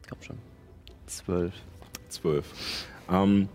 [0.08, 0.38] Komm schon.
[1.06, 1.54] Zwölf.
[2.08, 2.46] Zwölf.
[3.10, 3.48] Ähm,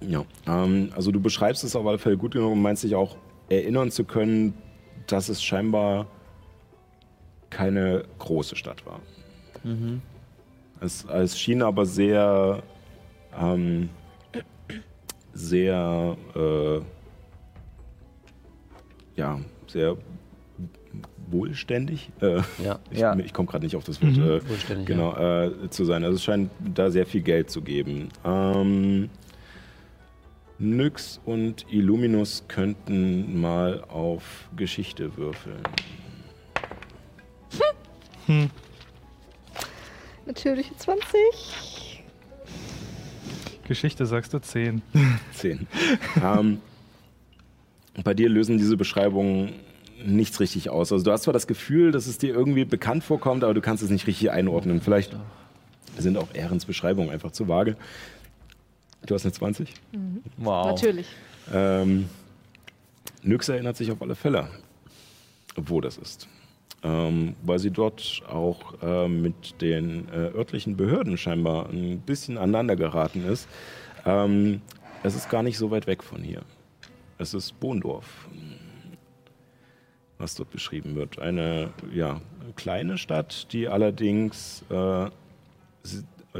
[0.00, 3.16] ja, ähm, also du beschreibst es auf alle Fälle gut genug und meinst dich auch
[3.48, 4.54] erinnern zu können,
[5.06, 6.06] dass es scheinbar
[7.50, 9.00] keine große Stadt war.
[10.80, 12.62] Es, es schien aber sehr,
[13.38, 13.88] ähm,
[15.32, 16.80] sehr, äh,
[19.16, 19.96] ja, sehr
[21.30, 22.10] wohlständig.
[22.20, 22.78] Äh, Ja.
[22.90, 23.16] ich Ja.
[23.16, 24.16] ich komme gerade nicht auf das Wort.
[24.16, 26.04] Äh, Wohlständig, genau, äh, zu sein.
[26.04, 28.08] Also es scheint da sehr viel Geld zu geben.
[28.24, 29.08] Ähm,
[30.58, 35.62] Nyx und Illuminus könnten mal auf Geschichte würfeln.
[40.26, 42.04] natürliche 20.
[43.68, 44.82] Geschichte sagst du 10.
[45.34, 45.66] Zehn.
[46.24, 46.60] ähm,
[48.04, 49.54] bei dir lösen diese Beschreibungen
[50.04, 50.92] nichts richtig aus.
[50.92, 53.82] Also du hast zwar das Gefühl, dass es dir irgendwie bekannt vorkommt, aber du kannst
[53.82, 54.80] es nicht richtig einordnen.
[54.80, 55.16] Vielleicht
[55.98, 57.76] sind auch Ehrens Beschreibungen einfach zu vage.
[59.04, 59.72] Du hast eine 20?
[60.38, 60.66] Wow.
[60.66, 61.06] Natürlich.
[61.52, 62.08] Ähm,
[63.22, 64.48] Nyx erinnert sich auf alle Fälle,
[65.56, 66.28] wo das ist.
[66.82, 72.76] Ähm, weil sie dort auch äh, mit den äh, örtlichen Behörden scheinbar ein bisschen aneinander
[72.76, 73.48] geraten ist.
[74.04, 74.60] Ähm,
[75.02, 76.42] es ist gar nicht so weit weg von hier.
[77.18, 78.28] Es ist Bohndorf,
[80.18, 81.18] was dort beschrieben wird.
[81.18, 82.20] Eine ja,
[82.56, 85.06] kleine Stadt, die allerdings äh,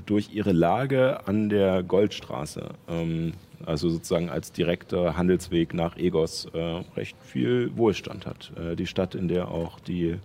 [0.05, 3.33] durch ihre Lage an der Goldstraße, ähm,
[3.65, 6.59] also sozusagen als direkter Handelsweg nach Egos, äh,
[6.97, 8.53] recht viel Wohlstand hat.
[8.57, 10.19] Äh, die Stadt, in der auch die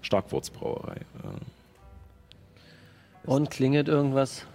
[0.00, 0.96] Starkwurzbrauerei.
[0.96, 4.46] Äh, Und klingelt irgendwas?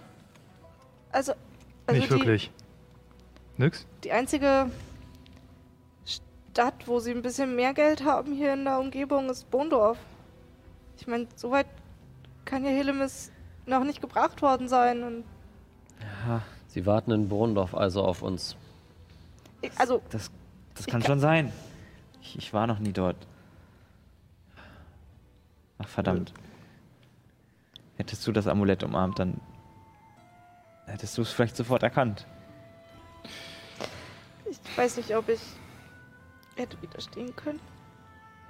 [1.12, 1.32] Also,
[1.86, 2.50] also Nicht die, wirklich.
[3.56, 3.86] Nix?
[4.04, 4.70] die einzige
[6.52, 9.98] Stadt, wo sie ein bisschen mehr Geld haben hier in der Umgebung, ist Bohndorf.
[10.96, 11.66] Ich meine, so weit
[12.44, 13.30] kann ja Helemis
[13.66, 15.02] noch nicht gebracht worden sein.
[15.04, 15.24] Und
[16.66, 18.56] Sie warten in Bohrendorf also auf uns.
[19.62, 20.30] ich, also, Das,
[20.74, 21.52] das kann kann- schon sein.
[22.20, 23.16] Ich, ich war noch nie dort.
[25.78, 26.32] Ach, verdammt.
[27.96, 29.40] Hättest du das Amulett umarmt, dann
[30.86, 32.26] hättest du es vielleicht sofort erkannt.
[34.50, 35.40] ich weiß nicht, ob ich
[36.58, 37.60] hätte widerstehen können.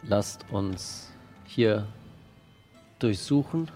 [0.02, 1.10] Lasst uns
[1.44, 1.86] hier
[2.98, 3.70] durchsuchen,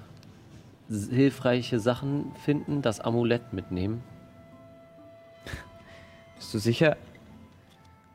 [0.89, 4.03] hilfreiche Sachen finden, das Amulett mitnehmen.
[6.37, 6.97] Bist du sicher?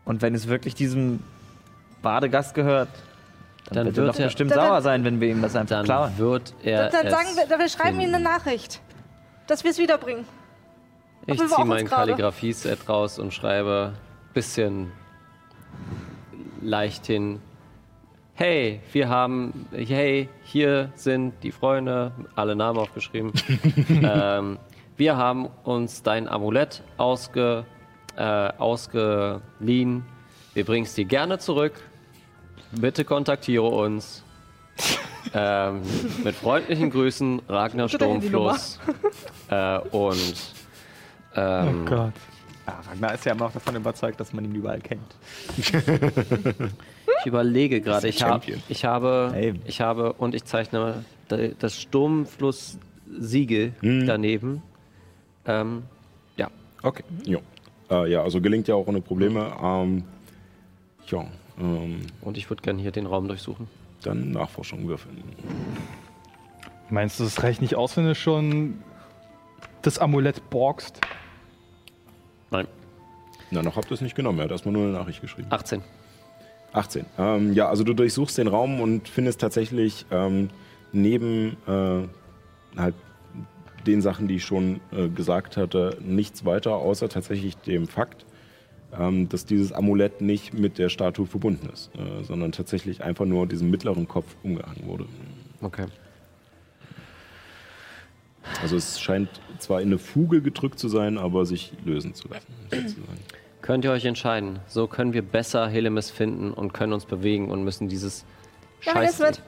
[0.06, 1.22] Und wenn es wirklich diesem
[2.02, 2.90] Badegast gehört,
[3.66, 5.56] dann, Dann wird er wird doch er- bestimmt Dann- sauer sein, wenn wir ihm das
[5.56, 6.18] einfach Dann klauen.
[6.18, 6.90] wird er.
[6.90, 8.24] dann es sagen wir, wir schreiben ihnen eine.
[8.24, 8.80] Nachricht,
[9.48, 10.26] dass wir es wiederbringen.
[11.26, 11.86] Ich ziehe mein.
[11.86, 13.92] Kalligrafie-Set raus und schreibe
[14.34, 14.94] bisschen
[16.68, 17.40] leicht hin.
[18.34, 23.32] Hey, wir haben, hey, hier sind die Freunde, alle Namen aufgeschrieben.
[23.90, 24.60] ähm,
[24.98, 27.66] wir haben uns dein Amulett ausge,
[28.16, 30.06] äh, ausgeliehen.
[30.54, 31.74] Wir bringen es dir gerne zurück.
[32.74, 34.24] Bitte kontaktiere uns.
[35.34, 35.82] ähm,
[36.24, 37.90] mit freundlichen Grüßen, Ragnar.
[37.90, 38.80] Sturmfluss.
[39.50, 40.36] äh, und
[41.36, 42.14] ähm, Oh Gott.
[42.68, 45.16] Ja, Ragnar ist ja immer auch davon überzeugt, dass man ihn überall kennt.
[45.58, 49.62] Ich überlege gerade, ich, hab, ich habe, Eben.
[49.66, 54.06] ich habe und ich zeichne da- das Sturmfluss-Siegel Mhm.
[54.06, 54.62] daneben.
[55.46, 55.84] Ähm,
[56.36, 56.50] ja,
[56.84, 57.40] Okay, jo.
[57.90, 59.52] Äh, ja, also gelingt ja auch ohne Probleme.
[59.64, 60.04] Ähm,
[61.08, 61.26] ja,
[61.60, 63.68] ähm, und ich würde gerne hier den Raum durchsuchen.
[64.04, 65.24] dann Nachforschung würfeln.
[66.90, 68.82] Meinst du, es reicht nicht aus, wenn du schon
[69.82, 71.00] das Amulett borgst?
[73.50, 74.40] Nein, Na, noch habt ihr es nicht genommen.
[74.40, 75.48] Er hat erstmal nur eine Nachricht geschrieben.
[75.50, 75.82] 18.
[76.74, 77.06] 18.
[77.18, 80.50] Ähm, ja, also du durchsuchst den Raum und findest tatsächlich ähm,
[80.92, 82.96] neben äh, halt
[83.86, 88.26] den Sachen, die ich schon äh, gesagt hatte, nichts weiter, außer tatsächlich dem Fakt,
[88.98, 93.48] ähm, dass dieses Amulett nicht mit der Statue verbunden ist, äh, sondern tatsächlich einfach nur
[93.48, 95.06] diesem mittleren Kopf umgehangen wurde.
[95.62, 95.86] Okay.
[98.62, 102.48] Also es scheint zwar in eine Fuge gedrückt zu sein, aber sich lösen zu lassen.
[102.72, 103.20] sozusagen.
[103.68, 104.60] Könnt ihr euch entscheiden.
[104.68, 108.24] So können wir besser Helemis finden und können uns bewegen und müssen dieses
[108.82, 109.20] Ja, Scheiß...
[109.20, 109.42] mit.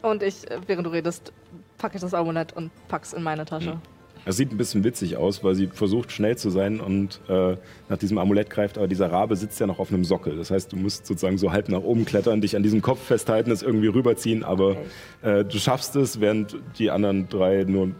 [0.00, 1.30] Und ich, äh, während du redest,
[1.76, 3.78] packe ich das Amulett und pack's in meine Tasche.
[4.24, 7.58] Es sieht ein bisschen witzig aus, weil sie versucht schnell zu sein und äh,
[7.90, 10.38] nach diesem Amulett greift, aber dieser Rabe sitzt ja noch auf einem Sockel.
[10.38, 13.50] Das heißt, du musst sozusagen so halb nach oben klettern, dich an diesem Kopf festhalten,
[13.50, 14.78] es irgendwie rüberziehen, aber
[15.20, 17.96] äh, du schaffst es, während die anderen drei nur ein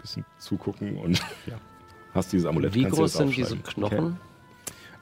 [0.00, 1.58] bisschen zugucken und ja,
[2.14, 2.74] hast dieses Amulett.
[2.74, 3.56] Wie Kannst groß sind diese.
[3.56, 4.20] Knochen?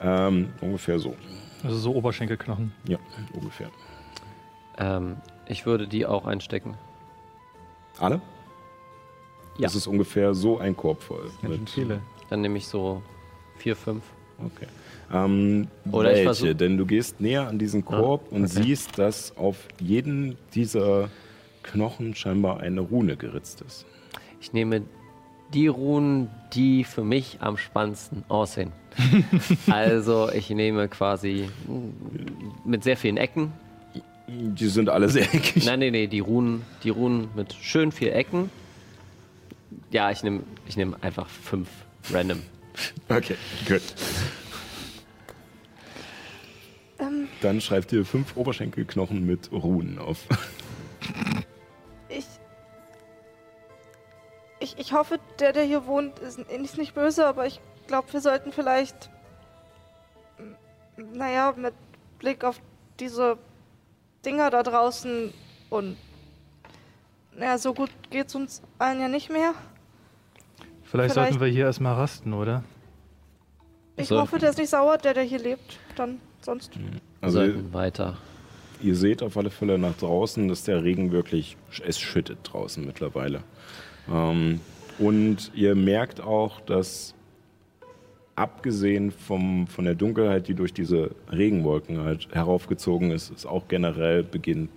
[0.02, 1.14] Ähm, ungefähr so.
[1.62, 2.72] Also so Oberschenkelknochen.
[2.88, 2.98] Ja,
[3.34, 3.70] ungefähr.
[4.78, 5.16] Ähm,
[5.46, 6.74] ich würde die auch einstecken.
[7.98, 8.16] Alle?
[9.58, 9.62] Ja.
[9.62, 11.30] Das ist ungefähr so ein Korb voll.
[11.42, 12.00] Ganz schön viele.
[12.30, 13.02] Dann nehme ich so
[13.58, 14.02] vier, fünf.
[14.38, 14.66] Okay.
[15.12, 16.46] Ähm, Oder ich welche?
[16.46, 18.62] versuch- Denn du gehst näher an diesen Korb und okay.
[18.62, 21.10] siehst, dass auf jeden dieser
[21.62, 23.84] Knochen scheinbar eine Rune geritzt ist.
[24.40, 24.82] Ich nehme
[25.52, 28.72] die Runen, die für mich am spannendsten aussehen.
[29.70, 31.48] also ich nehme quasi
[32.64, 33.52] mit sehr vielen Ecken.
[34.28, 35.64] Die sind alle sehr eckig.
[35.66, 38.50] Nein, nee, nee, die Runen, die Runen mit schön viel Ecken.
[39.90, 41.68] Ja, ich nehme ich nehm einfach fünf
[42.10, 42.42] random.
[43.08, 43.36] Okay,
[43.68, 43.82] gut.
[46.98, 50.26] Ähm, Dann schreibt ihr fünf Oberschenkelknochen mit Runen auf.
[54.62, 54.78] Ich.
[54.78, 58.52] Ich hoffe, der, der hier wohnt, ist, ist nicht böse, aber ich glaube, wir sollten
[58.52, 59.10] vielleicht.
[60.38, 60.54] m,
[61.14, 61.74] Naja, mit
[62.18, 62.60] Blick auf
[63.00, 63.38] diese
[64.24, 65.32] Dinger da draußen
[65.70, 65.96] und.
[67.36, 69.54] Naja, so gut geht's uns allen ja nicht mehr.
[70.82, 72.62] Vielleicht, Vielleicht- sollten wir hier erstmal rasten, oder?
[73.96, 74.20] Ich So.
[74.20, 75.78] hoffe, der ist nicht sauer, der, der hier lebt.
[75.96, 76.72] Dann sonst.
[77.22, 78.18] Also sollten weiter.
[78.82, 83.42] ihr seht auf alle Fälle nach draußen, dass der Regen wirklich, es schüttet draußen mittlerweile.
[84.10, 84.60] Ähm,
[84.98, 87.14] und ihr merkt auch, dass
[88.34, 94.22] abgesehen vom, von der Dunkelheit, die durch diese Regenwolken halt heraufgezogen ist, es auch generell
[94.22, 94.70] beginnt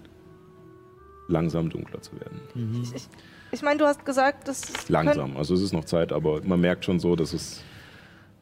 [1.28, 2.40] langsam dunkler zu werden.
[2.84, 3.08] Ich,
[3.52, 6.60] ich meine, du hast gesagt, dass es Langsam, also es ist noch Zeit, aber man
[6.62, 7.64] merkt schon so, dass es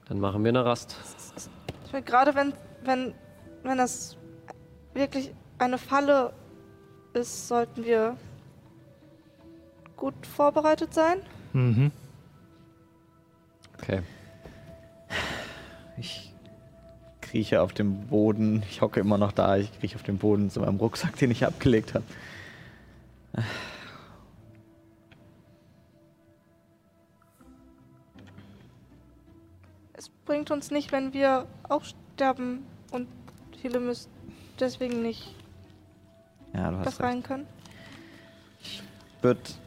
[0.08, 0.98] Dann machen wir eine Rast.
[1.86, 2.54] Ich meine, gerade wenn,
[2.84, 3.14] wenn,
[3.64, 4.18] wenn das
[4.94, 6.34] wirklich eine Falle
[7.14, 8.18] ist, sollten wir
[10.04, 11.20] gut vorbereitet sein.
[11.54, 11.90] Mhm.
[13.78, 14.02] Okay.
[15.96, 16.34] Ich
[17.22, 18.64] krieche auf dem Boden.
[18.70, 19.56] Ich hocke immer noch da.
[19.56, 22.04] Ich krieche auf dem Boden zu meinem Rucksack, den ich abgelegt habe.
[29.94, 31.84] Es bringt uns nicht, wenn wir auch
[32.16, 33.08] sterben und
[33.62, 34.10] viele müssen
[34.60, 35.34] deswegen nicht
[36.54, 36.98] Ja, du hast recht.
[36.98, 37.48] befreien können.
[39.22, 39.58] Wird,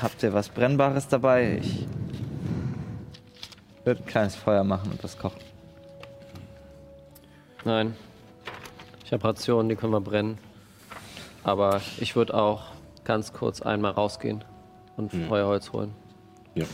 [0.00, 1.58] habt ihr was Brennbares dabei?
[1.62, 1.86] Ich
[3.84, 5.40] würde ein kleines Feuer machen und was kochen.
[7.64, 7.94] Nein.
[9.04, 10.38] Ich habe Rationen, die können wir brennen.
[11.44, 12.62] Aber ich würde auch
[13.04, 14.44] ganz kurz einmal rausgehen
[14.96, 15.92] und Feuerholz holen.
[16.54, 16.64] ja.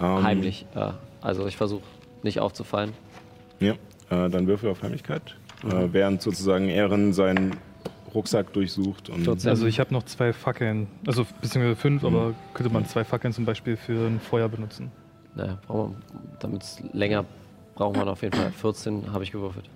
[0.00, 0.66] Ähm, Heimlich.
[0.74, 0.94] Ja.
[1.22, 1.82] Also ich versuche
[2.22, 2.92] nicht aufzufallen.
[3.60, 3.72] Ja,
[4.10, 7.56] äh, dann Würfel auf Heimlichkeit, äh, während sozusagen Ehren seinen
[8.14, 9.50] Rucksack durchsucht und 14.
[9.50, 13.44] Also ich habe noch zwei Fackeln, also beziehungsweise fünf, aber könnte man zwei Fackeln zum
[13.44, 14.90] Beispiel für ein Feuer benutzen.
[15.34, 15.58] Naja,
[16.40, 17.24] damit es länger
[17.74, 18.50] braucht man auf jeden Fall.
[18.50, 19.68] 14 habe ich gewürfelt.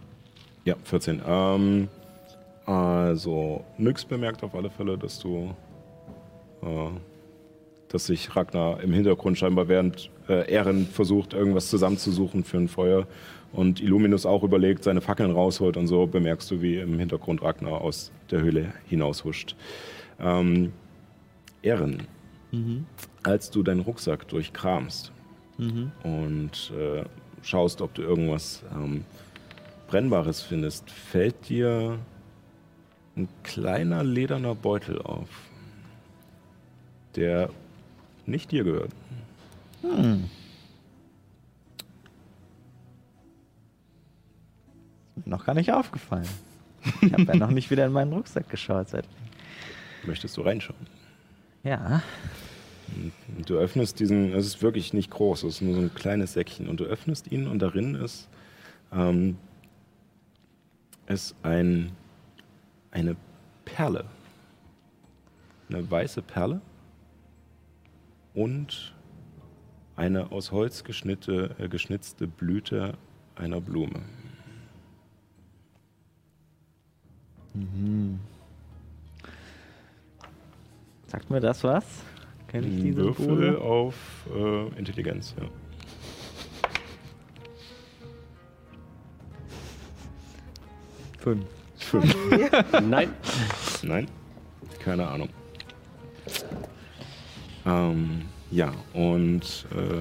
[0.65, 1.21] Ja, 14.
[1.27, 1.89] Ähm,
[2.67, 5.55] also, Nyx bemerkt auf alle Fälle, dass du,
[6.63, 6.67] äh,
[7.89, 13.07] dass sich Ragnar im Hintergrund scheinbar während äh, Ehren versucht, irgendwas zusammenzusuchen für ein Feuer
[13.53, 17.81] und Illuminus auch überlegt, seine Fackeln rausholt und so bemerkst du, wie im Hintergrund Ragnar
[17.81, 19.57] aus der Höhle hinaushuscht.
[20.21, 20.73] Ähm,
[21.63, 22.07] Ehren,
[23.23, 25.13] als du deinen Rucksack durchkramst
[26.05, 27.05] und äh,
[27.43, 29.05] schaust, ob du irgendwas ähm,
[29.89, 31.99] Brennbares findest, fällt dir
[33.17, 35.29] ein kleiner lederner Beutel auf,
[37.17, 37.51] der
[38.27, 38.93] nicht dir gehört.
[39.83, 40.40] Ist
[45.25, 46.29] noch gar nicht aufgefallen.
[47.03, 48.89] Ich habe ja noch nicht wieder in meinen Rucksack geschaut.
[48.89, 49.07] Seit
[50.05, 50.87] Möchtest du reinschauen?
[51.63, 52.03] ja.
[53.37, 56.33] Und du öffnest diesen, es ist wirklich nicht groß, es ist nur so ein kleines
[56.33, 56.69] Säckchen.
[56.69, 58.29] Und du öffnest ihn und darin ist,
[58.93, 59.37] ähm,
[61.07, 61.93] ist ein,
[62.91, 63.15] eine
[63.65, 64.07] Perle.
[65.69, 66.61] Eine weiße Perle
[68.35, 68.95] und
[69.95, 72.95] eine aus Holz äh, geschnitzte Blüte
[73.37, 74.01] einer Blume.
[81.07, 81.85] Sagt mir das was?
[82.49, 83.61] Kenn ich diese Würfel Bude?
[83.61, 83.95] auf
[84.35, 85.47] äh, Intelligenz, ja.
[91.19, 91.45] Fünf.
[91.77, 92.17] Fünf.
[92.83, 93.11] Nein.
[93.83, 94.07] Nein,
[94.79, 95.29] keine Ahnung.
[97.67, 100.01] Ähm, ja, und äh,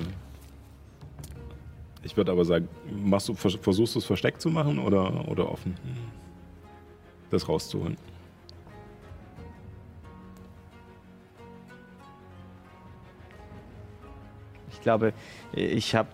[2.04, 2.68] ich würde aber sagen,
[3.04, 5.76] machst du, vers- versuchst du es versteckt zu machen oder, oder offen?
[7.30, 7.98] Das rauszuholen.
[14.72, 15.14] Ich glaube,
[15.52, 16.10] ich habe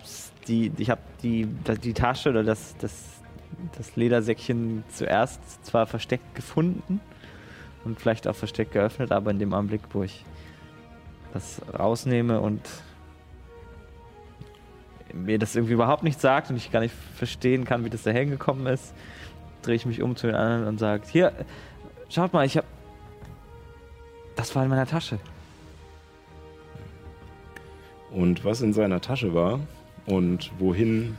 [0.48, 1.46] die, ich habe die,
[1.82, 3.22] die Tasche oder das, das,
[3.76, 7.00] das Ledersäckchen zuerst zwar versteckt gefunden
[7.84, 10.24] und vielleicht auch versteckt geöffnet, aber in dem Augenblick, wo ich
[11.32, 12.60] das rausnehme und
[15.12, 18.10] mir das irgendwie überhaupt nicht sagt und ich gar nicht verstehen kann, wie das da
[18.10, 18.94] hingekommen ist,
[19.66, 21.32] drehe ich mich um zu den anderen und sage, hier,
[22.08, 22.66] schaut mal, ich habe,
[24.36, 25.18] das war in meiner Tasche.
[28.10, 29.60] Und was in seiner Tasche war
[30.06, 31.16] und wohin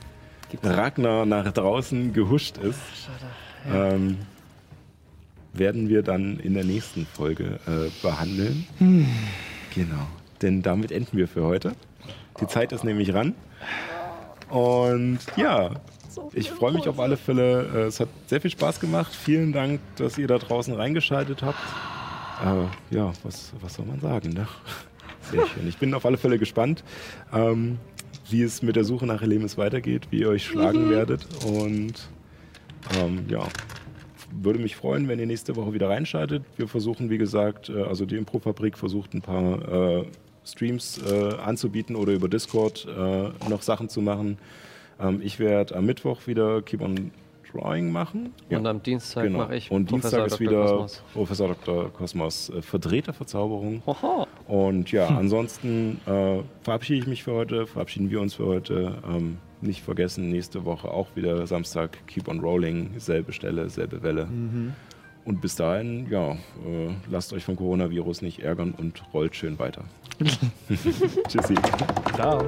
[0.64, 2.80] Ragnar nach draußen gehuscht ist,
[3.72, 4.18] ähm,
[5.54, 8.66] werden wir dann in der nächsten Folge äh, behandeln.
[9.76, 10.08] Genau.
[10.42, 11.74] Denn damit enden wir für heute.
[12.40, 13.36] Die Zeit ist nämlich ran.
[14.50, 15.72] Und ja,
[16.34, 17.68] ich freue mich auf alle Fälle.
[17.74, 19.14] Äh, Es hat sehr viel Spaß gemacht.
[19.14, 21.60] Vielen Dank, dass ihr da draußen reingeschaltet habt.
[22.44, 24.30] Äh, ja, was, was soll man sagen?
[24.30, 24.48] Ne?
[25.32, 25.68] Sehr schön.
[25.68, 26.84] Ich bin auf alle Fälle gespannt,
[27.34, 27.80] ähm,
[28.30, 31.28] wie es mit der Suche nach Elemis weitergeht, wie ihr euch schlagen werdet.
[31.46, 31.94] Und
[32.98, 33.44] ähm, ja,
[34.32, 36.44] würde mich freuen, wenn ihr nächste Woche wieder reinschaltet.
[36.56, 40.06] Wir versuchen, wie gesagt, äh, also die Improfabrik versucht ein paar äh,
[40.46, 44.38] Streams äh, anzubieten oder über Discord äh, noch Sachen zu machen.
[45.00, 47.12] Ähm, ich werde am Mittwoch wieder Keep on
[47.52, 48.34] Drawing machen.
[48.50, 49.40] Und am Dienstag genau.
[49.40, 50.66] mache ich Und Professor Dienstag ist Dr.
[50.66, 51.04] wieder Kosmos.
[51.14, 51.90] Professor Dr.
[51.94, 53.82] Kosmos äh, Verdrehter Verzauberung.
[53.86, 54.28] Hoho.
[54.48, 58.98] Und ja, ansonsten äh, verabschiede ich mich für heute, verabschieden wir uns für heute.
[59.08, 64.28] Ähm, nicht vergessen, nächste Woche auch wieder Samstag Keep on Rolling, selbe Stelle, selbe Welle.
[65.26, 66.38] Und bis dahin, ja, äh,
[67.10, 69.84] lasst euch vom Coronavirus nicht ärgern und rollt schön weiter.
[71.28, 71.56] Tschüssi.
[72.14, 72.46] Ciao.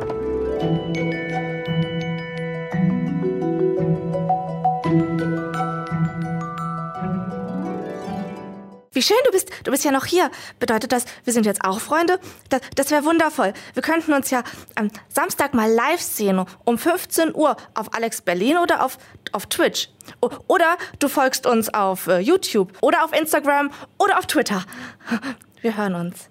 [9.00, 10.30] Wie schön, du bist, du bist ja noch hier.
[10.60, 12.20] Bedeutet das, wir sind jetzt auch Freunde?
[12.50, 13.54] Das, das wäre wundervoll.
[13.74, 14.44] Wir könnten uns ja
[14.76, 18.98] am Samstag mal live sehen, um 15 Uhr auf Alex Berlin oder auf,
[19.32, 19.88] auf Twitch.
[20.20, 24.66] O- Oder du folgst uns auf äh, YouTube oder auf Instagram oder auf Twitter.
[25.62, 26.28] Wir hören uns.